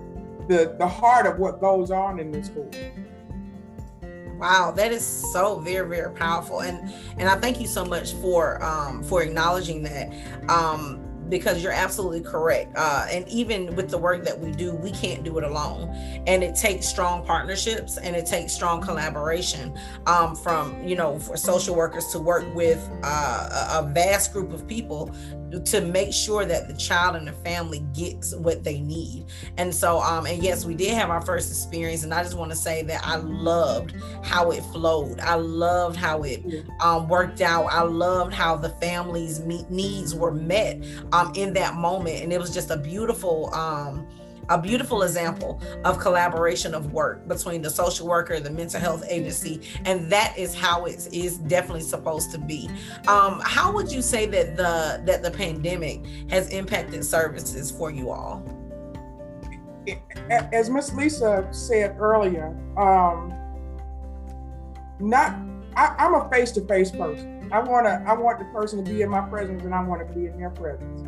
the 0.49 0.77
the 0.79 0.87
heart 0.87 1.27
of 1.27 1.38
what 1.38 1.61
goes 1.61 1.91
on 1.91 2.21
in 2.21 2.31
the 2.31 2.43
school. 2.43 2.71
Wow, 4.38 4.70
that 4.77 4.92
is 4.92 5.05
so 5.05 5.59
very 5.59 5.88
very 5.88 6.12
powerful, 6.12 6.61
and 6.61 6.92
and 7.18 7.29
I 7.29 7.37
thank 7.37 7.61
you 7.61 7.66
so 7.66 7.85
much 7.85 8.12
for 8.14 8.62
um 8.62 9.03
for 9.03 9.22
acknowledging 9.22 9.83
that. 9.83 10.12
Um, 10.48 11.05
because 11.29 11.62
you're 11.62 11.73
absolutely 11.73 12.21
correct. 12.21 12.73
Uh, 12.77 13.07
and 13.11 13.29
even 13.29 13.75
with 13.77 13.91
the 13.91 13.99
work 13.99 14.25
that 14.25 14.38
we 14.38 14.53
do, 14.53 14.75
we 14.75 14.91
can't 14.91 15.25
do 15.25 15.37
it 15.38 15.45
alone. 15.45 15.88
And 16.27 16.43
it 16.43 16.55
takes 16.55 16.87
strong 16.87 17.25
partnerships 17.25 17.99
and 17.99 18.17
it 18.17 18.27
takes 18.27 18.53
strong 18.53 18.81
collaboration 18.81 19.79
um, 20.07 20.35
from, 20.35 20.87
you 20.87 20.97
know, 20.97 21.19
for 21.19 21.37
social 21.37 21.75
workers 21.75 22.07
to 22.09 22.19
work 22.19 22.53
with 22.55 22.88
uh, 23.03 23.81
a 23.81 23.87
vast 23.93 24.33
group 24.33 24.53
of 24.53 24.67
people 24.67 25.14
to 25.64 25.81
make 25.81 26.12
sure 26.12 26.45
that 26.45 26.69
the 26.69 26.75
child 26.75 27.17
and 27.17 27.27
the 27.27 27.33
family 27.33 27.81
gets 27.95 28.35
what 28.35 28.64
they 28.64 28.81
need. 28.81 29.27
And 29.57 29.75
so, 29.75 30.01
um, 30.01 30.27
and 30.27 30.43
yes, 30.43 30.64
we 30.64 30.75
did 30.75 30.93
have 30.95 31.11
our 31.11 31.23
first 31.23 31.51
experience, 31.51 32.05
and 32.05 32.12
I 32.12 32.23
just 32.23 32.37
want 32.37 32.51
to 32.51 32.57
say 32.57 32.83
that 32.83 33.01
I 33.05 33.17
loved 33.17 33.95
how 34.23 34.51
it 34.51 34.62
flowed. 34.64 35.21
I 35.21 35.35
loved 35.35 35.97
how 35.97 36.23
it 36.23 36.43
um, 36.81 37.09
worked 37.09 37.41
out. 37.41 37.67
I 37.67 37.83
loved 37.83 38.35
how 38.35 38.57
the 38.57 38.71
family's 38.71 39.41
needs 39.41 40.14
were 40.14 40.33
met 40.33 40.85
um, 41.12 41.17
in 41.35 41.52
that 41.54 41.74
moment, 41.74 42.22
and 42.22 42.33
it 42.33 42.38
was 42.38 42.52
just 42.52 42.70
a 42.70 42.76
beautiful. 42.76 43.54
Um, 43.54 44.07
a 44.50 44.61
beautiful 44.61 45.02
example 45.02 45.61
of 45.85 45.98
collaboration 45.98 46.74
of 46.74 46.92
work 46.92 47.28
between 47.28 47.61
the 47.61 47.68
social 47.68 48.07
worker, 48.07 48.40
the 48.40 48.50
mental 48.50 48.81
health 48.81 49.04
agency, 49.09 49.61
and 49.85 50.11
that 50.11 50.33
is 50.38 50.54
how 50.54 50.87
it 50.87 51.07
is 51.12 51.37
definitely 51.37 51.83
supposed 51.83 52.31
to 52.33 52.38
be. 52.38 52.70
Um, 53.07 53.42
how 53.44 53.72
would 53.74 53.92
you 53.92 54.00
say 54.00 54.24
that 54.24 54.57
the 54.57 55.02
that 55.04 55.22
the 55.22 55.31
pandemic 55.31 56.00
has 56.31 56.48
impacted 56.50 57.04
services 57.04 57.70
for 57.70 57.90
you 57.90 58.11
all? 58.11 58.42
As 60.31 60.70
Miss 60.70 60.94
Lisa 60.94 61.46
said 61.50 61.96
earlier, 61.98 62.48
um, 62.78 63.35
not 64.98 65.37
I, 65.76 65.94
I'm 65.98 66.14
a 66.14 66.28
face-to-face 66.31 66.92
person. 66.92 67.38
I 67.52 67.61
want 67.61 67.87
to 67.87 68.02
I 68.06 68.14
want 68.14 68.38
the 68.38 68.44
person 68.46 68.84
to 68.84 68.90
be 68.90 69.02
in 69.02 69.11
my 69.11 69.22
presence, 69.22 69.62
and 69.64 69.74
I 69.74 69.82
want 69.82 70.06
to 70.06 70.14
be 70.14 70.26
in 70.26 70.38
their 70.38 70.50
presence. 70.50 71.00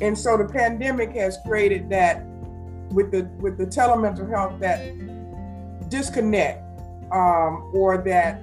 And 0.00 0.16
so 0.18 0.36
the 0.36 0.44
pandemic 0.44 1.12
has 1.12 1.38
created 1.46 1.88
that 1.90 2.24
with 2.90 3.10
the 3.10 3.30
with 3.40 3.58
the 3.58 3.66
telemental 3.66 4.28
health 4.28 4.60
that 4.60 4.80
disconnect 5.88 6.62
um, 7.12 7.70
or 7.74 7.98
that 8.04 8.42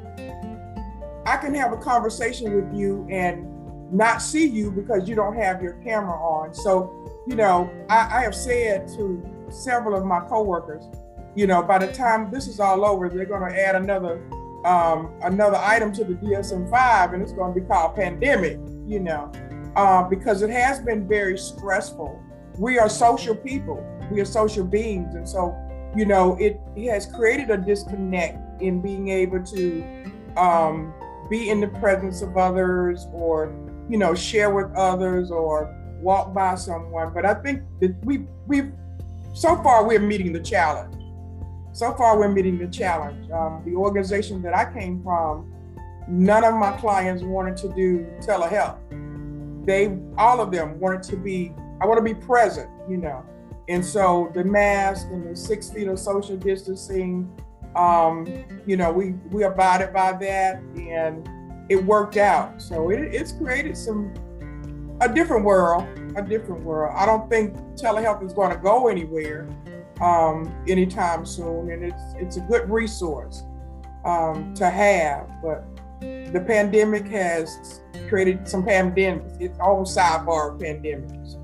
I 1.25 1.37
can 1.37 1.53
have 1.55 1.71
a 1.71 1.77
conversation 1.77 2.53
with 2.53 2.73
you 2.73 3.07
and 3.09 3.49
not 3.91 4.21
see 4.21 4.45
you 4.45 4.71
because 4.71 5.07
you 5.07 5.15
don't 5.15 5.35
have 5.35 5.61
your 5.61 5.73
camera 5.83 6.15
on. 6.15 6.53
So, 6.53 7.23
you 7.27 7.35
know, 7.35 7.69
I, 7.89 8.19
I 8.19 8.21
have 8.23 8.35
said 8.35 8.87
to 8.89 9.23
several 9.49 9.95
of 9.95 10.05
my 10.05 10.19
coworkers, 10.21 10.83
you 11.35 11.47
know, 11.47 11.61
by 11.61 11.77
the 11.77 11.91
time 11.93 12.31
this 12.31 12.47
is 12.47 12.59
all 12.59 12.83
over, 12.83 13.07
they're 13.07 13.25
going 13.25 13.49
to 13.49 13.59
add 13.59 13.75
another 13.75 14.21
um, 14.65 15.13
another 15.23 15.57
item 15.57 15.91
to 15.93 16.03
the 16.03 16.13
DSM-5, 16.13 17.13
and 17.13 17.21
it's 17.21 17.33
going 17.33 17.53
to 17.53 17.59
be 17.59 17.65
called 17.65 17.95
pandemic. 17.95 18.59
You 18.85 18.99
know, 18.99 19.31
uh, 19.75 20.03
because 20.03 20.41
it 20.41 20.49
has 20.49 20.79
been 20.79 21.07
very 21.07 21.37
stressful. 21.37 22.21
We 22.57 22.77
are 22.77 22.89
social 22.89 23.35
people, 23.35 23.83
we 24.11 24.21
are 24.21 24.25
social 24.25 24.63
beings. 24.63 25.15
And 25.15 25.27
so, 25.27 25.55
you 25.95 26.05
know, 26.05 26.35
it, 26.39 26.59
it 26.75 26.91
has 26.91 27.05
created 27.05 27.49
a 27.49 27.57
disconnect 27.57 28.61
in 28.61 28.81
being 28.81 29.09
able 29.09 29.43
to 29.43 30.11
um, 30.37 30.93
be 31.29 31.49
in 31.49 31.59
the 31.59 31.67
presence 31.67 32.21
of 32.21 32.37
others 32.37 33.07
or, 33.11 33.53
you 33.89 33.97
know, 33.97 34.13
share 34.13 34.53
with 34.53 34.71
others 34.75 35.31
or 35.31 35.75
walk 35.99 36.33
by 36.33 36.55
someone. 36.55 37.13
But 37.13 37.25
I 37.25 37.33
think 37.35 37.63
that 37.81 37.95
we, 38.05 38.25
we've, 38.45 38.71
so 39.33 39.61
far, 39.63 39.85
we're 39.87 39.99
meeting 39.99 40.31
the 40.31 40.39
challenge. 40.39 40.95
So 41.73 41.91
far, 41.95 42.19
we're 42.19 42.29
meeting 42.29 42.59
the 42.59 42.67
challenge. 42.67 43.29
Um, 43.31 43.63
the 43.65 43.73
organization 43.75 44.43
that 44.43 44.55
I 44.55 44.71
came 44.71 45.01
from, 45.01 45.51
none 46.07 46.43
of 46.43 46.53
my 46.53 46.71
clients 46.73 47.23
wanted 47.23 47.57
to 47.57 47.73
do 47.73 48.05
telehealth. 48.19 48.77
They 49.65 49.97
all 50.17 50.39
of 50.39 50.51
them 50.51 50.79
wanted 50.79 51.01
to 51.03 51.15
be 51.15 51.53
i 51.81 51.85
want 51.85 51.97
to 51.97 52.03
be 52.03 52.13
present 52.13 52.69
you 52.89 52.97
know? 52.97 53.25
And 53.69 53.83
so 53.83 54.29
the 54.33 54.43
mask 54.43 55.07
and 55.07 55.29
the 55.29 55.35
six 55.35 55.69
feet 55.69 55.87
of 55.87 55.97
social 55.97 56.35
distancing 56.37 57.31
um, 57.75 58.27
you 58.67 58.77
know 58.77 58.91
we 58.91 59.11
we 59.31 59.43
abided 59.43 59.93
by 59.93 60.11
that 60.11 60.57
and 60.75 61.27
it 61.69 61.83
worked 61.83 62.17
out. 62.17 62.61
So 62.61 62.89
it, 62.91 62.99
it's 63.15 63.31
created 63.31 63.77
some 63.77 64.13
a 65.01 65.11
different 65.11 65.45
world 65.45 65.87
a 66.15 66.21
different 66.21 66.63
world. 66.63 66.93
I 66.95 67.05
don't 67.05 67.27
think 67.29 67.55
telehealth 67.75 68.23
is 68.23 68.33
going 68.33 68.51
to 68.51 68.57
go 68.57 68.87
anywhere 68.87 69.47
um, 70.01 70.53
anytime 70.67 71.25
soon 71.25 71.71
and 71.71 71.83
it's 71.83 72.03
it's 72.17 72.37
a 72.37 72.41
good 72.41 72.69
resource 72.69 73.43
um, 74.05 74.53
to 74.55 74.69
have 74.69 75.29
but 75.41 75.65
the 76.01 76.43
pandemic 76.45 77.07
has 77.07 77.81
created 78.09 78.47
some 78.47 78.63
pandemics. 78.63 79.39
It's 79.39 79.57
all 79.59 79.85
sidebar 79.85 80.59
pandemics. 80.59 81.39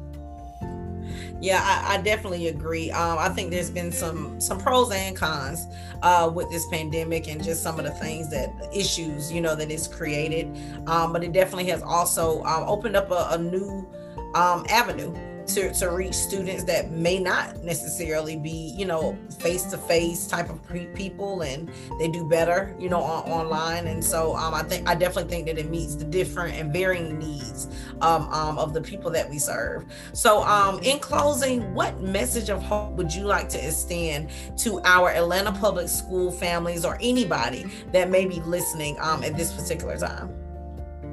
Yeah, 1.42 1.62
I, 1.64 1.96
I, 1.96 2.02
definitely 2.02 2.50
agree. 2.50 2.92
Um, 2.92 3.18
I 3.18 3.30
think 3.30 3.50
there's 3.50 3.70
been 3.70 3.94
some 3.94 4.42
some 4.42 4.60
pros 4.60 4.92
and 4.92 5.16
cons 5.16 5.68
uh, 6.02 6.30
with 6.34 6.50
this 6.52 6.68
pandemic 6.68 7.30
and 7.30 7.42
just 7.42 7.64
some 7.64 7.80
of 7.80 7.86
the 7.86 7.92
things 7.92 8.30
that 8.32 8.52
issues 8.76 9.32
you 9.32 9.40
know 9.40 9.56
that 9.56 9.72
it's 9.72 9.88
created. 9.88 10.58
Um, 10.88 11.14
but 11.14 11.24
it 11.24 11.32
definitely 11.32 11.70
has 11.72 11.82
also 11.82 12.44
um, 12.44 12.64
opened 12.68 12.98
up 12.98 13.10
a, 13.12 13.30
a 13.32 13.38
new 13.38 13.88
um, 14.36 14.66
avenue 14.70 15.16
to, 15.54 15.74
to 15.74 15.92
reach 15.92 16.14
students 16.14 16.64
that 16.66 16.92
may 16.92 17.20
not 17.20 17.64
necessarily 17.64 18.38
be 18.38 18.74
you 18.78 18.86
know 18.86 19.18
face 19.40 19.64
to 19.64 19.78
face 19.78 20.28
type 20.28 20.50
of 20.50 20.60
people 20.94 21.42
and 21.42 21.72
they 22.00 22.08
do 22.08 22.28
better 22.28 22.76
you 22.80 22.90
know 22.90 23.02
on, 23.02 23.24
online. 23.30 23.88
And 23.88 24.04
so 24.04 24.36
um, 24.36 24.54
i 24.54 24.64
think 24.64 24.88
i 24.88 24.96
definitely 24.96 25.30
think 25.30 25.48
that 25.48 25.58
it 25.58 25.70
meets 25.70 25.96
the 25.96 26.06
different 26.06 26.56
and 26.56 26.72
varying 26.72 27.18
needs 27.18 27.68
um, 28.02 28.30
um, 28.30 28.58
of 28.58 28.74
the 28.74 28.82
people 28.82 29.12
that 29.12 29.30
we 29.30 29.40
serve. 29.40 29.86
So 30.14 30.44
um, 30.44 30.80
in 30.84 31.00
closing 31.00 31.74
what 31.74 32.00
message 32.02 32.50
of 32.50 32.62
hope 32.62 32.94
would 32.94 33.14
you 33.14 33.24
like 33.24 33.50
to 33.50 33.68
extend 33.68 34.30
to 34.58 34.82
our 34.84 35.12
atlanta 35.12 35.52
public 35.52 35.90
school 35.90 36.32
families 36.32 36.86
or 36.86 36.98
anybody 37.02 37.66
that 37.92 38.10
may 38.10 38.26
be 38.26 38.40
listening 38.42 38.98
um, 39.00 39.24
at 39.24 39.36
this 39.36 39.52
particular 39.52 39.98
time? 39.98 40.30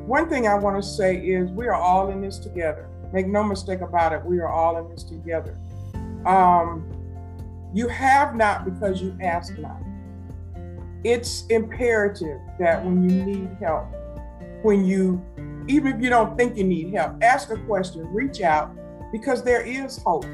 One 0.06 0.28
thing 0.28 0.46
i 0.46 0.54
want 0.54 0.80
to 0.82 0.88
say 0.88 1.16
is 1.16 1.50
we 1.50 1.66
are 1.66 1.74
all 1.74 2.10
in 2.10 2.20
this 2.20 2.38
together 2.38 2.88
Make 3.12 3.26
no 3.26 3.42
mistake 3.42 3.80
about 3.80 4.12
it, 4.12 4.24
we 4.24 4.38
are 4.40 4.48
all 4.48 4.78
in 4.78 4.88
this 4.90 5.04
together. 5.04 5.58
Um, 6.24 6.90
you 7.72 7.88
have 7.88 8.34
not 8.34 8.64
because 8.64 9.00
you 9.00 9.16
ask 9.20 9.56
not. 9.58 9.80
It's 11.04 11.46
imperative 11.46 12.40
that 12.58 12.84
when 12.84 13.08
you 13.08 13.24
need 13.24 13.56
help, 13.60 13.86
when 14.62 14.84
you, 14.84 15.22
even 15.68 15.94
if 15.94 16.02
you 16.02 16.08
don't 16.08 16.36
think 16.36 16.56
you 16.56 16.64
need 16.64 16.92
help, 16.94 17.22
ask 17.22 17.50
a 17.50 17.56
question, 17.58 18.06
reach 18.12 18.40
out, 18.40 18.74
because 19.12 19.44
there 19.44 19.62
is 19.62 19.98
hope 19.98 20.24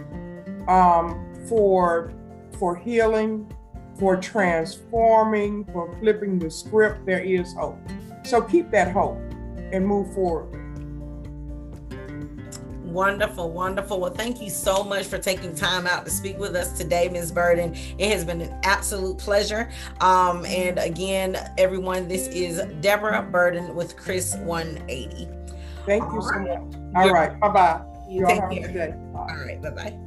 um, 0.69 1.35
for 1.49 2.13
for 2.59 2.77
healing, 2.77 3.53
for 3.99 4.17
transforming, 4.17 5.65
for 5.73 5.95
flipping 5.99 6.39
the 6.39 6.51
script. 6.51 7.05
There 7.07 7.21
is 7.21 7.53
hope. 7.55 7.79
So 8.25 8.41
keep 8.41 8.71
that 8.71 8.93
hope 8.93 9.19
and 9.73 9.87
move 9.87 10.15
forward. 10.15 10.62
Wonderful, 12.93 13.51
wonderful. 13.51 14.01
Well, 14.01 14.13
thank 14.13 14.43
you 14.43 14.51
so 14.51 14.85
much 14.85 15.07
for 15.07 15.17
taking 15.17 15.55
time 15.55 15.87
out 15.87 16.05
to 16.05 16.11
speak 16.11 16.39
with 16.39 16.55
us 16.55 16.77
today, 16.77 17.09
Ms. 17.09 17.33
Burden. 17.33 17.75
It 17.97 18.13
has 18.13 18.23
been 18.23 18.43
an 18.43 18.55
absolute 18.65 19.17
pleasure. 19.17 19.71
Um, 20.01 20.45
and 20.45 20.79
again, 20.79 21.37
everyone, 21.57 22.07
this 22.07 22.29
is 22.29 22.61
Deborah 22.83 23.23
Burden 23.23 23.75
with 23.75 23.97
Chris 23.97 24.37
180. 24.37 25.27
Thank 25.87 26.05
you 26.13 26.21
so 26.21 26.39
much. 26.39 26.75
All 26.95 27.13
right. 27.13 27.41
Bye 27.41 27.49
bye. 27.49 27.83
You 28.11 28.27
Take 28.27 28.73
care. 28.73 28.99
All 29.15 29.27
right. 29.27 29.61
Bye 29.63 29.71
bye. 29.71 29.99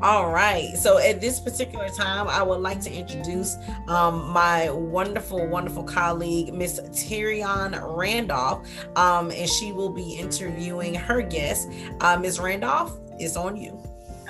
All 0.00 0.30
right. 0.30 0.76
So 0.76 0.98
at 0.98 1.20
this 1.20 1.40
particular 1.40 1.88
time, 1.88 2.28
I 2.28 2.42
would 2.42 2.60
like 2.60 2.80
to 2.82 2.92
introduce 2.92 3.56
um, 3.88 4.28
my 4.30 4.70
wonderful, 4.70 5.46
wonderful 5.46 5.82
colleague, 5.82 6.54
Miss 6.54 6.80
Tyrion 6.80 7.78
Randolph, 7.96 8.68
um, 8.96 9.30
and 9.32 9.48
she 9.48 9.72
will 9.72 9.88
be 9.88 10.14
interviewing 10.14 10.94
her 10.94 11.20
guest. 11.20 11.68
Uh, 12.00 12.16
Ms. 12.16 12.38
Randolph, 12.38 12.96
it's 13.18 13.36
on 13.36 13.56
you. 13.56 13.82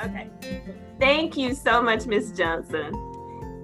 Okay. 0.02 0.28
Thank 0.98 1.36
you 1.36 1.54
so 1.54 1.82
much, 1.82 2.06
Ms. 2.06 2.32
Johnson. 2.32 2.92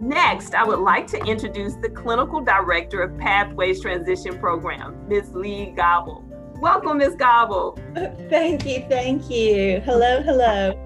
Next, 0.01 0.55
I 0.55 0.65
would 0.65 0.81
like 0.81 1.07
to 1.09 1.19
introduce 1.25 1.75
the 1.77 1.89
Clinical 1.89 2.43
Director 2.43 3.03
of 3.03 3.17
Pathways 3.17 3.81
Transition 3.81 4.39
Program, 4.39 5.09
Ms. 5.09 5.35
Lee 5.35 5.73
Gobble. 5.75 6.23
Welcome, 6.61 6.99
Ms. 6.99 7.15
Gobble. 7.15 7.79
Thank 8.29 8.67
you. 8.67 8.85
Thank 8.89 9.31
you. 9.31 9.81
Hello, 9.85 10.23
hello. 10.23 10.84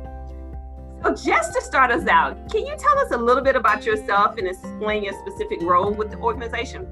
So, 1.03 1.15
just 1.15 1.53
to 1.55 1.61
start 1.61 1.93
us 1.93 2.09
out, 2.09 2.51
can 2.51 2.67
you 2.67 2.75
tell 2.77 2.99
us 2.99 3.13
a 3.13 3.17
little 3.17 3.43
bit 3.43 3.55
about 3.55 3.87
yourself 3.87 4.37
and 4.37 4.49
explain 4.49 5.05
your 5.05 5.15
specific 5.15 5.63
role 5.63 5.93
with 5.93 6.11
the 6.11 6.17
organization? 6.19 6.89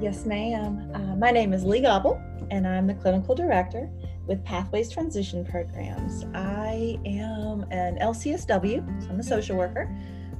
Yes, 0.00 0.24
ma'am. 0.24 0.90
Uh, 0.94 1.16
my 1.16 1.30
name 1.30 1.52
is 1.52 1.62
Lee 1.62 1.80
Gobble, 1.80 2.20
and 2.50 2.66
I'm 2.66 2.86
the 2.86 2.94
clinical 2.94 3.34
director 3.34 3.90
with 4.26 4.42
Pathways 4.42 4.90
Transition 4.90 5.44
Programs. 5.44 6.24
I 6.34 6.98
am 7.04 7.66
an 7.70 7.98
LCSW, 7.98 9.02
so 9.02 9.10
I'm 9.10 9.20
a 9.20 9.22
social 9.22 9.56
worker. 9.56 9.94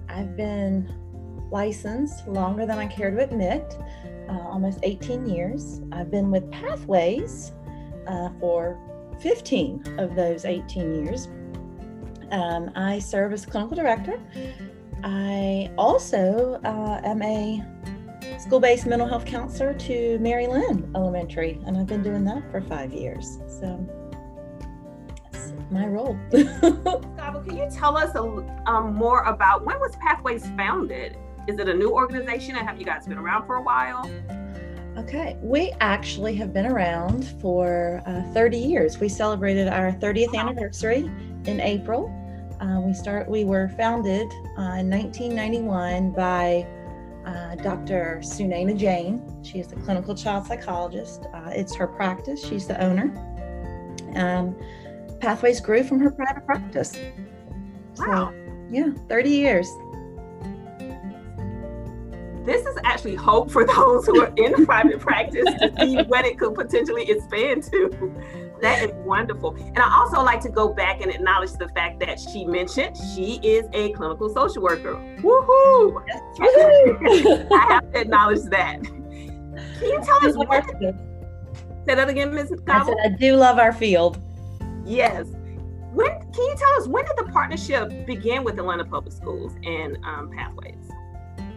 I've 0.09 0.35
been 0.35 0.91
licensed 1.51 2.27
longer 2.27 2.65
than 2.65 2.79
I 2.79 2.87
care 2.87 3.11
to 3.11 3.23
admit, 3.23 3.77
uh, 4.29 4.33
almost 4.33 4.81
18 4.83 5.27
years. 5.27 5.83
I've 5.93 6.11
been 6.11 6.31
with 6.31 6.51
Pathways 6.51 7.53
uh, 8.07 8.31
for 8.41 8.79
15 9.21 9.99
of 9.99 10.15
those 10.15 10.45
18 10.45 11.05
years. 11.05 11.29
Um, 12.31 12.71
I 12.75 12.99
serve 12.99 13.33
as 13.33 13.47
clinical 13.47 13.77
director. 13.77 14.21
I 15.05 15.71
also 15.79 16.61
uh, 16.65 17.01
am 17.05 17.23
a 17.23 17.65
school 18.39 18.61
based 18.61 18.87
mental 18.87 19.07
health 19.07 19.25
counselor 19.25 19.75
to 19.75 20.19
Mary 20.19 20.47
Lin 20.47 20.91
Elementary, 20.95 21.61
and 21.67 21.77
I've 21.77 21.87
been 21.87 22.03
doing 22.03 22.25
that 22.25 22.51
for 22.51 22.61
five 22.61 22.93
years. 22.93 23.39
So 23.49 23.89
that's 25.31 25.53
my 25.71 25.87
role. 25.87 26.19
Gustavo, 26.31 27.43
can 27.45 27.57
you 27.57 27.69
tell 27.71 27.97
us 27.97 28.15
a, 28.15 28.23
um, 28.69 28.95
more 28.95 29.23
about 29.23 29.65
when 29.65 29.79
was 29.79 29.95
Pathways 29.97 30.47
founded? 30.57 31.17
Is 31.47 31.59
it 31.59 31.69
a 31.69 31.75
new 31.75 31.91
organization, 31.93 32.57
and 32.57 32.67
have 32.67 32.79
you 32.79 32.85
guys 32.85 33.07
been 33.07 33.19
around 33.19 33.47
for 33.47 33.57
a 33.57 33.63
while? 33.63 34.11
Okay, 34.99 35.37
we 35.43 35.73
actually 35.81 36.35
have 36.37 36.55
been 36.55 36.67
around 36.67 37.27
for 37.41 38.03
uh, 38.07 38.23
30 38.33 38.57
years. 38.57 38.99
We 38.99 39.11
celebrated 39.11 39.69
our 39.69 39.93
30th 39.93 40.35
anniversary 40.35 41.11
in 41.47 41.61
April. 41.61 42.13
Uh, 42.61 42.81
we 42.81 42.93
start. 42.95 43.29
We 43.29 43.45
were 43.45 43.69
founded 43.71 44.33
uh, 44.59 44.81
in 44.81 44.91
1991 44.91 46.13
by 46.13 46.67
uh, 47.27 47.57
Dr. 47.57 48.21
Sunaina 48.23 48.77
Jain. 48.77 49.23
She 49.43 49.59
is 49.59 49.71
a 49.73 49.77
clinical 49.77 50.15
child 50.15 50.47
psychologist. 50.47 51.27
Uh, 51.35 51.51
it's 51.51 51.75
her 51.75 51.87
practice. 51.87 52.45
She's 52.45 52.67
the 52.67 52.83
owner. 52.83 53.13
Um, 54.15 54.57
Pathways 55.21 55.61
grew 55.61 55.83
from 55.83 56.01
her 56.01 56.11
private 56.11 56.47
practice. 56.47 56.97
Wow. 57.99 58.33
So, 58.33 58.67
yeah, 58.71 58.91
30 59.09 59.31
years 59.31 59.69
this 62.47 62.65
is 62.65 62.79
actually 62.85 63.17
hope 63.17 63.51
for 63.51 63.67
those 63.67 64.07
who 64.07 64.23
are 64.23 64.33
in 64.37 64.65
private 64.67 65.01
practice 65.01 65.45
to 65.61 65.73
see 65.81 65.97
what 66.05 66.25
it 66.25 66.39
could 66.39 66.55
potentially 66.55 67.11
expand 67.11 67.65
to. 67.65 68.15
That 68.63 68.83
is 68.85 68.91
wonderful. 69.05 69.55
And 69.55 69.79
I 69.79 69.95
also 69.99 70.23
like 70.23 70.41
to 70.43 70.49
go 70.49 70.73
back 70.73 71.01
and 71.03 71.11
acknowledge 71.11 71.53
the 71.53 71.69
fact 71.69 72.01
that 72.01 72.19
she 72.19 72.45
mentioned 72.45 72.97
she 73.15 73.39
is 73.43 73.67
a 73.73 73.93
clinical 73.93 74.29
social 74.29 74.63
worker. 74.63 74.95
Woohoo! 75.21 76.03
I 77.53 77.73
have 77.73 77.93
to 77.93 78.01
acknowledge 78.01 78.43
that. 78.51 78.83
Can 78.83 79.83
you 79.83 80.01
tell 80.03 80.27
us 80.27 80.37
what? 80.37 80.65
Say 81.87 81.95
that 81.95 82.09
again, 82.09 82.35
Ms. 82.35 82.53
I 82.67 82.85
said 82.85 82.97
I 83.05 83.09
do 83.11 83.37
love 83.37 83.59
our 83.59 83.73
field. 83.73 84.21
Yes. 84.85 85.27
When 85.93 86.11
can 86.11 86.45
you 86.45 86.55
tell 86.59 86.73
us 86.81 86.89
when 86.89 87.05
did 87.05 87.17
the 87.17 87.31
partnership 87.33 88.07
begin 88.07 88.45
with 88.45 88.59
Atlanta 88.59 88.85
Public 88.85 89.15
Schools 89.15 89.55
and 89.65 89.97
um, 90.05 90.31
Pathways? 90.31 90.91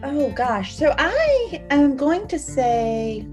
Oh 0.02 0.30
gosh. 0.30 0.74
So 0.76 0.94
I 0.98 1.62
am 1.70 1.96
going 1.96 2.26
to 2.28 2.38
say 2.38 3.26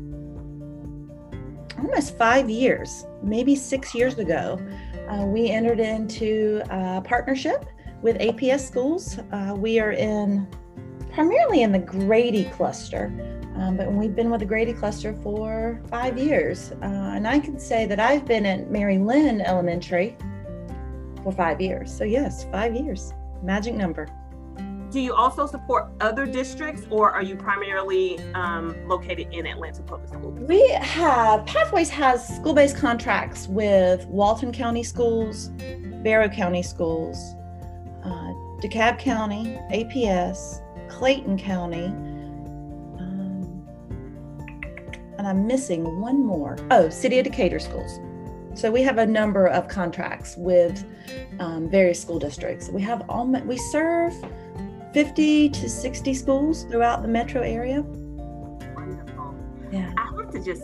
almost 1.78 2.18
five 2.18 2.50
years, 2.50 3.06
maybe 3.24 3.56
six 3.56 3.94
years 3.94 4.18
ago, 4.18 4.60
uh, 5.10 5.26
we 5.26 5.50
entered 5.50 5.80
into 5.80 6.62
a 6.70 7.02
partnership 7.02 7.66
with 8.02 8.18
APS 8.18 8.62
schools. 8.62 9.20
Uh, 9.32 9.54
we 9.58 9.80
are 9.80 9.92
in 9.92 10.48
primarily 11.12 11.64
in 11.64 11.72
the 11.72 11.80
Grady 11.80 12.46
cluster, 12.46 13.06
um, 13.56 13.76
but 13.76 13.92
we've 13.92 14.16
been 14.16 14.30
with 14.30 14.42
the 14.42 14.46
Grady 14.46 14.74
cluster 14.74 15.14
for 15.24 15.82
five 15.90 16.18
years. 16.18 16.72
Uh, 16.84 17.14
and 17.16 17.28
I 17.28 17.40
can 17.40 17.60
say 17.60 17.86
that 17.88 18.00
I've 18.00 18.26
been 18.26 18.46
at 18.46 18.70
Mary 18.70 18.98
Lin 18.98 19.42
Elementary 19.42 20.16
for 21.24 21.32
five 21.32 21.60
years. 21.60 21.96
So, 21.96 22.04
yes, 22.04 22.46
five 22.52 22.76
years, 22.76 23.14
magic 23.42 23.74
number. 23.74 24.08
Do 24.90 25.02
you 25.02 25.14
also 25.14 25.46
support 25.46 25.90
other 26.00 26.26
districts 26.26 26.84
or 26.90 27.12
are 27.12 27.22
you 27.22 27.36
primarily 27.36 28.20
um, 28.34 28.74
located 28.88 29.28
in 29.34 29.46
Atlanta 29.46 29.84
Public 29.84 30.08
Schools? 30.08 30.40
We 30.40 30.70
have, 30.70 31.46
Pathways 31.46 31.90
has 31.90 32.26
school 32.26 32.54
based 32.54 32.78
contracts 32.78 33.48
with 33.48 34.06
Walton 34.06 34.54
County 34.54 34.84
Schools, 34.84 35.50
Barrow 36.04 36.30
County 36.30 36.64
Schools, 36.64 37.18
uh, 38.06 38.34
DeKalb 38.62 38.98
County, 38.98 39.60
APS, 39.74 40.62
Clayton 40.90 41.38
County, 41.38 41.88
um, 42.98 43.68
and 45.18 45.28
I'm 45.28 45.46
missing 45.46 46.00
one 46.00 46.26
more. 46.26 46.56
Oh, 46.72 46.88
City 46.88 47.20
of 47.20 47.26
Decatur 47.26 47.60
Schools. 47.60 48.00
So 48.58 48.72
we 48.72 48.82
have 48.82 48.98
a 48.98 49.06
number 49.06 49.48
of 49.48 49.68
contracts 49.68 50.36
with 50.38 50.84
um, 51.40 51.70
various 51.70 52.02
school 52.02 52.18
districts. 52.18 52.70
We 52.70 52.82
have 52.82 53.04
all 53.08 53.28
we 53.28 53.58
serve 53.58 54.16
50 54.98 55.50
to 55.50 55.70
60 55.70 56.14
schools 56.16 56.64
throughout 56.64 57.04
the 57.04 57.08
metro 57.08 57.44
area. 57.44 57.82
Wonderful. 57.82 59.36
Yeah. 59.72 59.94
I 59.96 60.06
have 60.20 60.32
to 60.32 60.44
just 60.44 60.64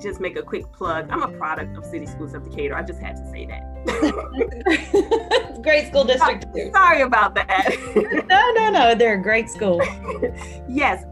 just 0.00 0.18
make 0.18 0.38
a 0.38 0.42
quick 0.42 0.72
plug. 0.72 1.10
I'm 1.10 1.20
a 1.20 1.28
product 1.36 1.76
of 1.76 1.84
City 1.84 2.06
Schools 2.06 2.32
of 2.32 2.42
Decatur. 2.42 2.74
I 2.74 2.82
just 2.82 3.00
had 3.00 3.16
to 3.16 3.30
say 3.30 3.44
that. 3.44 5.60
great 5.62 5.88
school 5.88 6.04
district 6.04 6.46
too. 6.54 6.70
Sorry 6.72 7.02
about 7.02 7.34
that. 7.34 7.68
no, 8.26 8.50
no, 8.52 8.70
no. 8.70 8.94
They're 8.94 9.20
a 9.20 9.22
great 9.22 9.50
school. 9.50 9.82
yes. 10.70 11.04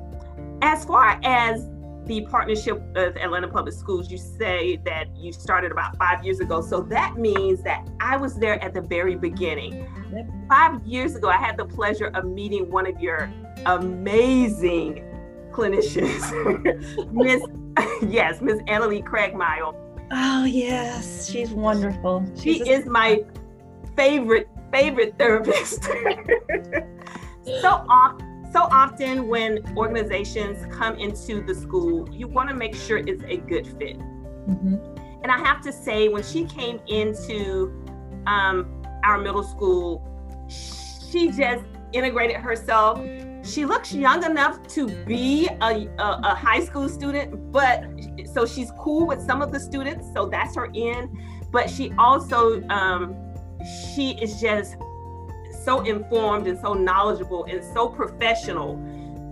As 0.63 0.87
far 0.87 1.21
as 1.23 1.69
the 2.07 2.23
partnership 2.23 2.81
with 2.95 3.17
Atlanta 3.17 3.49
Public 3.49 3.75
Schools, 3.75 4.11
you 4.11 4.19
say 4.19 4.77
that 4.85 5.17
you 5.17 5.33
started 5.33 5.73
about 5.73 5.97
five 5.97 6.25
years 6.25 6.41
ago. 6.41 6.61
So 6.61 6.81
that 6.83 7.17
means 7.17 7.63
that 7.63 7.89
I 8.01 8.17
was 8.17 8.37
there 8.37 8.63
at 8.63 8.75
the 8.75 8.81
very 8.81 9.17
beginning. 9.17 9.89
Five 10.49 10.85
years 10.85 11.17
ago, 11.17 11.29
I 11.29 11.37
had 11.37 11.57
the 11.57 11.65
pleasure 11.65 12.11
of 12.15 12.25
meeting 12.27 12.71
one 12.71 12.87
of 12.87 13.01
your 13.01 13.33
amazing 13.67 15.05
clinicians, 15.51 17.13
Miss, 17.13 17.43
yes, 18.03 18.41
Miss 18.41 18.61
Annalie 18.63 19.05
Craigmile. 19.05 19.75
Oh 20.13 20.45
yes, 20.45 21.31
she's 21.31 21.51
wonderful. 21.51 22.25
She's 22.37 22.59
she 22.59 22.71
a- 22.73 22.79
is 22.79 22.87
my 22.87 23.25
favorite 23.97 24.49
favorite 24.73 25.17
therapist. 25.17 25.85
so 27.45 27.69
often 27.89 28.34
so 28.55 28.69
often 28.71 29.27
when 29.27 29.59
organizations 29.77 30.65
come 30.73 30.95
into 30.95 31.43
the 31.43 31.53
school, 31.53 32.09
you 32.13 32.29
want 32.29 32.49
to 32.49 32.55
make 32.55 32.73
sure 32.73 32.99
it's 32.99 33.25
a 33.25 33.39
good 33.39 33.67
fit. 33.67 33.99
Mm-hmm. 33.99 34.77
And 35.25 35.33
I 35.33 35.39
have 35.39 35.61
to 35.63 35.73
say, 35.73 36.07
when 36.07 36.23
she 36.23 36.45
came 36.45 36.79
into 36.87 37.85
um, 38.29 38.81
our 39.03 39.19
middle 39.19 39.43
school, 39.43 40.07
she 40.49 41.33
just 41.33 41.65
integrated 41.93 42.37
herself. 42.37 43.01
She 43.43 43.65
looks 43.65 43.93
young 43.93 44.25
enough 44.25 44.65
to 44.69 44.87
be 45.05 45.49
a, 45.61 45.89
a, 45.99 46.21
a 46.23 46.35
high 46.37 46.65
school 46.65 46.89
student, 46.89 47.51
but 47.51 47.83
so 48.33 48.47
she's 48.47 48.71
cool 48.79 49.09
with 49.09 49.21
some 49.21 49.43
of 49.43 49.51
the 49.51 49.59
students, 49.59 50.07
so 50.15 50.27
that's 50.27 50.55
her 50.55 50.71
in. 50.75 51.11
But 51.51 51.69
she 51.69 51.93
also, 51.99 52.63
um, 52.69 53.17
she 53.97 54.13
is 54.23 54.41
just 54.41 54.77
so 55.65 55.81
informed 55.83 56.47
and 56.47 56.59
so 56.59 56.75
knowledgeable 56.75 57.45
and 57.45 57.65
so 57.73 57.89
professional. 57.89 58.75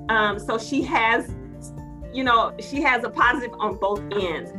Um, 0.08 0.38
so 0.38 0.58
she 0.58 0.82
has, 0.82 1.34
you 2.12 2.24
know, 2.24 2.54
she 2.58 2.82
has 2.82 3.04
a 3.04 3.10
positive 3.10 3.54
on 3.58 3.76
both 3.76 4.00
ends. 4.12 4.50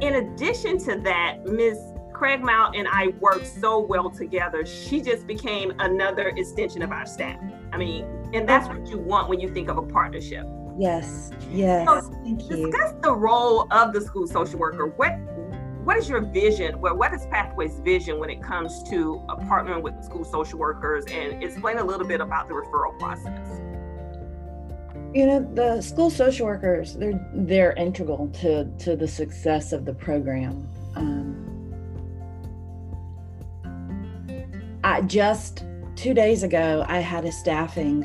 In 0.00 0.14
addition 0.14 0.78
to 0.84 0.98
that, 1.00 1.44
Ms. 1.44 1.78
Craigmile 2.12 2.76
and 2.76 2.88
I 2.90 3.08
worked 3.20 3.46
so 3.46 3.78
well 3.78 4.10
together. 4.10 4.66
She 4.66 5.00
just 5.00 5.26
became 5.26 5.72
another 5.78 6.28
extension 6.30 6.82
of 6.82 6.90
our 6.90 7.06
staff. 7.06 7.38
I 7.72 7.76
mean, 7.76 8.04
and 8.32 8.48
that's 8.48 8.68
what 8.68 8.86
you 8.88 8.98
want 8.98 9.28
when 9.28 9.40
you 9.40 9.48
think 9.48 9.68
of 9.68 9.78
a 9.78 9.82
partnership. 9.82 10.46
Yes, 10.78 11.32
yes. 11.50 11.88
So 11.88 12.00
Thank 12.22 12.48
you. 12.48 12.70
Discuss 12.70 12.94
the 13.02 13.14
role 13.14 13.66
of 13.72 13.92
the 13.92 14.00
school 14.00 14.26
social 14.26 14.58
worker. 14.58 14.86
What 14.86 15.18
what 15.88 15.96
is 15.96 16.06
your 16.06 16.20
vision? 16.20 16.78
Well, 16.82 16.94
what 16.98 17.14
is 17.14 17.24
Pathways' 17.30 17.80
vision 17.80 18.18
when 18.18 18.28
it 18.28 18.42
comes 18.42 18.82
to 18.90 19.24
partnering 19.48 19.80
with 19.80 20.04
school 20.04 20.22
social 20.22 20.58
workers 20.58 21.06
and 21.10 21.42
explain 21.42 21.78
a 21.78 21.82
little 21.82 22.06
bit 22.06 22.20
about 22.20 22.46
the 22.46 22.52
referral 22.52 22.98
process? 22.98 23.62
You 25.14 25.26
know, 25.26 25.50
the 25.54 25.80
school 25.80 26.10
social 26.10 26.44
workers, 26.44 26.92
they're 26.92 27.18
they're 27.32 27.72
integral 27.72 28.28
to 28.42 28.66
to 28.80 28.96
the 28.96 29.08
success 29.08 29.72
of 29.72 29.86
the 29.86 29.94
program. 29.94 30.68
Um, 30.94 31.46
I 34.84 35.00
just 35.00 35.64
two 35.96 36.12
days 36.12 36.42
ago, 36.42 36.84
I 36.86 36.98
had 36.98 37.24
a 37.24 37.32
staffing, 37.32 38.04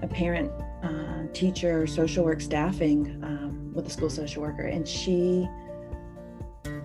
a 0.00 0.06
parent, 0.06 0.52
uh, 0.84 1.24
teacher, 1.32 1.88
social 1.88 2.24
work 2.24 2.40
staffing 2.40 3.20
um, 3.24 3.72
with 3.74 3.88
a 3.88 3.90
school 3.90 4.10
social 4.10 4.42
worker, 4.42 4.66
and 4.66 4.86
she 4.86 5.48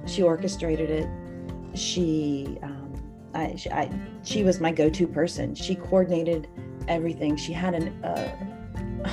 she 0.05 0.23
orchestrated 0.23 0.89
it. 0.89 1.09
She, 1.73 2.57
um, 2.63 2.93
I, 3.33 3.55
she, 3.55 3.69
I, 3.69 3.89
she 4.23 4.43
was 4.43 4.59
my 4.59 4.71
go-to 4.71 5.07
person. 5.07 5.55
She 5.55 5.75
coordinated 5.75 6.47
everything. 6.87 7.35
She 7.37 7.53
had 7.53 7.73
an, 7.73 8.03
uh, 8.03 8.35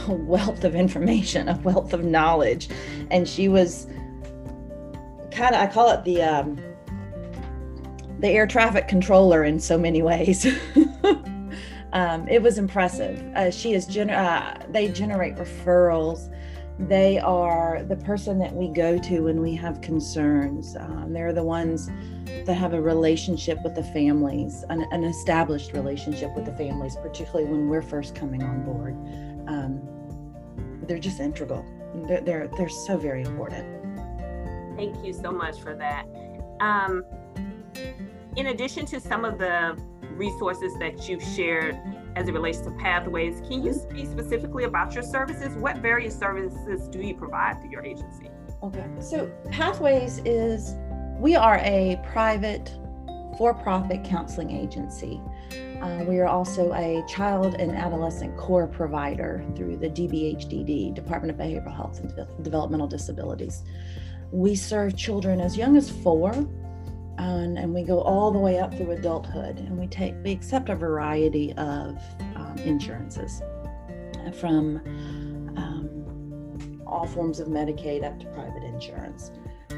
a 0.09 0.13
wealth 0.13 0.65
of 0.65 0.75
information, 0.75 1.49
a 1.49 1.57
wealth 1.59 1.93
of 1.93 2.05
knowledge, 2.05 2.69
and 3.11 3.29
she 3.29 3.49
was 3.49 3.87
kind 5.31 5.55
of 5.55 5.61
I 5.61 5.67
call 5.67 5.91
it 5.91 6.05
the 6.05 6.23
um, 6.23 6.59
the 8.21 8.29
air 8.29 8.47
traffic 8.47 8.89
controller 8.89 9.45
in 9.45 9.61
so 9.61 9.79
many 9.79 10.03
ways. 10.03 10.47
um, 11.93 12.27
it 12.29 12.43
was 12.43 12.59
impressive. 12.59 13.23
Uh, 13.35 13.51
she 13.51 13.75
is 13.75 13.87
gener- 13.87 14.17
uh, 14.17 14.67
they 14.71 14.89
generate 14.89 15.37
referrals 15.37 16.33
they 16.79 17.19
are 17.19 17.83
the 17.83 17.97
person 17.97 18.39
that 18.39 18.55
we 18.55 18.69
go 18.69 18.99
to 18.99 19.25
when 19.25 19.41
we 19.41 19.55
have 19.57 19.81
concerns. 19.81 20.77
Um, 20.77 21.13
they're 21.13 21.33
the 21.33 21.43
ones 21.43 21.91
that 22.47 22.55
have 22.55 22.73
a 22.73 22.81
relationship 22.81 23.59
with 23.65 23.75
the 23.75 23.83
families, 23.83 24.65
an, 24.71 24.87
an, 24.93 25.03
established 25.03 25.73
relationship 25.73 26.35
with 26.37 26.45
the 26.45 26.53
families, 26.53 26.97
particularly 26.97 27.51
when 27.51 27.69
we're 27.69 27.83
first 27.83 28.15
coming 28.15 28.43
on 28.45 28.65
board. 28.65 28.95
Um, 29.49 29.81
they're 30.87 31.01
just 31.01 31.19
integral. 31.19 31.65
They're, 32.07 32.21
they're, 32.21 32.49
they're 32.57 32.69
so 32.69 32.97
very 32.97 33.23
important. 33.23 33.67
Thank 34.77 35.05
you 35.05 35.13
so 35.13 35.33
much 35.33 35.61
for 35.61 35.75
that. 35.75 36.07
Um, 36.61 37.05
in 38.37 38.47
addition 38.47 38.87
to 38.87 39.01
some 39.01 39.25
of 39.25 39.39
the 39.39 39.77
resources 40.13 40.75
that 40.79 41.09
you've 41.09 41.23
shared 41.23 41.77
as 42.19 42.27
it 42.27 42.33
relates 42.33 42.59
to 42.59 42.71
pathways. 42.73 43.41
Can 43.43 43.63
you 43.63 43.73
speak 43.73 44.07
specifically 44.07 44.65
about 44.65 44.93
your 44.93 45.05
services? 45.05 45.55
What 45.55 45.77
various 45.77 46.19
services 46.19 46.89
do 46.89 47.01
you 47.01 47.15
provide 47.15 47.61
through 47.61 47.71
your 47.71 47.85
agency? 47.85 48.29
Okay, 48.61 48.85
so 49.01 49.31
Pathways 49.53 50.21
is, 50.25 50.75
we 51.21 51.37
are 51.37 51.59
a 51.59 52.01
private 52.11 52.75
for 53.39 53.55
profit 53.55 54.03
counseling 54.03 54.51
agency. 54.51 55.21
Uh, 55.81 56.05
we 56.09 56.19
are 56.19 56.27
also 56.27 56.73
a 56.73 57.05
child 57.07 57.55
and 57.55 57.71
adolescent 57.71 58.37
core 58.37 58.67
provider 58.67 59.45
through 59.55 59.77
the 59.77 59.89
DBHDD, 59.89 60.93
Department 60.93 61.31
of 61.31 61.39
Behavioral 61.39 61.75
Health 61.75 62.01
and 62.01 62.13
Developmental 62.43 62.89
Disabilities. 62.89 63.63
We 64.33 64.57
serve 64.57 64.97
children 64.97 65.41
as 65.41 65.57
young 65.57 65.77
as 65.77 65.89
four 65.89 66.33
and, 67.19 67.75
we 67.75 67.83
go 67.83 68.01
all 68.01 68.31
the 68.31 68.39
way 68.39 68.59
up 68.59 68.75
through 68.75 68.93
adulthood 68.93 69.59
and 69.59 69.79
we 69.79 69.87
take 69.87 70.15
we 70.25 70.33
accept 70.33 70.69
a 70.69 70.75
variety 70.75 71.53
of 71.55 71.99
um, 72.37 72.57
insurances 72.65 73.43
from 74.35 74.77
um, 75.57 76.83
all 76.87 77.07
forms 77.07 77.41
of 77.41 77.49
medicaid 77.49 78.05
up 78.05 78.19
to 78.21 78.27
private 78.27 78.63
insurance. 78.63 79.31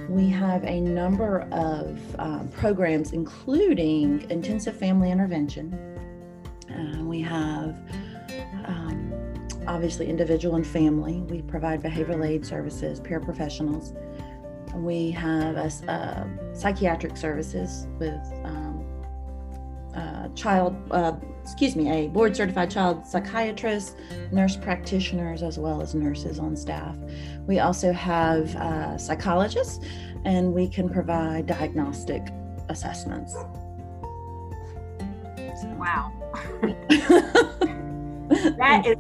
We 0.09 0.29
have 0.29 0.65
a 0.65 0.81
number 0.81 1.43
of 1.53 1.99
um, 2.19 2.49
programs 2.49 3.13
including 3.13 4.29
intensive 4.31 4.77
family 4.77 5.11
intervention. 5.11 5.73
Uh, 6.71 7.05
we 7.05 7.21
have 7.23 7.81
um, 8.67 9.13
obviously 9.67 10.09
individual 10.09 10.57
and 10.57 10.67
family. 10.67 11.21
We 11.23 11.43
provide 11.43 11.83
behavioral 11.83 12.27
aid 12.27 12.47
services 12.47 13.01
peer 13.01 13.21
paraprofessionals 13.21 13.97
we 14.75 15.11
have 15.13 15.57
a, 15.57 15.91
uh, 15.91 16.27
psychiatric 16.55 17.17
services 17.17 17.87
with 17.99 18.21
um, 18.45 18.85
uh, 19.95 20.29
child 20.35 20.77
uh, 20.91 21.13
excuse 21.43 21.75
me, 21.75 21.91
a 21.91 22.09
board 22.09 22.37
certified 22.37 22.71
child 22.71 23.07
psychiatrist, 23.07 23.97
nurse 24.31 24.57
practitioners, 24.57 25.43
as 25.43 25.59
well 25.59 25.83
as 25.83 25.95
nurses 25.95 26.39
on 26.39 26.57
staff. 26.57 26.95
We 27.47 27.59
also 27.59 27.93
have 27.93 28.55
uh, 28.57 28.99
psychologists, 28.99 29.85
and 30.25 30.53
we 30.53 30.69
can 30.69 30.89
provide 30.89 31.47
diagnostic 31.47 32.29
assessments. 32.69 33.35
Wow. 35.77 36.13
that 38.59 38.87
is 38.87 38.97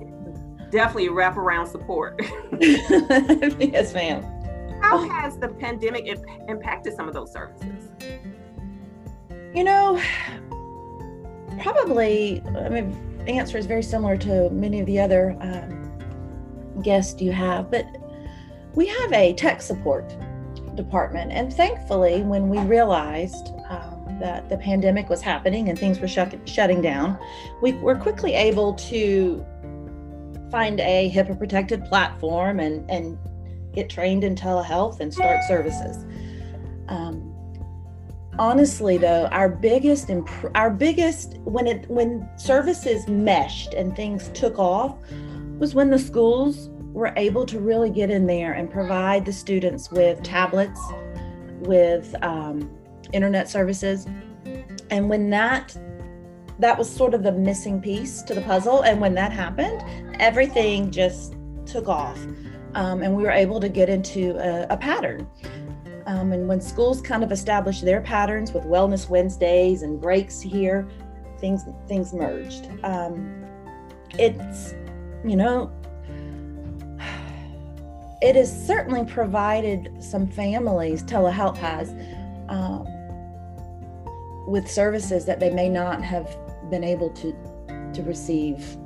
definitely 0.71 1.09
wraparound 1.09 1.69
support. 1.69 2.21
yes, 2.61 3.95
ma'am. 3.95 4.40
How 4.81 5.09
has 5.09 5.37
the 5.39 5.49
pandemic 5.49 6.07
imp- 6.07 6.25
impacted 6.49 6.95
some 6.95 7.09
of 7.09 7.15
those 7.15 7.33
services? 7.33 7.89
You 9.55 9.65
know, 9.65 10.01
probably, 11.61 12.43
I 12.57 12.69
mean, 12.69 13.25
the 13.25 13.33
answer 13.33 13.59
is 13.59 13.67
very 13.67 13.83
similar 13.83 14.17
to 14.19 14.51
many 14.51 14.81
of 14.81 14.87
the 14.87 14.99
other 15.01 15.37
um, 15.41 16.83
guests 16.83 17.21
you 17.21 17.33
have, 17.33 17.71
but 17.71 17.85
we 18.75 18.87
have 18.87 19.13
a 19.13 19.35
tech 19.35 19.61
support 19.61 20.15
department. 20.77 21.33
And 21.33 21.53
thankfully, 21.53 22.23
when 22.23 22.49
we 22.49 22.59
realized 22.59 23.53
um, 23.69 24.19
that 24.21 24.49
the 24.49 24.57
pandemic 24.57 25.09
was 25.09 25.21
happening 25.21 25.69
and 25.69 25.79
things 25.79 25.99
were 25.99 26.09
shut- 26.09 26.49
shutting 26.49 26.81
down, 26.81 27.19
we 27.61 27.73
were 27.73 27.97
quickly 27.97 28.35
able 28.35 28.75
to 28.75 29.45
find 30.51 30.81
a 30.81 31.11
HIPAA 31.15 31.39
protected 31.39 31.85
platform 31.85 32.61
and, 32.61 32.89
and 32.91 33.19
get 33.73 33.89
trained 33.89 34.25
in 34.25 34.35
telehealth 34.35 35.01
and 35.01 35.13
start 35.13 35.43
services. 35.45 36.05
Um, 36.89 37.31
honestly, 38.39 38.99
though, 38.99 39.27
our 39.27 39.49
biggest 39.49 40.11
imp- 40.11 40.51
our 40.55 40.71
biggest 40.71 41.39
when 41.45 41.67
it 41.67 41.89
when 41.89 42.29
services 42.37 43.07
meshed 43.09 43.75
and 43.75 43.95
things 43.95 44.29
took 44.35 44.59
off 44.59 44.97
was 45.59 45.75
when 45.75 45.91
the 45.91 45.99
schools 45.99 46.71
were 46.93 47.13
able 47.17 47.47
to 47.47 47.61
really 47.61 47.91
get 47.91 48.11
in 48.11 48.27
there 48.27 48.55
and 48.55 48.71
provide 48.71 49.25
the 49.25 49.33
students 49.33 49.91
with 49.91 50.23
tablets, 50.23 50.81
with 51.61 52.15
um, 52.23 52.69
internet 53.13 53.49
services, 53.49 54.07
and 54.91 55.09
when 55.09 55.31
that 55.31 55.77
that 56.59 56.77
was 56.77 56.91
sort 56.95 57.15
of 57.15 57.23
the 57.23 57.33
missing 57.33 57.81
piece 57.81 58.23
to 58.23 58.35
the 58.35 58.43
puzzle, 58.43 58.83
and 58.83 59.01
when 59.01 59.15
that 59.15 59.33
happened, 59.33 59.83
everything 60.21 60.91
just 60.91 61.37
took 61.65 61.89
off 61.89 62.19
um, 62.75 63.03
and 63.03 63.15
we 63.15 63.23
were 63.23 63.31
able 63.31 63.61
to 63.61 63.69
get 63.69 63.89
into 63.89 64.37
a, 64.39 64.67
a 64.71 64.77
pattern. 64.77 65.29
Um, 66.07 66.33
and 66.33 66.49
when 66.49 66.61
schools 66.61 67.01
kind 67.01 67.23
of 67.23 67.31
established 67.31 67.85
their 67.85 68.01
patterns 68.01 68.53
with 68.53 68.65
Wellness 68.65 69.09
Wednesdays 69.09 69.83
and 69.83 70.01
breaks 70.01 70.41
here, 70.41 70.89
things 71.39 71.65
things 71.87 72.13
merged. 72.13 72.69
Um, 72.83 73.45
it's 74.19 74.75
you 75.25 75.37
know 75.37 75.71
it 78.23 78.37
has 78.37 78.67
certainly 78.67 79.05
provided 79.05 79.93
some 80.03 80.27
families 80.27 81.03
telehealth 81.03 81.57
has 81.57 81.95
um, 82.49 82.87
with 84.47 84.69
services 84.69 85.25
that 85.27 85.41
they 85.41 85.51
may 85.51 85.69
not 85.69 86.03
have 86.03 86.37
been 86.71 86.85
able 86.85 87.11
to 87.11 87.33
to 87.95 88.03
receive 88.03 88.77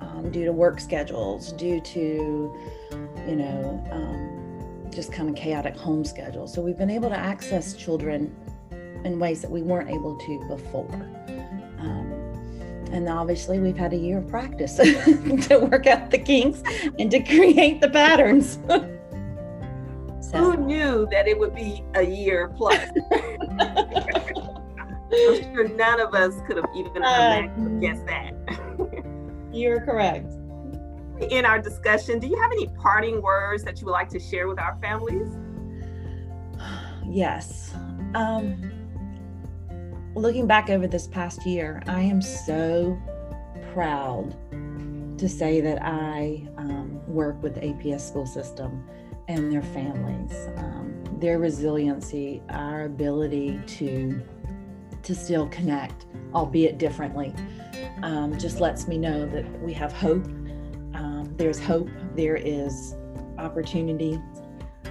um, 0.00 0.30
due 0.30 0.44
to 0.44 0.52
work 0.52 0.80
schedules, 0.80 1.52
due 1.52 1.80
to 1.80 2.56
you 3.28 3.36
know, 3.36 3.84
um, 3.92 4.90
just 4.90 5.12
kind 5.12 5.28
of 5.28 5.36
chaotic 5.36 5.76
home 5.76 6.04
schedule. 6.04 6.46
So 6.46 6.62
we've 6.62 6.78
been 6.78 6.90
able 6.90 7.10
to 7.10 7.16
access 7.16 7.74
children 7.74 8.34
in 9.04 9.18
ways 9.18 9.42
that 9.42 9.50
we 9.50 9.60
weren't 9.60 9.90
able 9.90 10.16
to 10.16 10.48
before. 10.48 10.90
Um, 11.78 12.10
and 12.90 13.06
obviously, 13.06 13.58
we've 13.58 13.76
had 13.76 13.92
a 13.92 13.96
year 13.96 14.18
of 14.18 14.28
practice 14.28 14.76
to 14.76 15.68
work 15.70 15.86
out 15.86 16.10
the 16.10 16.18
kinks 16.18 16.62
and 16.98 17.10
to 17.10 17.20
create 17.20 17.82
the 17.82 17.90
patterns. 17.90 18.58
so. 20.30 20.38
Who 20.38 20.56
knew 20.56 21.06
that 21.10 21.28
it 21.28 21.38
would 21.38 21.54
be 21.54 21.84
a 21.94 22.02
year 22.02 22.48
plus? 22.56 22.80
I'm 25.10 25.52
sure 25.52 25.68
none 25.68 26.00
of 26.00 26.14
us 26.14 26.34
could 26.46 26.56
have 26.56 26.68
even 26.74 27.02
uh, 27.02 27.42
guessed 27.78 28.06
that. 28.06 28.32
You're 29.52 29.80
correct 29.82 30.37
in 31.20 31.44
our 31.44 31.58
discussion, 31.58 32.18
do 32.18 32.26
you 32.26 32.40
have 32.40 32.52
any 32.52 32.68
parting 32.68 33.20
words 33.22 33.64
that 33.64 33.80
you 33.80 33.86
would 33.86 33.92
like 33.92 34.08
to 34.10 34.20
share 34.20 34.48
with 34.48 34.58
our 34.58 34.78
families? 34.80 35.28
Yes. 37.10 37.72
Um, 38.14 38.70
looking 40.14 40.46
back 40.46 40.68
over 40.68 40.86
this 40.86 41.06
past 41.06 41.46
year, 41.46 41.82
I 41.86 42.02
am 42.02 42.20
so 42.20 43.00
proud 43.72 44.36
to 45.18 45.26
say 45.26 45.62
that 45.62 45.82
I 45.82 46.46
um, 46.58 47.00
work 47.06 47.42
with 47.42 47.54
the 47.54 47.62
APS 47.62 48.02
school 48.02 48.26
system 48.26 48.86
and 49.26 49.50
their 49.50 49.62
families. 49.62 50.48
Um, 50.58 51.02
their 51.18 51.38
resiliency, 51.38 52.42
our 52.50 52.84
ability 52.84 53.60
to 53.66 54.22
to 55.02 55.14
still 55.14 55.48
connect, 55.48 56.06
albeit 56.34 56.76
differently, 56.76 57.34
um, 58.02 58.36
just 58.38 58.60
lets 58.60 58.86
me 58.86 58.98
know 58.98 59.24
that 59.26 59.62
we 59.62 59.72
have 59.72 59.92
hope 59.92 60.26
there's 61.38 61.60
hope, 61.60 61.88
there 62.14 62.36
is 62.36 62.96
opportunity. 63.38 64.20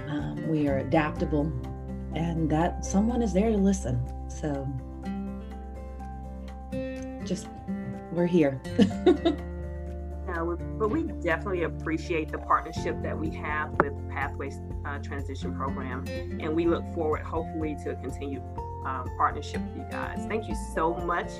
Um, 0.08 0.48
we 0.48 0.66
are 0.66 0.78
adaptable, 0.78 1.52
and 2.14 2.50
that 2.50 2.84
someone 2.84 3.22
is 3.22 3.34
there 3.34 3.50
to 3.50 3.56
listen. 3.56 4.00
So 4.28 4.66
just 7.24 7.48
we're 8.12 8.26
here. 8.26 8.60
yeah, 10.26 10.56
but 10.78 10.88
we 10.88 11.02
definitely 11.22 11.64
appreciate 11.64 12.32
the 12.32 12.38
partnership 12.38 13.00
that 13.02 13.16
we 13.16 13.28
have 13.36 13.70
with 13.82 13.92
Pathways 14.08 14.60
uh, 14.86 14.98
Transition 15.00 15.54
Program, 15.54 16.06
and 16.08 16.56
we 16.56 16.66
look 16.66 16.82
forward, 16.94 17.20
hopefully, 17.20 17.76
to 17.84 17.90
a 17.90 17.96
continued 17.96 18.42
um, 18.86 19.06
partnership 19.18 19.60
with 19.60 19.76
you 19.76 19.86
guys. 19.90 20.24
Thank 20.26 20.48
you 20.48 20.56
so 20.74 20.94
much 20.94 21.30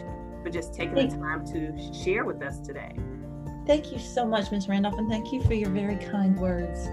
for 0.42 0.50
just 0.50 0.74
taking 0.74 0.94
the 0.94 1.09
time 1.16 1.46
to 1.46 1.92
share 2.04 2.26
with 2.26 2.42
us 2.42 2.61
today. 2.61 2.94
Thank 3.68 3.92
you 3.92 3.98
so 3.98 4.24
much, 4.24 4.50
Ms. 4.50 4.66
Randolph, 4.66 4.96
and 4.96 5.10
thank 5.10 5.30
you 5.30 5.42
for 5.42 5.52
your 5.52 5.68
very 5.68 5.96
kind 5.96 6.34
words. 6.38 6.88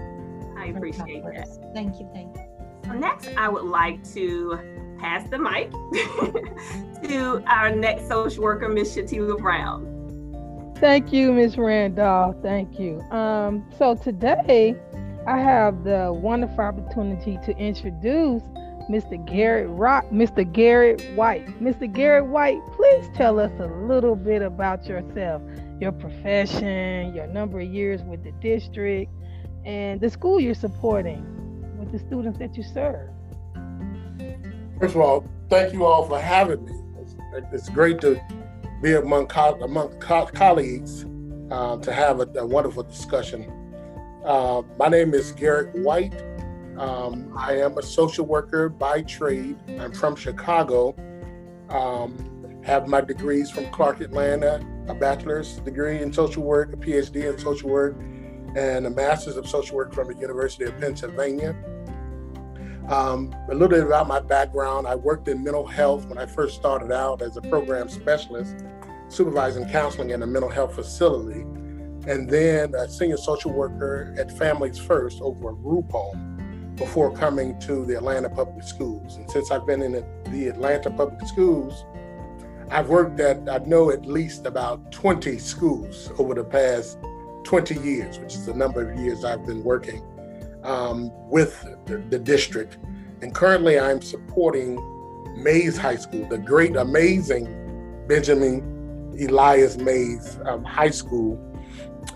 I 0.58 0.66
appreciate 0.66 1.24
that. 1.24 1.48
Thank 1.72 1.98
you. 1.98 2.06
Thank 2.12 2.36
you. 2.36 2.42
So 2.84 2.92
next, 2.92 3.30
I 3.34 3.48
would 3.48 3.64
like 3.64 4.04
to 4.12 4.58
pass 4.98 5.26
the 5.30 5.38
mic 5.38 5.70
to 7.08 7.42
our 7.46 7.74
next 7.74 8.08
social 8.08 8.44
worker, 8.44 8.68
Ms. 8.68 8.94
Shatila 8.94 9.38
Brown. 9.38 10.74
Thank 10.78 11.14
you, 11.14 11.32
Ms. 11.32 11.56
Randolph. 11.56 12.36
Thank 12.42 12.78
you. 12.78 13.00
Um, 13.10 13.66
so 13.78 13.94
today, 13.94 14.76
I 15.26 15.38
have 15.38 15.82
the 15.82 16.12
wonderful 16.12 16.60
opportunity 16.60 17.38
to 17.46 17.56
introduce 17.56 18.42
Mr. 18.90 19.24
Garrick 19.24 19.68
Rock, 19.70 20.04
Mr. 20.10 20.52
Garrick 20.52 21.00
White. 21.14 21.46
Mr. 21.58 21.90
Garrick 21.90 22.26
White, 22.26 22.60
please 22.76 23.08
tell 23.14 23.40
us 23.40 23.50
a 23.60 23.66
little 23.66 24.14
bit 24.14 24.42
about 24.42 24.84
yourself 24.84 25.40
your 25.80 25.92
profession, 25.92 27.14
your 27.14 27.26
number 27.26 27.60
of 27.60 27.68
years 27.68 28.02
with 28.02 28.24
the 28.24 28.32
district, 28.32 29.12
and 29.64 30.00
the 30.00 30.08
school 30.08 30.40
you're 30.40 30.54
supporting 30.54 31.24
with 31.78 31.92
the 31.92 31.98
students 31.98 32.38
that 32.38 32.56
you 32.56 32.62
serve. 32.62 33.10
First 34.80 34.94
of 34.94 35.00
all, 35.00 35.28
thank 35.48 35.72
you 35.72 35.84
all 35.84 36.06
for 36.06 36.20
having 36.20 36.64
me. 36.64 36.72
It's, 37.52 37.68
great 37.68 38.00
to 38.00 38.20
be 38.82 38.94
among, 38.94 39.26
co- 39.26 39.58
among 39.62 39.98
co- 39.98 40.26
colleagues 40.26 41.04
uh, 41.50 41.76
to 41.78 41.92
have 41.92 42.20
a, 42.20 42.28
a 42.38 42.46
wonderful 42.46 42.82
discussion. 42.82 43.50
Uh, 44.24 44.62
my 44.78 44.88
name 44.88 45.14
is 45.14 45.32
Garrick 45.32 45.70
White. 45.74 46.14
Um, 46.78 47.32
I 47.36 47.58
am 47.58 47.78
a 47.78 47.82
social 47.82 48.26
worker 48.26 48.68
by 48.68 49.02
trade. 49.02 49.56
I'm 49.78 49.92
from 49.92 50.16
Chicago. 50.16 50.94
Um, 51.68 52.35
have 52.66 52.88
my 52.88 53.00
degrees 53.00 53.48
from 53.48 53.64
Clark 53.70 54.00
Atlanta, 54.00 54.60
a 54.88 54.94
bachelor's 54.94 55.58
degree 55.60 56.02
in 56.02 56.12
social 56.12 56.42
work, 56.42 56.72
a 56.72 56.76
PhD 56.76 57.32
in 57.32 57.38
social 57.38 57.70
work, 57.70 57.96
and 58.56 58.86
a 58.86 58.90
master's 58.90 59.36
of 59.36 59.48
social 59.48 59.76
work 59.76 59.94
from 59.94 60.08
the 60.08 60.16
University 60.16 60.64
of 60.64 60.76
Pennsylvania. 60.80 61.54
Um, 62.88 63.32
a 63.48 63.52
little 63.52 63.68
bit 63.68 63.84
about 63.84 64.08
my 64.08 64.18
background. 64.18 64.88
I 64.88 64.96
worked 64.96 65.28
in 65.28 65.44
mental 65.44 65.64
health 65.64 66.06
when 66.06 66.18
I 66.18 66.26
first 66.26 66.56
started 66.56 66.90
out 66.90 67.22
as 67.22 67.36
a 67.36 67.40
program 67.42 67.88
specialist, 67.88 68.56
supervising 69.08 69.68
counseling 69.68 70.10
in 70.10 70.24
a 70.24 70.26
mental 70.26 70.50
health 70.50 70.74
facility, 70.74 71.42
and 72.10 72.28
then 72.28 72.74
a 72.74 72.88
senior 72.88 73.16
social 73.16 73.52
worker 73.52 74.12
at 74.18 74.36
Families 74.36 74.76
First 74.76 75.20
over 75.20 75.50
a 75.50 75.54
group 75.54 75.92
home 75.92 76.74
before 76.74 77.16
coming 77.16 77.58
to 77.60 77.86
the 77.86 77.96
Atlanta 77.96 78.28
Public 78.28 78.64
Schools. 78.64 79.16
And 79.16 79.30
since 79.30 79.52
I've 79.52 79.66
been 79.66 79.82
in 79.82 80.04
the 80.32 80.48
Atlanta 80.48 80.90
Public 80.90 81.24
Schools, 81.28 81.84
I've 82.70 82.88
worked 82.88 83.20
at, 83.20 83.48
I 83.48 83.58
know 83.58 83.90
at 83.90 84.06
least 84.06 84.44
about 84.44 84.90
20 84.90 85.38
schools 85.38 86.10
over 86.18 86.34
the 86.34 86.44
past 86.44 86.98
20 87.44 87.78
years, 87.80 88.18
which 88.18 88.34
is 88.34 88.46
the 88.46 88.54
number 88.54 88.90
of 88.90 88.98
years 88.98 89.24
I've 89.24 89.46
been 89.46 89.62
working 89.62 90.02
um, 90.64 91.10
with 91.30 91.62
the, 91.86 91.98
the, 91.98 92.18
district. 92.18 92.78
And 93.22 93.32
currently 93.32 93.78
I'm 93.78 94.02
supporting 94.02 94.80
Mays 95.40 95.76
High 95.76 95.96
School, 95.96 96.26
the 96.28 96.38
great, 96.38 96.74
amazing 96.74 97.44
Benjamin 98.08 99.14
Elias 99.20 99.76
Mays 99.76 100.40
um, 100.46 100.64
High 100.64 100.90
School. 100.90 101.40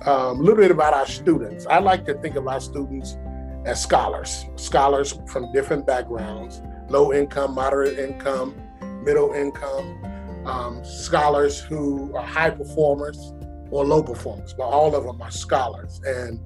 Um, 0.02 0.40
a 0.40 0.42
little 0.42 0.56
bit 0.56 0.72
about 0.72 0.94
our 0.94 1.06
students. 1.06 1.64
I 1.66 1.78
like 1.78 2.04
to 2.06 2.14
think 2.14 2.34
of 2.34 2.48
our 2.48 2.60
students 2.60 3.16
as 3.66 3.80
scholars, 3.80 4.46
scholars 4.56 5.18
from 5.28 5.52
different 5.52 5.86
backgrounds, 5.86 6.60
low 6.88 7.12
income, 7.12 7.54
moderate 7.54 7.98
income, 7.98 8.54
middle 9.04 9.32
income, 9.32 10.00
um, 10.46 10.84
scholars 10.84 11.60
who 11.60 12.14
are 12.16 12.24
high 12.24 12.50
performers 12.50 13.32
or 13.70 13.84
low 13.84 14.02
performers, 14.02 14.52
but 14.52 14.64
all 14.64 14.94
of 14.94 15.04
them 15.04 15.20
are 15.22 15.30
scholars. 15.30 16.00
And 16.04 16.40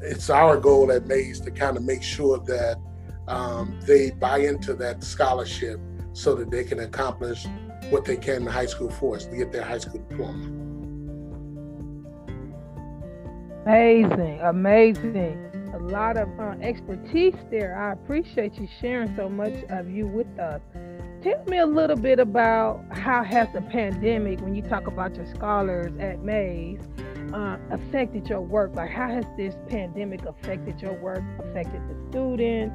it's 0.00 0.30
our 0.30 0.56
goal 0.56 0.92
at 0.92 1.06
Mays 1.06 1.40
to 1.40 1.50
kind 1.50 1.76
of 1.76 1.84
make 1.84 2.02
sure 2.02 2.38
that 2.38 2.76
um, 3.28 3.78
they 3.86 4.10
buy 4.10 4.38
into 4.38 4.74
that 4.74 5.04
scholarship 5.04 5.80
so 6.12 6.34
that 6.34 6.50
they 6.50 6.64
can 6.64 6.80
accomplish 6.80 7.46
what 7.90 8.04
they 8.04 8.16
can 8.16 8.42
in 8.42 8.46
high 8.46 8.66
school 8.66 8.90
for 8.90 9.16
us 9.16 9.26
to 9.26 9.36
get 9.36 9.52
their 9.52 9.64
high 9.64 9.78
school 9.78 10.00
diploma. 10.08 10.56
Amazing, 13.66 14.40
amazing. 14.42 15.46
A 15.74 15.78
lot 15.78 16.16
of 16.16 16.28
uh, 16.40 16.54
expertise 16.60 17.34
there. 17.50 17.78
I 17.78 17.92
appreciate 17.92 18.54
you 18.54 18.66
sharing 18.80 19.14
so 19.16 19.28
much 19.28 19.52
of 19.68 19.88
you 19.88 20.06
with 20.06 20.26
us. 20.38 20.60
Tell 21.22 21.44
me 21.48 21.58
a 21.58 21.66
little 21.66 21.96
bit 21.96 22.18
about 22.18 22.82
how 22.90 23.22
has 23.22 23.46
the 23.52 23.60
pandemic, 23.60 24.40
when 24.40 24.54
you 24.54 24.62
talk 24.62 24.86
about 24.86 25.16
your 25.16 25.26
scholars 25.26 25.92
at 26.00 26.22
Mays, 26.22 26.80
uh, 27.34 27.58
affected 27.70 28.26
your 28.26 28.40
work? 28.40 28.74
Like, 28.74 28.90
how 28.90 29.08
has 29.08 29.26
this 29.36 29.54
pandemic 29.68 30.24
affected 30.24 30.80
your 30.80 30.94
work, 30.94 31.22
affected 31.38 31.82
the 31.90 32.08
students? 32.08 32.74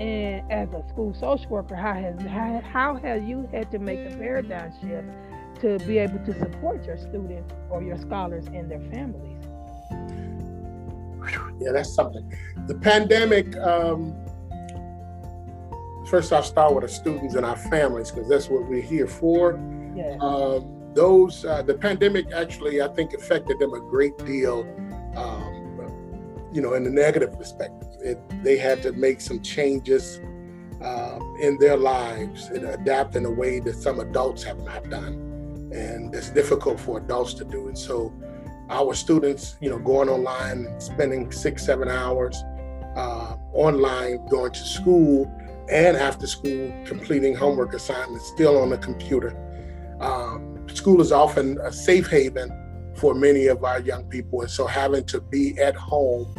And 0.00 0.50
as 0.50 0.68
a 0.74 0.84
school 0.88 1.14
social 1.14 1.48
worker, 1.48 1.76
how 1.76 1.94
has 1.94 2.20
how, 2.22 2.60
how 2.60 2.96
have 2.96 3.22
you 3.22 3.48
had 3.52 3.70
to 3.70 3.78
make 3.78 4.10
the 4.10 4.16
paradigm 4.16 4.72
shift 4.80 5.60
to 5.60 5.78
be 5.86 5.98
able 5.98 6.18
to 6.26 6.36
support 6.40 6.84
your 6.84 6.98
students 6.98 7.54
or 7.70 7.84
your 7.84 7.98
scholars 7.98 8.46
and 8.46 8.68
their 8.68 8.80
families? 8.90 9.38
Yeah, 11.60 11.70
that's 11.70 11.94
something. 11.94 12.36
The 12.66 12.74
pandemic. 12.74 13.56
Um, 13.58 14.25
first, 16.06 16.32
I'll 16.32 16.42
start 16.42 16.74
with 16.74 16.84
the 16.84 16.88
students 16.88 17.34
and 17.34 17.44
our 17.44 17.56
families 17.56 18.10
because 18.10 18.28
that's 18.28 18.48
what 18.48 18.66
we're 18.68 18.82
here 18.82 19.06
for. 19.06 19.60
Yeah. 19.94 20.16
Um, 20.20 20.72
those 20.94 21.44
uh, 21.44 21.62
the 21.62 21.74
pandemic 21.74 22.32
actually, 22.32 22.80
I 22.80 22.88
think, 22.88 23.12
affected 23.12 23.58
them 23.58 23.74
a 23.74 23.80
great 23.80 24.16
deal. 24.18 24.62
Um, 25.14 25.66
you 26.52 26.62
know, 26.62 26.72
in 26.72 26.84
the 26.84 26.90
negative 26.90 27.36
perspective, 27.36 27.88
it, 28.00 28.18
they 28.42 28.56
had 28.56 28.82
to 28.82 28.92
make 28.92 29.20
some 29.20 29.42
changes 29.42 30.20
uh, 30.80 31.18
in 31.38 31.58
their 31.58 31.76
lives 31.76 32.48
and 32.48 32.64
adapt 32.64 33.14
in 33.14 33.26
a 33.26 33.30
way 33.30 33.60
that 33.60 33.74
some 33.74 34.00
adults 34.00 34.42
have 34.42 34.58
not 34.60 34.88
done, 34.88 35.70
and 35.72 36.14
it's 36.14 36.30
difficult 36.30 36.80
for 36.80 36.98
adults 36.98 37.34
to 37.34 37.44
do. 37.44 37.68
And 37.68 37.76
so, 37.76 38.12
our 38.70 38.94
students, 38.94 39.56
you 39.60 39.68
know, 39.68 39.78
going 39.78 40.08
online 40.08 40.80
spending 40.80 41.30
six, 41.30 41.64
seven 41.64 41.88
hours 41.88 42.42
uh, 42.96 43.36
online, 43.52 44.26
going 44.28 44.52
to 44.52 44.64
school 44.64 45.30
and 45.70 45.96
after 45.96 46.26
school, 46.26 46.72
completing 46.84 47.34
homework 47.34 47.74
assignments, 47.74 48.26
still 48.26 48.58
on 48.58 48.70
the 48.70 48.78
computer. 48.78 49.36
Um, 50.00 50.66
school 50.68 51.00
is 51.00 51.12
often 51.12 51.58
a 51.62 51.72
safe 51.72 52.08
haven 52.08 52.50
for 52.96 53.14
many 53.14 53.46
of 53.46 53.64
our 53.64 53.80
young 53.80 54.04
people, 54.04 54.42
and 54.42 54.50
so 54.50 54.66
having 54.66 55.04
to 55.06 55.20
be 55.20 55.58
at 55.58 55.74
home 55.74 56.32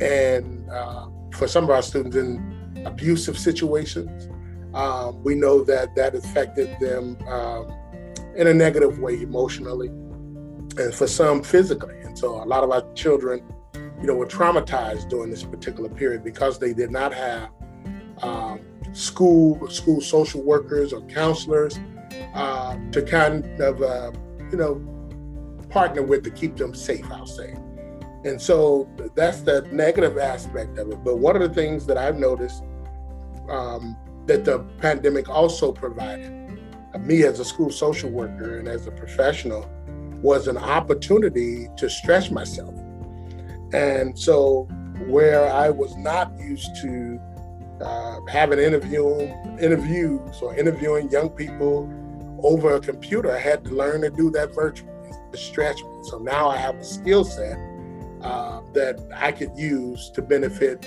and 0.00 0.68
uh, 0.70 1.06
for 1.32 1.48
some 1.48 1.64
of 1.64 1.70
our 1.70 1.82
students 1.82 2.16
in 2.16 2.82
abusive 2.84 3.38
situations, 3.38 4.28
um, 4.74 5.22
we 5.22 5.34
know 5.34 5.64
that 5.64 5.94
that 5.96 6.14
affected 6.14 6.78
them 6.80 7.16
um, 7.28 7.70
in 8.36 8.46
a 8.46 8.54
negative 8.54 8.98
way 8.98 9.20
emotionally, 9.22 9.88
and 9.88 10.94
for 10.94 11.06
some 11.06 11.42
physically. 11.42 11.98
And 12.00 12.18
so 12.18 12.42
a 12.42 12.44
lot 12.44 12.62
of 12.62 12.70
our 12.70 12.92
children, 12.92 13.42
you 14.00 14.06
know, 14.06 14.14
were 14.14 14.26
traumatized 14.26 15.08
during 15.08 15.30
this 15.30 15.42
particular 15.42 15.88
period 15.88 16.22
because 16.22 16.58
they 16.58 16.74
did 16.74 16.90
not 16.90 17.14
have 17.14 17.48
um, 18.22 18.60
school 18.92 19.68
school 19.68 20.00
social 20.00 20.42
workers 20.42 20.92
or 20.92 21.00
counselors 21.02 21.78
uh, 22.34 22.76
to 22.92 23.02
kind 23.02 23.44
of 23.60 23.82
uh, 23.82 24.12
you 24.50 24.58
know 24.58 24.80
partner 25.70 26.02
with 26.02 26.24
to 26.24 26.30
keep 26.30 26.56
them 26.56 26.74
safe. 26.74 27.10
I'll 27.10 27.26
say. 27.26 27.56
And 28.24 28.40
so 28.42 28.88
that's 29.14 29.42
the 29.42 29.68
negative 29.70 30.18
aspect 30.18 30.78
of 30.78 30.90
it. 30.90 31.04
But 31.04 31.18
one 31.18 31.36
of 31.36 31.42
the 31.42 31.54
things 31.54 31.86
that 31.86 31.96
I've 31.96 32.18
noticed 32.18 32.64
um, 33.48 33.96
that 34.26 34.44
the 34.44 34.60
pandemic 34.78 35.28
also 35.28 35.70
provided 35.70 36.58
uh, 36.92 36.98
me 36.98 37.22
as 37.22 37.38
a 37.38 37.44
school 37.44 37.70
social 37.70 38.10
worker 38.10 38.58
and 38.58 38.66
as 38.66 38.88
a 38.88 38.90
professional 38.90 39.70
was 40.22 40.48
an 40.48 40.56
opportunity 40.56 41.68
to 41.76 41.88
stretch 41.88 42.32
myself. 42.32 42.74
And 43.72 44.18
so 44.18 44.64
where 45.06 45.48
I 45.52 45.70
was 45.70 45.96
not 45.96 46.36
used 46.38 46.74
to 46.82 47.20
uh, 47.82 48.20
having 48.28 48.58
interview 48.58 49.06
interviews 49.60 50.40
or 50.42 50.54
interviewing 50.56 51.10
young 51.10 51.30
people 51.30 51.90
over 52.42 52.74
a 52.74 52.80
computer, 52.80 53.34
I 53.34 53.38
had 53.38 53.64
to 53.64 53.70
learn 53.70 54.02
to 54.02 54.10
do 54.10 54.30
that 54.32 54.54
virtually 54.54 54.92
to 55.32 55.38
stretch 55.38 55.82
me. 55.82 55.98
So 56.02 56.18
now 56.18 56.48
I 56.48 56.56
have 56.56 56.76
a 56.76 56.84
skill 56.84 57.24
set 57.24 57.58
uh, 58.22 58.60
that 58.72 59.00
I 59.14 59.32
could 59.32 59.56
use 59.56 60.10
to 60.14 60.22
benefit 60.22 60.86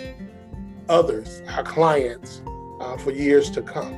others, 0.87 1.41
our 1.49 1.63
clients, 1.63 2.41
uh, 2.79 2.97
for 2.97 3.11
years 3.11 3.49
to 3.51 3.61
come. 3.61 3.93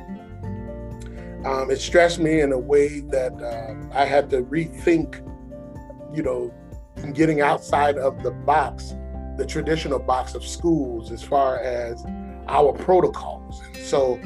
Um, 1.44 1.70
it 1.70 1.80
stressed 1.80 2.20
me 2.20 2.40
in 2.40 2.52
a 2.52 2.58
way 2.58 3.00
that 3.00 3.32
uh, 3.42 3.98
I 3.98 4.04
had 4.04 4.30
to 4.30 4.42
rethink, 4.42 5.16
you 6.14 6.22
know, 6.22 6.52
getting 7.14 7.40
outside 7.40 7.98
of 7.98 8.22
the 8.22 8.30
box, 8.30 8.94
the 9.38 9.46
traditional 9.46 9.98
box 9.98 10.34
of 10.34 10.44
schools 10.44 11.10
as 11.10 11.22
far 11.22 11.58
as 11.58 12.04
our 12.48 12.72
protocols. 12.72 13.62
So 13.84 14.20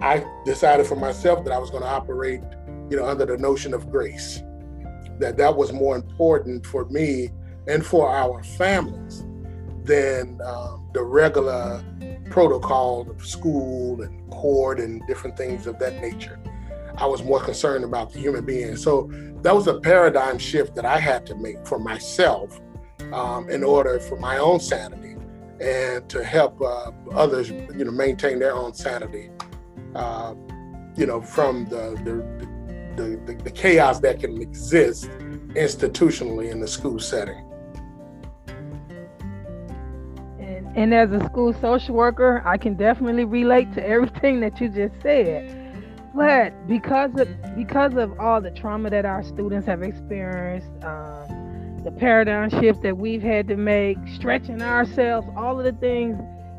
I 0.00 0.24
decided 0.44 0.86
for 0.86 0.96
myself 0.96 1.44
that 1.44 1.52
I 1.52 1.58
was 1.58 1.70
going 1.70 1.82
to 1.82 1.88
operate, 1.88 2.42
you 2.90 2.96
know, 2.96 3.06
under 3.06 3.26
the 3.26 3.38
notion 3.38 3.74
of 3.74 3.90
grace. 3.90 4.42
That 5.18 5.36
that 5.38 5.56
was 5.56 5.72
more 5.72 5.96
important 5.96 6.64
for 6.64 6.84
me 6.86 7.30
and 7.66 7.84
for 7.84 8.08
our 8.08 8.42
families 8.42 9.24
than 9.82 10.40
um, 10.44 10.88
the 10.94 11.02
regular 11.02 11.82
protocol 12.30 13.10
of 13.10 13.26
school 13.26 14.02
and 14.02 14.30
court 14.30 14.78
and 14.78 15.04
different 15.06 15.36
things 15.36 15.66
of 15.66 15.78
that 15.80 16.00
nature. 16.00 16.38
I 16.96 17.06
was 17.06 17.22
more 17.22 17.40
concerned 17.40 17.84
about 17.84 18.12
the 18.12 18.20
human 18.20 18.44
being. 18.44 18.76
So 18.76 19.10
that 19.42 19.54
was 19.54 19.66
a 19.66 19.80
paradigm 19.80 20.38
shift 20.38 20.74
that 20.76 20.84
I 20.84 20.98
had 20.98 21.26
to 21.26 21.34
make 21.36 21.66
for 21.66 21.78
myself 21.78 22.60
um, 23.12 23.48
in 23.48 23.64
order 23.64 23.98
for 24.00 24.16
my 24.16 24.38
own 24.38 24.60
sanity 24.60 25.07
and 25.60 26.08
to 26.08 26.24
help 26.24 26.60
uh, 26.60 26.90
others, 27.12 27.50
you 27.50 27.84
know, 27.84 27.90
maintain 27.90 28.38
their 28.38 28.54
own 28.54 28.74
sanity, 28.74 29.30
uh, 29.94 30.34
you 30.96 31.06
know, 31.06 31.20
from 31.20 31.64
the 31.66 31.98
the, 32.04 32.46
the 32.96 33.16
the, 33.26 33.42
the 33.44 33.50
chaos 33.50 34.00
that 34.00 34.20
can 34.20 34.40
exist 34.40 35.08
institutionally 35.54 36.50
in 36.50 36.60
the 36.60 36.68
school 36.68 36.98
setting. 36.98 37.44
And 40.78 40.94
as 40.94 41.10
a 41.10 41.24
school 41.24 41.52
social 41.60 41.96
worker, 41.96 42.40
I 42.46 42.56
can 42.56 42.74
definitely 42.74 43.24
relate 43.24 43.72
to 43.74 43.84
everything 43.84 44.38
that 44.40 44.60
you 44.60 44.68
just 44.68 44.94
said. 45.02 45.54
But 46.14 46.52
because 46.68 47.10
of 47.18 47.28
because 47.56 47.94
of 47.94 48.18
all 48.20 48.40
the 48.40 48.52
trauma 48.52 48.88
that 48.90 49.04
our 49.04 49.24
students 49.24 49.66
have 49.66 49.82
experienced, 49.82 50.68
um, 50.84 51.27
the 51.90 51.98
paradigm 51.98 52.50
shift 52.50 52.82
that 52.82 52.98
we've 52.98 53.22
had 53.22 53.48
to 53.48 53.56
make, 53.56 53.96
stretching 54.14 54.60
ourselves, 54.60 55.26
all 55.36 55.58
of 55.58 55.64
the 55.64 55.72
things 55.72 56.18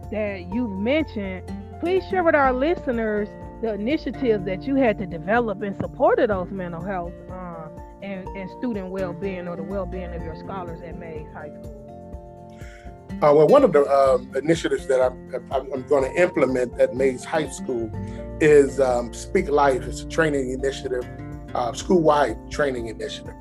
that 0.10 0.52
you've 0.52 0.72
mentioned, 0.80 1.44
please 1.80 2.04
share 2.10 2.24
with 2.24 2.34
our 2.34 2.52
listeners 2.52 3.30
the 3.62 3.72
initiatives 3.74 4.44
that 4.46 4.64
you 4.64 4.76
had 4.76 4.98
to 4.98 5.06
develop 5.06 5.62
in 5.62 5.78
support 5.80 6.18
of 6.18 6.30
those 6.30 6.50
mental 6.50 6.84
health 6.84 7.14
uh, 7.32 7.68
and, 8.02 8.28
and 8.30 8.50
student 8.58 8.90
well-being 8.90 9.48
or 9.48 9.56
the 9.56 9.62
well-being 9.62 10.12
of 10.16 10.24
your 10.24 10.36
scholars 10.36 10.82
at 10.82 10.98
Mays 10.98 11.28
High 11.32 11.50
School. 11.50 11.76
Uh, 13.22 13.34
well, 13.36 13.48
one 13.48 13.64
of 13.64 13.72
the 13.72 13.86
um, 13.88 14.32
initiatives 14.36 14.88
that 14.88 15.00
I'm, 15.00 15.52
I'm, 15.52 15.84
going 15.84 16.12
to 16.12 16.22
implement 16.22 16.80
at 16.80 16.96
Mays 16.96 17.24
High 17.24 17.50
School 17.50 17.92
is 18.42 18.80
um, 18.80 19.14
Speak 19.14 19.48
Life. 19.50 19.84
It's 19.84 20.02
a 20.02 20.08
training 20.08 20.52
initiative, 20.52 21.08
uh, 21.54 21.74
school-wide 21.74 22.50
training 22.50 22.88
initiative. 22.88 23.36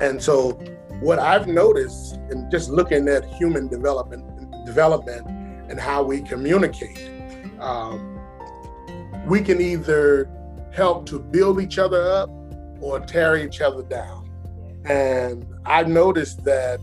And 0.00 0.22
so, 0.22 0.58
what 1.00 1.18
I've 1.18 1.46
noticed 1.46 2.16
in 2.30 2.50
just 2.50 2.68
looking 2.70 3.08
at 3.08 3.24
human 3.24 3.68
development, 3.68 4.24
development, 4.66 5.26
and 5.70 5.80
how 5.80 6.02
we 6.02 6.20
communicate, 6.20 7.10
um, 7.58 8.18
we 9.26 9.40
can 9.40 9.60
either 9.60 10.30
help 10.72 11.06
to 11.06 11.18
build 11.18 11.60
each 11.60 11.78
other 11.78 12.02
up 12.10 12.30
or 12.80 13.00
tear 13.00 13.36
each 13.36 13.60
other 13.60 13.82
down. 13.82 14.30
And 14.84 15.46
I've 15.64 15.88
noticed 15.88 16.44
that 16.44 16.80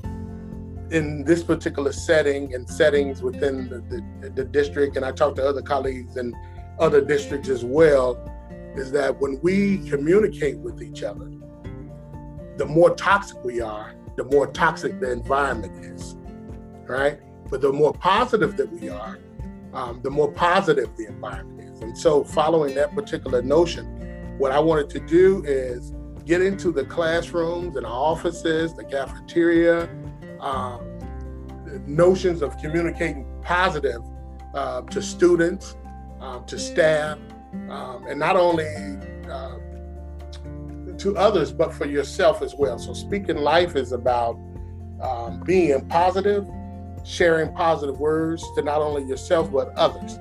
in 0.91 1.23
this 1.23 1.43
particular 1.43 1.91
setting 1.91 2.53
and 2.53 2.67
settings 2.67 3.21
within 3.21 3.69
the, 3.69 3.81
the, 4.21 4.29
the, 4.29 4.45
district, 4.45 4.95
and 4.95 5.05
I 5.05 5.11
talk 5.11 5.35
to 5.35 5.45
other 5.45 5.61
colleagues 5.61 6.15
in 6.15 6.33
other 6.79 7.01
districts 7.01 7.49
as 7.49 7.65
well, 7.65 8.15
is 8.75 8.91
that 8.91 9.19
when 9.19 9.39
we 9.41 9.89
communicate 9.89 10.57
with 10.59 10.81
each 10.81 11.03
other, 11.03 11.29
the 12.57 12.65
more 12.65 12.95
toxic 12.95 13.43
we 13.43 13.59
are, 13.59 13.93
the 14.17 14.25
more 14.25 14.47
toxic 14.47 14.99
the 14.99 15.11
environment 15.11 15.85
is, 15.85 16.17
right? 16.87 17.19
But 17.49 17.61
the 17.61 17.71
more 17.71 17.93
positive 17.93 18.57
that 18.57 18.69
we 18.69 18.89
are, 18.89 19.19
um, 19.73 20.01
the 20.03 20.09
more 20.09 20.31
positive 20.31 20.89
the 20.97 21.07
environment 21.07 21.69
is. 21.69 21.81
And 21.81 21.97
so, 21.97 22.23
following 22.23 22.75
that 22.75 22.93
particular 22.93 23.41
notion, 23.41 23.85
what 24.39 24.51
I 24.51 24.59
wanted 24.59 24.89
to 24.89 24.99
do 24.99 25.43
is 25.45 25.93
get 26.25 26.41
into 26.41 26.71
the 26.71 26.83
classrooms 26.83 27.77
and 27.77 27.85
offices, 27.85 28.73
the 28.73 28.83
cafeteria, 28.83 29.87
um, 30.41 30.81
notions 31.85 32.41
of 32.41 32.57
communicating 32.57 33.25
positive 33.41 34.01
uh, 34.53 34.81
to 34.81 35.01
students, 35.01 35.75
um, 36.19 36.43
to 36.45 36.57
staff, 36.57 37.17
um, 37.69 38.05
and 38.07 38.19
not 38.19 38.35
only 38.35 38.65
uh, 39.29 39.57
to 40.99 41.17
others, 41.17 41.51
but 41.51 41.73
for 41.73 41.85
yourself 41.85 42.41
as 42.41 42.55
well. 42.55 42.77
So, 42.79 42.93
speaking 42.93 43.37
life 43.37 43.75
is 43.75 43.91
about 43.91 44.37
um, 45.01 45.41
being 45.45 45.87
positive, 45.87 46.47
sharing 47.03 47.53
positive 47.53 47.99
words 47.99 48.43
to 48.55 48.61
not 48.61 48.81
only 48.81 49.03
yourself 49.03 49.51
but 49.51 49.69
others. 49.75 50.19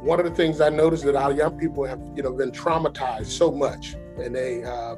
One 0.00 0.20
of 0.20 0.26
the 0.26 0.34
things 0.34 0.60
I 0.60 0.68
noticed 0.68 1.04
that 1.04 1.16
our 1.16 1.32
young 1.32 1.58
people 1.58 1.84
have, 1.84 2.00
you 2.14 2.22
know, 2.22 2.32
been 2.32 2.50
traumatized 2.50 3.26
so 3.26 3.50
much, 3.50 3.94
and 4.18 4.34
they 4.34 4.62
uh, 4.62 4.96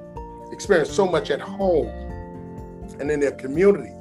experience 0.50 0.90
so 0.90 1.06
much 1.06 1.30
at 1.30 1.40
home 1.40 1.88
and 2.98 3.10
in 3.10 3.20
their 3.20 3.32
communities. 3.32 3.92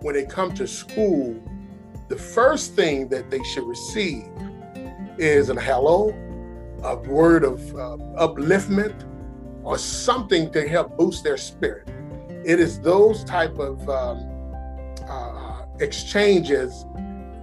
When 0.00 0.14
they 0.14 0.24
come 0.24 0.54
to 0.54 0.66
school, 0.66 1.36
the 2.08 2.16
first 2.16 2.74
thing 2.74 3.08
that 3.08 3.30
they 3.30 3.42
should 3.42 3.64
receive 3.64 4.28
is 5.18 5.50
a 5.50 5.60
hello, 5.60 6.14
a 6.84 6.96
word 6.96 7.42
of 7.44 7.60
uh, 7.74 7.96
upliftment, 8.26 8.94
or 9.66 9.76
something 9.76 10.48
to 10.52 10.66
help 10.68 10.96
boost 10.96 11.24
their 11.24 11.36
spirit. 11.36 11.88
It 12.44 12.60
is 12.60 12.78
those 12.80 13.24
type 13.24 13.58
of 13.58 13.86
um, 13.90 14.54
uh, 15.08 15.64
exchanges 15.80 16.86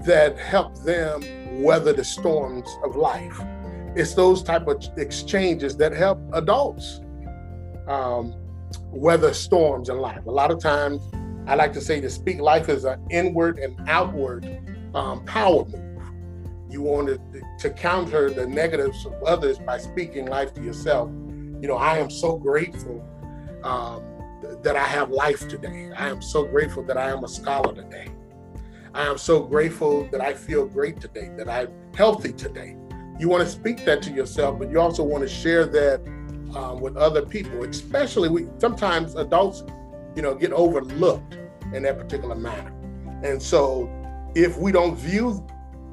that 0.05 0.39
help 0.39 0.73
them 0.83 1.61
weather 1.61 1.91
the 1.91 2.05
storms 2.05 2.69
of 2.85 2.95
life. 2.95 3.37
It's 3.95 4.13
those 4.13 4.41
type 4.41 4.67
of 4.67 4.81
exchanges 4.95 5.75
that 5.77 5.91
help 5.91 6.17
adults 6.31 7.01
um, 7.87 8.33
weather 8.89 9.33
storms 9.33 9.89
in 9.89 9.97
life. 9.97 10.25
A 10.25 10.31
lot 10.31 10.49
of 10.49 10.59
times, 10.59 11.03
I 11.45 11.55
like 11.55 11.73
to 11.73 11.81
say 11.81 11.99
to 11.99 12.09
speak 12.09 12.39
life 12.39 12.69
is 12.69 12.85
an 12.85 13.05
inward 13.11 13.59
and 13.59 13.77
outward 13.89 14.45
um, 14.95 15.25
power 15.25 15.65
move. 15.65 15.99
You 16.69 16.83
want 16.83 17.07
to, 17.07 17.19
to 17.59 17.69
counter 17.69 18.29
the 18.29 18.47
negatives 18.47 19.05
of 19.05 19.21
others 19.23 19.59
by 19.59 19.77
speaking 19.77 20.27
life 20.27 20.53
to 20.53 20.63
yourself. 20.63 21.11
You 21.63 21.69
know, 21.69 21.77
I 21.77 21.97
am 21.97 22.09
so 22.09 22.35
grateful 22.35 23.01
um, 23.63 24.03
that 24.63 24.75
I 24.75 24.83
have 24.83 25.11
life 25.11 25.47
today. 25.47 25.91
I 25.95 26.09
am 26.09 26.21
so 26.21 26.43
grateful 26.43 26.83
that 26.83 26.97
I 26.97 27.09
am 27.09 27.23
a 27.23 27.27
scholar 27.29 27.73
today. 27.73 28.09
I 28.93 29.05
am 29.07 29.17
so 29.17 29.43
grateful 29.43 30.05
that 30.11 30.19
I 30.19 30.33
feel 30.33 30.65
great 30.65 30.99
today, 30.99 31.29
that 31.37 31.47
I'm 31.47 31.69
healthy 31.95 32.33
today. 32.33 32.75
You 33.17 33.29
want 33.29 33.45
to 33.45 33.49
speak 33.49 33.85
that 33.85 34.01
to 34.01 34.11
yourself, 34.11 34.59
but 34.59 34.71
you 34.71 34.81
also 34.81 35.03
want 35.03 35.23
to 35.23 35.29
share 35.29 35.65
that 35.67 36.01
um, 36.53 36.81
with 36.81 36.97
other 36.97 37.25
people, 37.25 37.63
especially 37.63 38.27
we 38.27 38.49
sometimes 38.57 39.15
adults, 39.15 39.63
you 40.17 40.21
know, 40.21 40.35
get 40.35 40.51
overlooked 40.51 41.37
in 41.73 41.83
that 41.83 41.97
particular 41.97 42.35
manner. 42.35 42.73
And 43.23 43.41
so 43.41 43.89
if 44.35 44.57
we 44.57 44.73
don't 44.73 44.97
view 44.97 45.47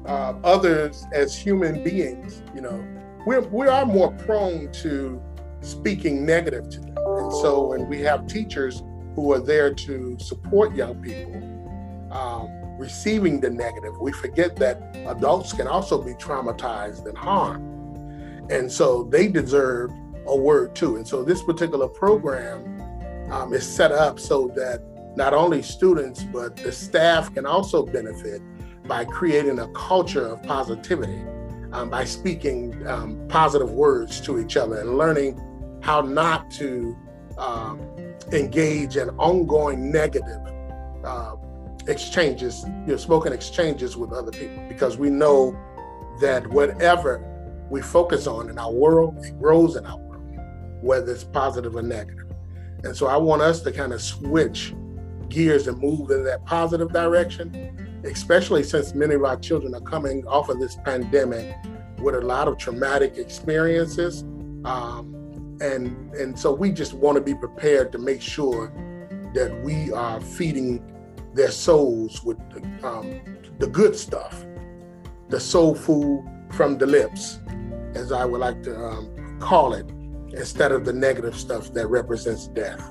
uh, 0.05 0.33
others 0.43 1.05
as 1.13 1.33
human 1.33 1.81
beings, 1.81 2.43
you 2.53 2.59
know, 2.59 2.85
we're, 3.25 3.39
we 3.39 3.67
are 3.67 3.85
more 3.85 4.11
prone 4.11 4.69
to 4.73 5.21
speaking 5.61 6.25
negative 6.25 6.69
to 6.69 6.79
them. 6.79 6.95
And 6.97 7.31
so 7.31 7.67
when 7.67 7.87
we 7.87 8.01
have 8.01 8.27
teachers 8.27 8.83
who 9.15 9.33
are 9.33 9.39
there 9.39 9.73
to 9.73 10.17
support 10.19 10.75
young 10.75 11.01
people, 11.01 11.37
um, 12.11 12.49
receiving 12.77 13.39
the 13.39 13.49
negative, 13.49 13.93
we 13.99 14.11
forget 14.11 14.55
that 14.57 14.95
adults 15.07 15.53
can 15.53 15.67
also 15.67 16.01
be 16.01 16.13
traumatized 16.13 17.07
and 17.07 17.17
harmed. 17.17 18.51
And 18.51 18.69
so 18.71 19.03
they 19.03 19.27
deserve 19.27 19.91
a 20.27 20.35
word 20.35 20.75
too. 20.75 20.97
And 20.97 21.07
so 21.07 21.23
this 21.23 21.41
particular 21.43 21.87
program 21.87 22.81
um, 23.31 23.53
is 23.53 23.67
set 23.67 23.91
up 23.91 24.19
so 24.19 24.51
that 24.55 24.81
not 25.15 25.33
only 25.33 25.61
students, 25.61 26.23
but 26.23 26.55
the 26.55 26.71
staff 26.71 27.33
can 27.33 27.45
also 27.45 27.85
benefit 27.85 28.41
by 28.87 29.05
creating 29.05 29.59
a 29.59 29.67
culture 29.69 30.25
of 30.25 30.41
positivity, 30.43 31.21
um, 31.71 31.89
by 31.89 32.03
speaking 32.03 32.85
um, 32.87 33.19
positive 33.29 33.71
words 33.71 34.19
to 34.21 34.39
each 34.39 34.57
other 34.57 34.79
and 34.79 34.97
learning 34.97 35.39
how 35.81 36.01
not 36.01 36.49
to 36.51 36.97
um, 37.37 37.79
engage 38.31 38.97
in 38.97 39.09
ongoing 39.11 39.91
negative 39.91 40.39
uh, 41.03 41.35
exchanges, 41.87 42.63
you 42.85 42.93
know, 42.93 42.97
spoken 42.97 43.33
exchanges 43.33 43.97
with 43.97 44.13
other 44.13 44.31
people, 44.31 44.63
because 44.69 44.97
we 44.97 45.09
know 45.09 45.57
that 46.21 46.45
whatever 46.47 47.27
we 47.69 47.81
focus 47.81 48.27
on 48.27 48.49
in 48.49 48.57
our 48.57 48.71
world, 48.71 49.17
it 49.25 49.39
grows 49.39 49.75
in 49.75 49.85
our 49.85 49.97
world, 49.97 50.39
whether 50.81 51.11
it's 51.11 51.23
positive 51.23 51.75
or 51.75 51.81
negative. 51.81 52.31
And 52.83 52.95
so 52.95 53.07
I 53.07 53.17
want 53.17 53.41
us 53.41 53.61
to 53.61 53.71
kind 53.71 53.93
of 53.93 54.01
switch 54.01 54.73
gears 55.29 55.67
and 55.67 55.77
move 55.79 56.11
in 56.11 56.23
that 56.25 56.45
positive 56.45 56.91
direction, 56.91 58.01
especially 58.03 58.63
since 58.63 58.93
many 58.93 59.15
of 59.15 59.23
our 59.23 59.37
children 59.37 59.73
are 59.73 59.81
coming 59.81 60.27
off 60.27 60.49
of 60.49 60.59
this 60.59 60.75
pandemic 60.83 61.55
with 61.99 62.15
a 62.15 62.21
lot 62.21 62.47
of 62.47 62.57
traumatic 62.57 63.17
experiences. 63.17 64.23
Um, 64.65 65.15
and, 65.61 66.13
and 66.15 66.37
so 66.37 66.51
we 66.51 66.71
just 66.71 66.93
want 66.93 67.15
to 67.15 67.21
be 67.21 67.35
prepared 67.35 67.91
to 67.91 67.99
make 67.99 68.21
sure 68.21 68.73
that 69.33 69.61
we 69.63 69.91
are 69.91 70.19
feeding 70.19 70.83
their 71.33 71.51
souls 71.51 72.23
with 72.23 72.37
the, 72.49 72.87
um, 72.87 73.21
the 73.59 73.67
good 73.67 73.95
stuff, 73.95 74.43
the 75.29 75.39
soul 75.39 75.75
food 75.75 76.27
from 76.51 76.77
the 76.77 76.85
lips, 76.87 77.39
as 77.93 78.11
I 78.11 78.25
would 78.25 78.41
like 78.41 78.63
to 78.63 78.75
um, 78.75 79.37
call 79.39 79.73
it, 79.73 79.87
instead 80.33 80.71
of 80.71 80.83
the 80.83 80.93
negative 80.93 81.35
stuff 81.35 81.71
that 81.73 81.87
represents 81.87 82.47
death. 82.47 82.81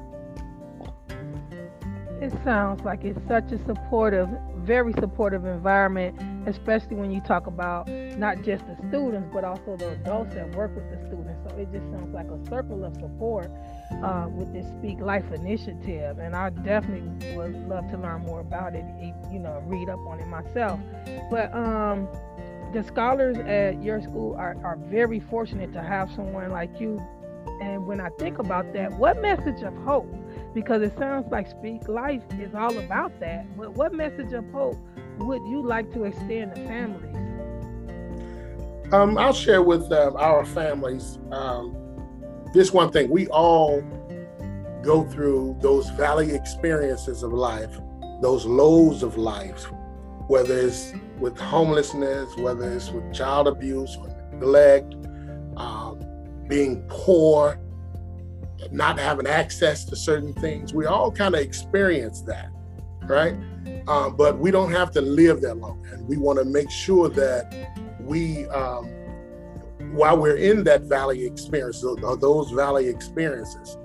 It 2.20 2.32
sounds 2.44 2.84
like 2.84 3.02
it's 3.02 3.18
such 3.26 3.50
a 3.50 3.58
supportive, 3.66 4.28
very 4.58 4.92
supportive 4.92 5.44
environment, 5.44 6.20
especially 6.46 6.96
when 6.96 7.10
you 7.10 7.20
talk 7.22 7.46
about 7.46 7.88
not 8.20 8.42
just 8.42 8.66
the 8.66 8.76
students, 8.88 9.28
but 9.32 9.44
also 9.44 9.76
the 9.76 9.92
adults 9.92 10.34
that 10.34 10.54
work 10.54 10.76
with 10.76 10.88
the 10.90 10.98
students. 11.06 11.40
So 11.48 11.56
it 11.56 11.72
just 11.72 11.90
sounds 11.90 12.14
like 12.14 12.26
a 12.26 12.38
circle 12.48 12.84
of 12.84 12.94
support 12.94 13.50
uh, 14.04 14.28
with 14.30 14.52
this 14.52 14.66
Speak 14.78 15.00
Life 15.00 15.24
initiative. 15.32 16.18
And 16.18 16.36
I 16.36 16.50
definitely 16.50 17.34
would 17.34 17.56
love 17.66 17.90
to 17.90 17.96
learn 17.96 18.20
more 18.26 18.40
about 18.40 18.74
it, 18.74 18.84
you 19.32 19.38
know, 19.38 19.62
read 19.64 19.88
up 19.88 20.00
on 20.00 20.20
it 20.20 20.28
myself. 20.28 20.78
But 21.30 21.52
um, 21.54 22.06
the 22.74 22.84
scholars 22.84 23.38
at 23.38 23.82
your 23.82 24.02
school 24.02 24.36
are, 24.36 24.54
are 24.62 24.76
very 24.76 25.20
fortunate 25.20 25.72
to 25.72 25.82
have 25.82 26.12
someone 26.12 26.50
like 26.50 26.78
you. 26.78 27.02
And 27.62 27.86
when 27.86 28.00
I 28.00 28.10
think 28.18 28.38
about 28.38 28.72
that, 28.74 28.92
what 28.92 29.20
message 29.22 29.62
of 29.62 29.74
hope 29.78 30.14
because 30.54 30.82
it 30.82 30.96
sounds 30.98 31.30
like 31.30 31.48
Speak 31.48 31.88
Life 31.88 32.22
is 32.38 32.54
all 32.54 32.76
about 32.78 33.18
that. 33.20 33.56
But 33.56 33.74
what 33.74 33.94
message 33.94 34.32
of 34.32 34.44
hope 34.50 34.76
would 35.18 35.42
you 35.48 35.62
like 35.62 35.92
to 35.94 36.04
extend 36.04 36.54
to 36.54 36.66
families? 36.66 37.29
Um, 38.92 39.16
I'll 39.18 39.32
share 39.32 39.62
with 39.62 39.92
uh, 39.92 40.12
our 40.16 40.44
families 40.44 41.18
um, 41.30 41.76
this 42.52 42.72
one 42.72 42.90
thing. 42.90 43.08
We 43.08 43.28
all 43.28 43.82
go 44.82 45.04
through 45.04 45.58
those 45.60 45.88
valley 45.90 46.32
experiences 46.32 47.22
of 47.22 47.32
life, 47.32 47.78
those 48.20 48.44
lows 48.46 49.04
of 49.04 49.16
life, 49.16 49.70
whether 50.26 50.58
it's 50.58 50.92
with 51.20 51.38
homelessness, 51.38 52.36
whether 52.36 52.68
it's 52.72 52.90
with 52.90 53.12
child 53.14 53.46
abuse 53.46 53.96
or 53.96 54.08
neglect, 54.32 54.94
um, 55.56 56.00
being 56.48 56.82
poor, 56.88 57.60
not 58.72 58.98
having 58.98 59.26
access 59.28 59.84
to 59.84 59.94
certain 59.94 60.32
things. 60.34 60.74
We 60.74 60.86
all 60.86 61.12
kind 61.12 61.36
of 61.36 61.42
experience 61.42 62.22
that, 62.22 62.48
right? 63.04 63.36
Um, 63.86 64.16
but 64.16 64.38
we 64.38 64.50
don't 64.50 64.72
have 64.72 64.90
to 64.92 65.00
live 65.00 65.42
that 65.42 65.58
long. 65.58 65.86
And 65.92 66.08
we 66.08 66.16
want 66.16 66.40
to 66.40 66.44
make 66.44 66.70
sure 66.70 67.08
that 67.10 67.54
we, 68.10 68.46
um, 68.48 68.86
while 69.92 70.18
we're 70.18 70.36
in 70.36 70.64
that 70.64 70.82
valley 70.82 71.24
experience, 71.24 71.82
or 71.84 72.16
those 72.16 72.50
valley 72.50 72.88
experiences, 72.88 73.78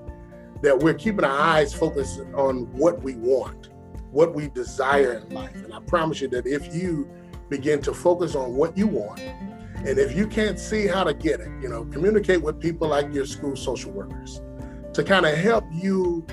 that 0.62 0.76
we're 0.76 0.94
keeping 0.94 1.24
our 1.24 1.38
eyes 1.38 1.72
focused 1.72 2.20
on 2.34 2.70
what 2.72 3.00
we 3.02 3.14
want, 3.14 3.70
what 4.10 4.34
we 4.34 4.48
desire 4.48 5.24
in 5.24 5.32
life. 5.32 5.54
And 5.54 5.72
I 5.72 5.78
promise 5.80 6.20
you 6.20 6.28
that 6.28 6.44
if 6.44 6.74
you 6.74 7.08
begin 7.48 7.80
to 7.82 7.94
focus 7.94 8.34
on 8.34 8.56
what 8.56 8.76
you 8.76 8.88
want, 8.88 9.20
and 9.20 9.98
if 9.98 10.16
you 10.16 10.26
can't 10.26 10.58
see 10.58 10.88
how 10.88 11.04
to 11.04 11.14
get 11.14 11.38
it, 11.38 11.48
you 11.62 11.68
know, 11.68 11.84
communicate 11.84 12.42
with 12.42 12.60
people 12.60 12.88
like 12.88 13.14
your 13.14 13.26
school 13.26 13.54
social 13.54 13.92
workers 13.92 14.42
to 14.92 15.04
kind 15.04 15.24
of 15.24 15.36
help 15.36 15.64
you 15.72 16.26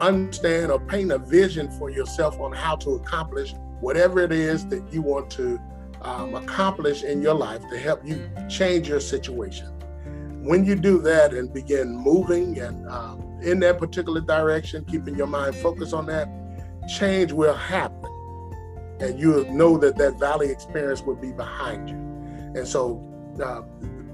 understand 0.00 0.72
or 0.72 0.80
paint 0.80 1.12
a 1.12 1.18
vision 1.18 1.70
for 1.78 1.88
yourself 1.88 2.40
on 2.40 2.52
how 2.52 2.74
to 2.74 2.96
accomplish 2.96 3.54
whatever 3.80 4.20
it 4.20 4.32
is 4.32 4.66
that 4.66 4.92
you 4.92 5.02
want 5.02 5.30
to 5.30 5.60
um, 6.02 6.34
accomplish 6.34 7.02
in 7.02 7.22
your 7.22 7.34
life 7.34 7.62
to 7.70 7.78
help 7.78 8.04
you 8.04 8.30
change 8.48 8.88
your 8.88 9.00
situation. 9.00 9.68
when 10.48 10.64
you 10.64 10.74
do 10.74 10.98
that 11.02 11.34
and 11.34 11.52
begin 11.52 11.94
moving 11.94 12.58
and 12.58 12.88
uh, 12.88 13.16
in 13.42 13.60
that 13.60 13.78
particular 13.78 14.20
direction, 14.20 14.84
keeping 14.84 15.14
your 15.14 15.26
mind 15.26 15.54
focused 15.56 15.92
on 15.92 16.06
that, 16.06 16.28
change 16.88 17.32
will 17.32 17.54
happen. 17.54 18.10
And 19.00 19.18
you'll 19.20 19.52
know 19.52 19.76
that 19.78 19.96
that 19.96 20.18
valley 20.18 20.50
experience 20.50 21.02
will 21.02 21.16
be 21.16 21.32
behind 21.32 21.88
you. 21.88 21.96
And 22.56 22.66
so 22.66 23.04
uh, 23.42 23.62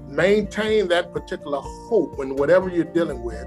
maintain 0.07 0.87
that 0.89 1.13
particular 1.13 1.61
hope 1.61 2.17
when 2.17 2.35
whatever 2.35 2.69
you're 2.69 2.83
dealing 2.85 3.23
with, 3.23 3.45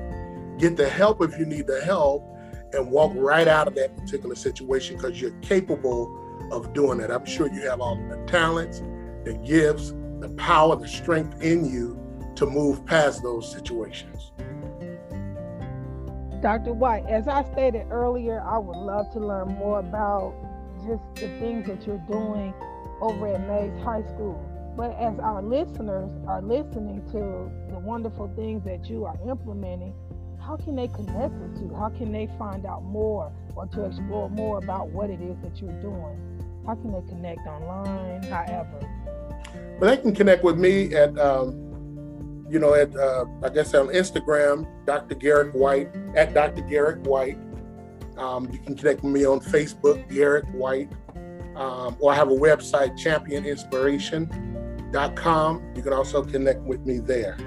get 0.59 0.77
the 0.77 0.89
help 0.89 1.23
if 1.23 1.39
you 1.39 1.47
need 1.47 1.67
the 1.67 1.81
help, 1.83 2.25
and 2.73 2.91
walk 2.91 3.13
right 3.15 3.49
out 3.49 3.67
of 3.67 3.75
that 3.75 3.97
particular 3.97 4.35
situation 4.35 4.97
because 4.97 5.21
you're 5.21 5.39
capable 5.41 6.28
of 6.53 6.73
doing 6.73 7.01
it. 7.01 7.11
I'm 7.11 7.25
sure 7.25 7.53
you 7.53 7.69
have 7.69 7.81
all 7.81 7.97
the 7.97 8.23
talents, 8.27 8.81
the 9.25 9.35
gifts, 9.45 9.93
the 10.21 10.29
power, 10.37 10.77
the 10.77 10.89
strength 10.89 11.43
in 11.43 11.65
you 11.65 11.99
to 12.37 12.47
move 12.47 12.85
past 12.87 13.23
those 13.23 13.51
situations. 13.51 14.33
Dr. 16.41 16.73
White, 16.73 17.05
as 17.07 17.27
I 17.27 17.43
stated 17.53 17.87
earlier, 17.91 18.41
I 18.41 18.59
would 18.59 18.77
love 18.77 19.11
to 19.13 19.19
learn 19.19 19.49
more 19.49 19.81
about 19.81 20.35
just 20.87 21.03
the 21.17 21.29
things 21.41 21.67
that 21.67 21.85
you're 21.87 22.03
doing 22.09 22.55
over 23.01 23.35
at 23.35 23.47
Mays 23.49 23.83
High 23.83 24.03
School. 24.03 24.45
But 24.77 24.93
as 24.93 25.19
our 25.19 25.43
listeners 25.43 26.11
are 26.29 26.41
listening 26.41 27.05
to 27.11 27.51
the 27.73 27.81
wonderful 27.81 28.33
things 28.37 28.63
that 28.65 28.89
you 28.89 29.05
are 29.05 29.19
implementing, 29.29 29.95
how 30.39 30.57
can 30.57 30.77
they 30.77 30.87
connect 30.87 31.35
with 31.35 31.61
you? 31.61 31.75
How 31.77 31.89
can 31.89 32.13
they 32.13 32.29
find 32.39 32.65
out 32.65 32.85
more 32.85 33.33
or 33.57 33.67
to 33.67 33.85
explore 33.85 34.31
more 34.31 34.59
about 34.59 34.91
what 34.91 35.11
it 35.11 35.21
is 35.21 35.37
that 35.43 35.61
you're 35.61 35.81
doing? 35.83 36.28
How 36.69 36.75
can 36.75 36.93
they 36.93 37.01
connect 37.09 37.41
online, 37.47 38.23
however? 38.25 38.79
Well, 39.81 39.91
they 39.91 39.97
can 39.97 40.15
connect 40.15 40.45
with 40.45 40.59
me 40.59 40.95
at 40.95 41.19
um, 41.19 42.45
you 42.51 42.59
know, 42.59 42.75
at 42.75 42.95
uh, 42.95 43.25
I 43.43 43.49
guess 43.49 43.73
on 43.73 43.89
Instagram, 43.89 44.69
Dr. 44.85 45.15
Garrick 45.15 45.55
White 45.55 45.89
at 46.15 46.35
Dr. 46.35 46.61
Garrick 46.61 47.07
White. 47.07 47.39
Um, 48.19 48.51
you 48.53 48.59
can 48.59 48.77
connect 48.77 49.03
with 49.03 49.15
me 49.15 49.25
on 49.25 49.41
Facebook, 49.41 50.07
Garrick 50.13 50.45
White, 50.53 50.93
um, 51.57 51.97
or 52.01 52.13
I 52.13 52.17
have 52.17 52.29
a 52.29 52.37
website, 52.37 52.99
championinspiration.com. 52.99 55.73
You 55.75 55.83
can 55.83 55.93
also 55.95 56.23
connect 56.23 56.61
with 56.61 56.85
me 56.85 56.99
there. 56.99 57.39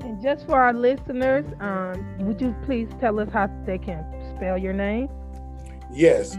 And 0.00 0.20
just 0.20 0.44
for 0.46 0.60
our 0.60 0.72
listeners, 0.72 1.46
um, 1.60 2.26
would 2.26 2.40
you 2.40 2.52
please 2.64 2.88
tell 2.98 3.20
us 3.20 3.28
how 3.32 3.46
they 3.64 3.78
can 3.78 4.04
spell 4.34 4.58
your 4.58 4.72
name? 4.72 5.08
Yes. 5.92 6.36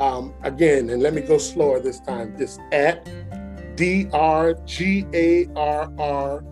Um, 0.00 0.34
again, 0.42 0.88
and 0.88 1.02
let 1.02 1.12
me 1.12 1.20
go 1.20 1.36
slower 1.36 1.78
this 1.78 2.00
time. 2.00 2.34
Just 2.38 2.58
at 2.72 3.06
D 3.76 4.08
R 4.12 4.54
G 4.64 5.06
A 5.12 5.46
R 5.54 5.92
R 5.98 6.42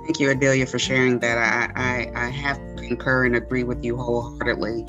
Thank 0.07 0.21
you, 0.21 0.31
Adelia, 0.31 0.67
for 0.67 0.79
sharing 0.79 1.19
that. 1.19 1.37
I, 1.37 1.73
I, 2.15 2.27
I 2.27 2.31
have 2.31 2.59
to 2.59 2.83
concur 2.87 3.25
and 3.25 3.35
agree 3.35 3.65
with 3.65 3.85
you 3.85 3.97
wholeheartedly. 3.97 4.87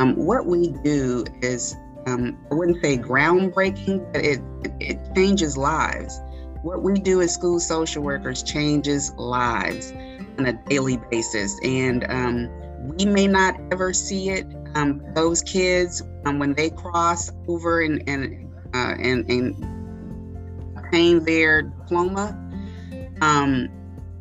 Um, 0.00 0.16
what 0.16 0.46
we 0.46 0.72
do 0.82 1.24
is 1.40 1.76
um, 2.06 2.38
I 2.50 2.54
wouldn't 2.54 2.80
say 2.82 2.96
groundbreaking, 2.96 4.12
but 4.12 4.24
it, 4.24 4.40
it, 4.62 4.72
it 4.80 5.14
changes 5.14 5.56
lives. 5.56 6.20
What 6.62 6.82
we 6.82 6.94
do 6.94 7.20
as 7.20 7.34
school 7.34 7.60
social 7.60 8.02
workers 8.02 8.42
changes 8.42 9.12
lives 9.14 9.92
on 10.38 10.46
a 10.46 10.52
daily 10.68 10.98
basis. 11.10 11.58
And 11.62 12.04
um, 12.08 12.48
we 12.96 13.06
may 13.06 13.26
not 13.26 13.60
ever 13.72 13.92
see 13.92 14.30
it. 14.30 14.46
Um, 14.74 15.02
those 15.14 15.42
kids, 15.42 16.02
um, 16.24 16.38
when 16.38 16.54
they 16.54 16.70
cross 16.70 17.30
over 17.48 17.80
and, 17.80 18.02
and, 18.08 18.54
uh, 18.74 18.94
and, 18.98 19.28
and 19.30 20.76
obtain 20.78 21.24
their 21.24 21.62
diploma, 21.62 22.38
um, 23.20 23.68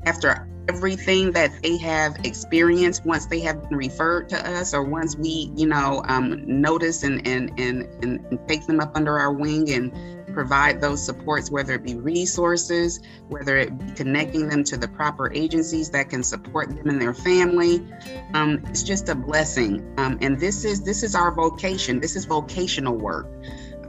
after 0.06 0.48
everything 0.68 1.32
that 1.32 1.52
they 1.62 1.78
have 1.78 2.18
experienced 2.24 3.06
once 3.06 3.26
they 3.28 3.40
have 3.40 3.70
been 3.70 3.78
referred 3.78 4.30
to 4.30 4.50
us 4.50 4.74
or 4.74 4.84
once 4.84 5.16
we 5.16 5.52
you 5.56 5.68
know 5.68 6.04
um, 6.08 6.44
notice 6.46 7.04
and, 7.04 7.26
and 7.28 7.58
and 7.60 7.84
and 8.04 8.40
take 8.48 8.66
them 8.66 8.80
up 8.80 8.92
under 8.96 9.20
our 9.20 9.32
wing 9.32 9.72
and 9.72 9.94
provide 10.34 10.82
those 10.82 11.04
supports 11.04 11.50
whether 11.50 11.74
it 11.74 11.84
be 11.84 11.96
resources 11.96 13.00
whether 13.30 13.58
it 13.58 13.78
be 13.78 13.94
connecting 13.94 14.50
them 14.50 14.64
to 14.64 14.78
the 14.78 14.88
proper 14.88 15.32
agencies 15.34 15.90
that 15.90 16.10
can 16.10 16.24
support 16.24 16.70
them 16.70 16.90
and 16.90 17.02
their 17.02 17.14
family. 17.14 17.86
Um, 18.34 18.62
it's 18.68 18.84
just 18.84 19.10
a 19.10 19.16
blessing. 19.16 19.94
Um, 19.98 20.18
and 20.22 20.40
this 20.40 20.66
is 20.66 20.82
this 20.82 21.04
is 21.04 21.16
our 21.16 21.32
vocation. 21.32 22.00
This 22.00 22.16
is 22.16 22.26
vocational 22.26 22.96
work. 22.96 23.28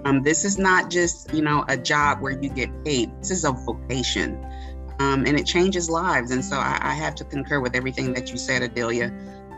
Um, 0.05 0.23
this 0.23 0.45
is 0.45 0.57
not 0.57 0.91
just 0.91 1.33
you 1.35 1.43
know 1.43 1.65
a 1.69 1.77
job 1.77 2.21
where 2.21 2.33
you 2.41 2.49
get 2.49 2.85
paid. 2.85 3.11
This 3.21 3.31
is 3.31 3.45
a 3.45 3.53
vocation 3.53 4.43
um, 4.99 5.27
and 5.27 5.39
it 5.39 5.47
changes 5.47 5.91
lives. 5.91 6.31
And 6.31 6.45
so 6.45 6.57
I, 6.57 6.79
I, 6.81 6.95
have 6.95 7.15
to 7.17 7.25
concur 7.25 7.61
with 7.61 7.75
everything 7.75 8.15
that 8.15 8.31
you 8.31 8.37
said, 8.37 8.63
Adelia. 8.63 9.13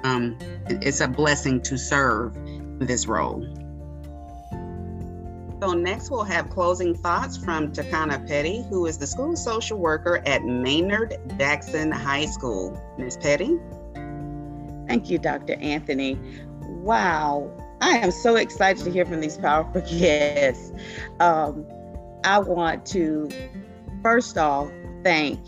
Um, 0.05 0.37
it, 0.69 0.85
it's 0.85 1.01
a 1.01 1.09
blessing 1.09 1.61
to 1.63 1.77
serve 1.77 2.37
this 2.79 3.07
role. 3.07 3.47
So 5.61 5.73
next 5.73 6.11
we'll 6.11 6.23
have 6.23 6.51
closing 6.51 6.95
thoughts 6.95 7.37
from 7.37 7.73
Takana 7.73 8.25
Petty, 8.29 8.65
who 8.69 8.87
is 8.87 8.97
the 8.99 9.09
school 9.09 9.35
social 9.35 9.79
worker 9.79 10.23
at 10.25 10.45
Maynard 10.45 11.17
Jackson 11.37 11.91
High 11.91 12.27
School. 12.27 12.81
Ms. 12.97 13.17
Petty? 13.17 13.59
Thank 14.87 15.11
you, 15.11 15.19
Dr. 15.19 15.55
Anthony. 15.55 16.17
Wow, 16.63 17.51
I 17.81 17.99
am 17.99 18.13
so 18.13 18.37
excited 18.37 18.85
to 18.85 18.91
hear 18.91 19.05
from 19.05 19.21
these 19.21 19.37
powerful 19.37 19.81
guests. 19.99 20.73
Um, 21.19 21.67
I 22.25 22.39
want 22.39 22.87
to 22.87 23.29
first 24.03 24.39
off 24.39 24.71
thank 25.09 25.41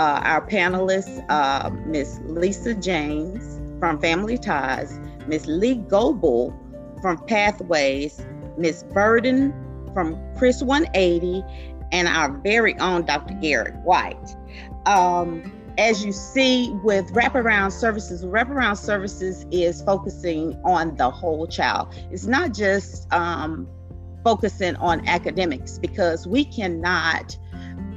uh, 0.00 0.20
our 0.24 0.44
panelists, 0.44 1.24
uh, 1.28 1.70
Miss 1.86 2.18
Lisa 2.24 2.74
James 2.74 3.60
from 3.78 4.00
Family 4.00 4.36
Ties, 4.36 4.98
Ms. 5.28 5.46
Lee 5.46 5.76
Goebel 5.76 6.52
from 7.00 7.16
Pathways, 7.26 8.20
Ms. 8.56 8.84
Burden 8.92 9.54
from 9.94 10.18
Chris 10.36 10.64
180, 10.64 11.44
and 11.92 12.08
our 12.08 12.36
very 12.38 12.76
own 12.80 13.04
Dr. 13.04 13.34
Garrick 13.34 13.76
White. 13.84 14.36
Um, 14.86 15.52
as 15.78 16.04
you 16.04 16.10
see 16.10 16.72
with 16.82 17.06
wraparound 17.12 17.70
services, 17.70 18.24
wraparound 18.24 18.78
services 18.78 19.46
is 19.52 19.80
focusing 19.82 20.60
on 20.64 20.96
the 20.96 21.08
whole 21.08 21.46
child. 21.46 21.94
It's 22.10 22.26
not 22.26 22.52
just 22.52 23.12
um, 23.12 23.68
focusing 24.24 24.74
on 24.76 25.06
academics 25.06 25.78
because 25.78 26.26
we 26.26 26.44
cannot, 26.44 27.38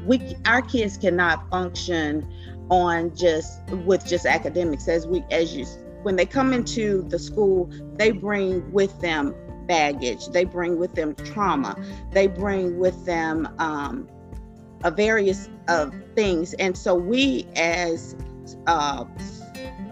we 0.06 0.36
our 0.46 0.62
kids 0.62 0.98
cannot 0.98 1.50
function 1.50 2.28
on 2.70 3.16
just 3.16 3.62
with 3.86 4.06
just 4.06 4.26
academics. 4.26 4.88
As 4.88 5.08
we 5.08 5.24
as 5.32 5.56
you 5.56 5.66
when 6.04 6.16
they 6.16 6.26
come 6.26 6.52
into 6.54 7.04
the 7.04 7.20
school 7.20 7.70
they 7.96 8.12
bring 8.12 8.72
with 8.72 9.00
them 9.02 9.36
baggage. 9.72 10.28
They 10.28 10.44
bring 10.44 10.78
with 10.78 10.96
them 10.96 11.16
trauma. 11.16 11.82
They 12.12 12.28
bring 12.28 12.78
with 12.78 13.06
them 13.06 13.48
um, 13.58 14.08
a 14.84 14.92
various 14.92 15.50
of 15.70 15.94
things. 16.14 16.54
And 16.56 16.78
so 16.78 16.94
we 16.94 17.48
as 17.56 18.16
uh, 18.68 19.06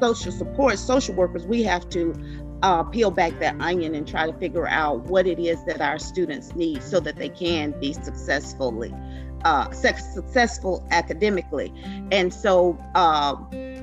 social 0.01 0.33
support, 0.33 0.79
social 0.79 1.15
workers, 1.15 1.45
we 1.45 1.63
have 1.63 1.87
to 1.91 2.13
uh, 2.61 2.83
peel 2.83 3.09
back 3.09 3.39
that 3.39 3.55
onion 3.61 3.95
and 3.95 4.05
try 4.05 4.29
to 4.29 4.37
figure 4.37 4.67
out 4.67 5.03
what 5.05 5.25
it 5.25 5.39
is 5.39 5.63
that 5.63 5.79
our 5.79 5.97
students 5.97 6.53
need 6.55 6.83
so 6.83 6.99
that 6.99 7.15
they 7.15 7.29
can 7.29 7.71
be 7.79 7.93
successfully 7.93 8.93
uh, 9.43 9.71
successful 9.71 10.85
academically. 10.91 11.73
And 12.11 12.33
so 12.33 12.77
uh, 12.95 13.35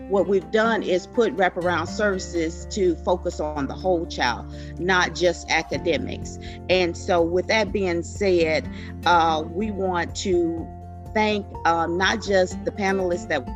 what 0.09 0.28
we've 0.28 0.50
done 0.50 0.82
is 0.82 1.07
put 1.07 1.36
wraparound 1.36 1.88
services 1.88 2.66
to 2.70 2.94
focus 2.96 3.40
on 3.40 3.66
the 3.66 3.74
whole 3.74 4.07
child, 4.07 4.54
not 4.78 5.14
just 5.14 5.50
academics. 5.50 6.38
And 6.68 6.96
so 6.96 7.22
with 7.22 7.46
that 7.48 7.72
being 7.72 8.02
said, 8.02 8.68
uh, 9.04 9.44
we 9.46 9.70
want 9.70 10.14
to 10.16 10.66
thank 11.14 11.46
um, 11.66 11.96
not 11.96 12.22
just 12.22 12.62
the 12.64 12.70
panelists 12.70 13.28
that 13.28 13.46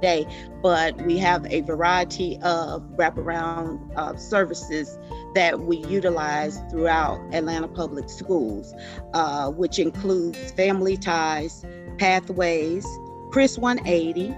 today, 0.00 0.26
but 0.62 0.96
we 1.02 1.18
have 1.18 1.44
a 1.46 1.60
variety 1.62 2.38
of 2.42 2.82
wraparound 2.96 3.80
uh, 3.96 4.16
services 4.16 4.98
that 5.34 5.60
we 5.60 5.78
utilize 5.86 6.60
throughout 6.70 7.20
Atlanta 7.32 7.68
Public 7.68 8.08
Schools, 8.08 8.74
uh, 9.14 9.50
which 9.50 9.78
includes 9.78 10.52
Family 10.52 10.96
Ties, 10.96 11.64
Pathways, 11.98 12.86
Chris 13.30 13.58
180, 13.58 14.34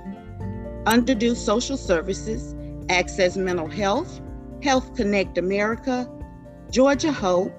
Underdue 0.86 1.34
Social 1.34 1.76
Services, 1.76 2.54
Access 2.88 3.36
Mental 3.36 3.68
Health, 3.68 4.20
Health 4.62 4.94
Connect 4.96 5.38
America, 5.38 6.11
Georgia 6.70 7.12
Hope, 7.12 7.52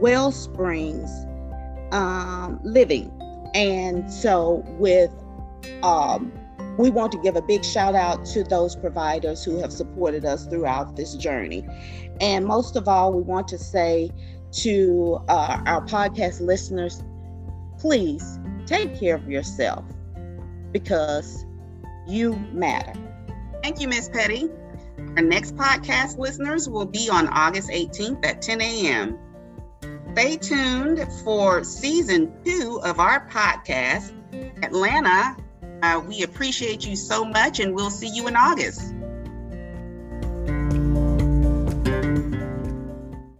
Wellsprings, 0.00 1.10
um, 1.92 2.58
Living. 2.62 3.10
And 3.54 4.10
so, 4.10 4.64
with 4.78 5.10
um, 5.82 6.32
we 6.78 6.90
want 6.90 7.12
to 7.12 7.18
give 7.18 7.36
a 7.36 7.42
big 7.42 7.64
shout 7.64 7.94
out 7.94 8.24
to 8.26 8.44
those 8.44 8.76
providers 8.76 9.44
who 9.44 9.58
have 9.58 9.72
supported 9.72 10.24
us 10.24 10.46
throughout 10.46 10.96
this 10.96 11.14
journey. 11.14 11.66
And 12.20 12.46
most 12.46 12.76
of 12.76 12.88
all, 12.88 13.12
we 13.12 13.22
want 13.22 13.48
to 13.48 13.58
say 13.58 14.10
to 14.52 15.18
uh, 15.28 15.62
our 15.66 15.84
podcast 15.86 16.40
listeners 16.40 17.02
please 17.78 18.38
take 18.66 18.98
care 18.98 19.16
of 19.16 19.28
yourself 19.28 19.84
because 20.70 21.44
you 22.06 22.34
matter. 22.52 22.92
Thank 23.62 23.80
you, 23.80 23.88
Miss 23.88 24.08
Petty. 24.08 24.48
Our 25.16 25.22
next 25.22 25.56
podcast 25.56 26.16
listeners 26.18 26.68
will 26.68 26.86
be 26.86 27.10
on 27.10 27.28
August 27.28 27.70
18th 27.70 28.24
at 28.24 28.40
10 28.40 28.60
a.m. 28.60 29.18
Stay 30.12 30.36
tuned 30.36 31.06
for 31.24 31.64
season 31.64 32.32
two 32.44 32.80
of 32.84 33.00
our 33.00 33.28
podcast, 33.28 34.12
Atlanta. 34.62 35.36
Uh, 35.82 36.00
we 36.06 36.22
appreciate 36.22 36.86
you 36.86 36.94
so 36.94 37.24
much, 37.24 37.58
and 37.58 37.74
we'll 37.74 37.90
see 37.90 38.08
you 38.08 38.28
in 38.28 38.36
August. 38.36 38.94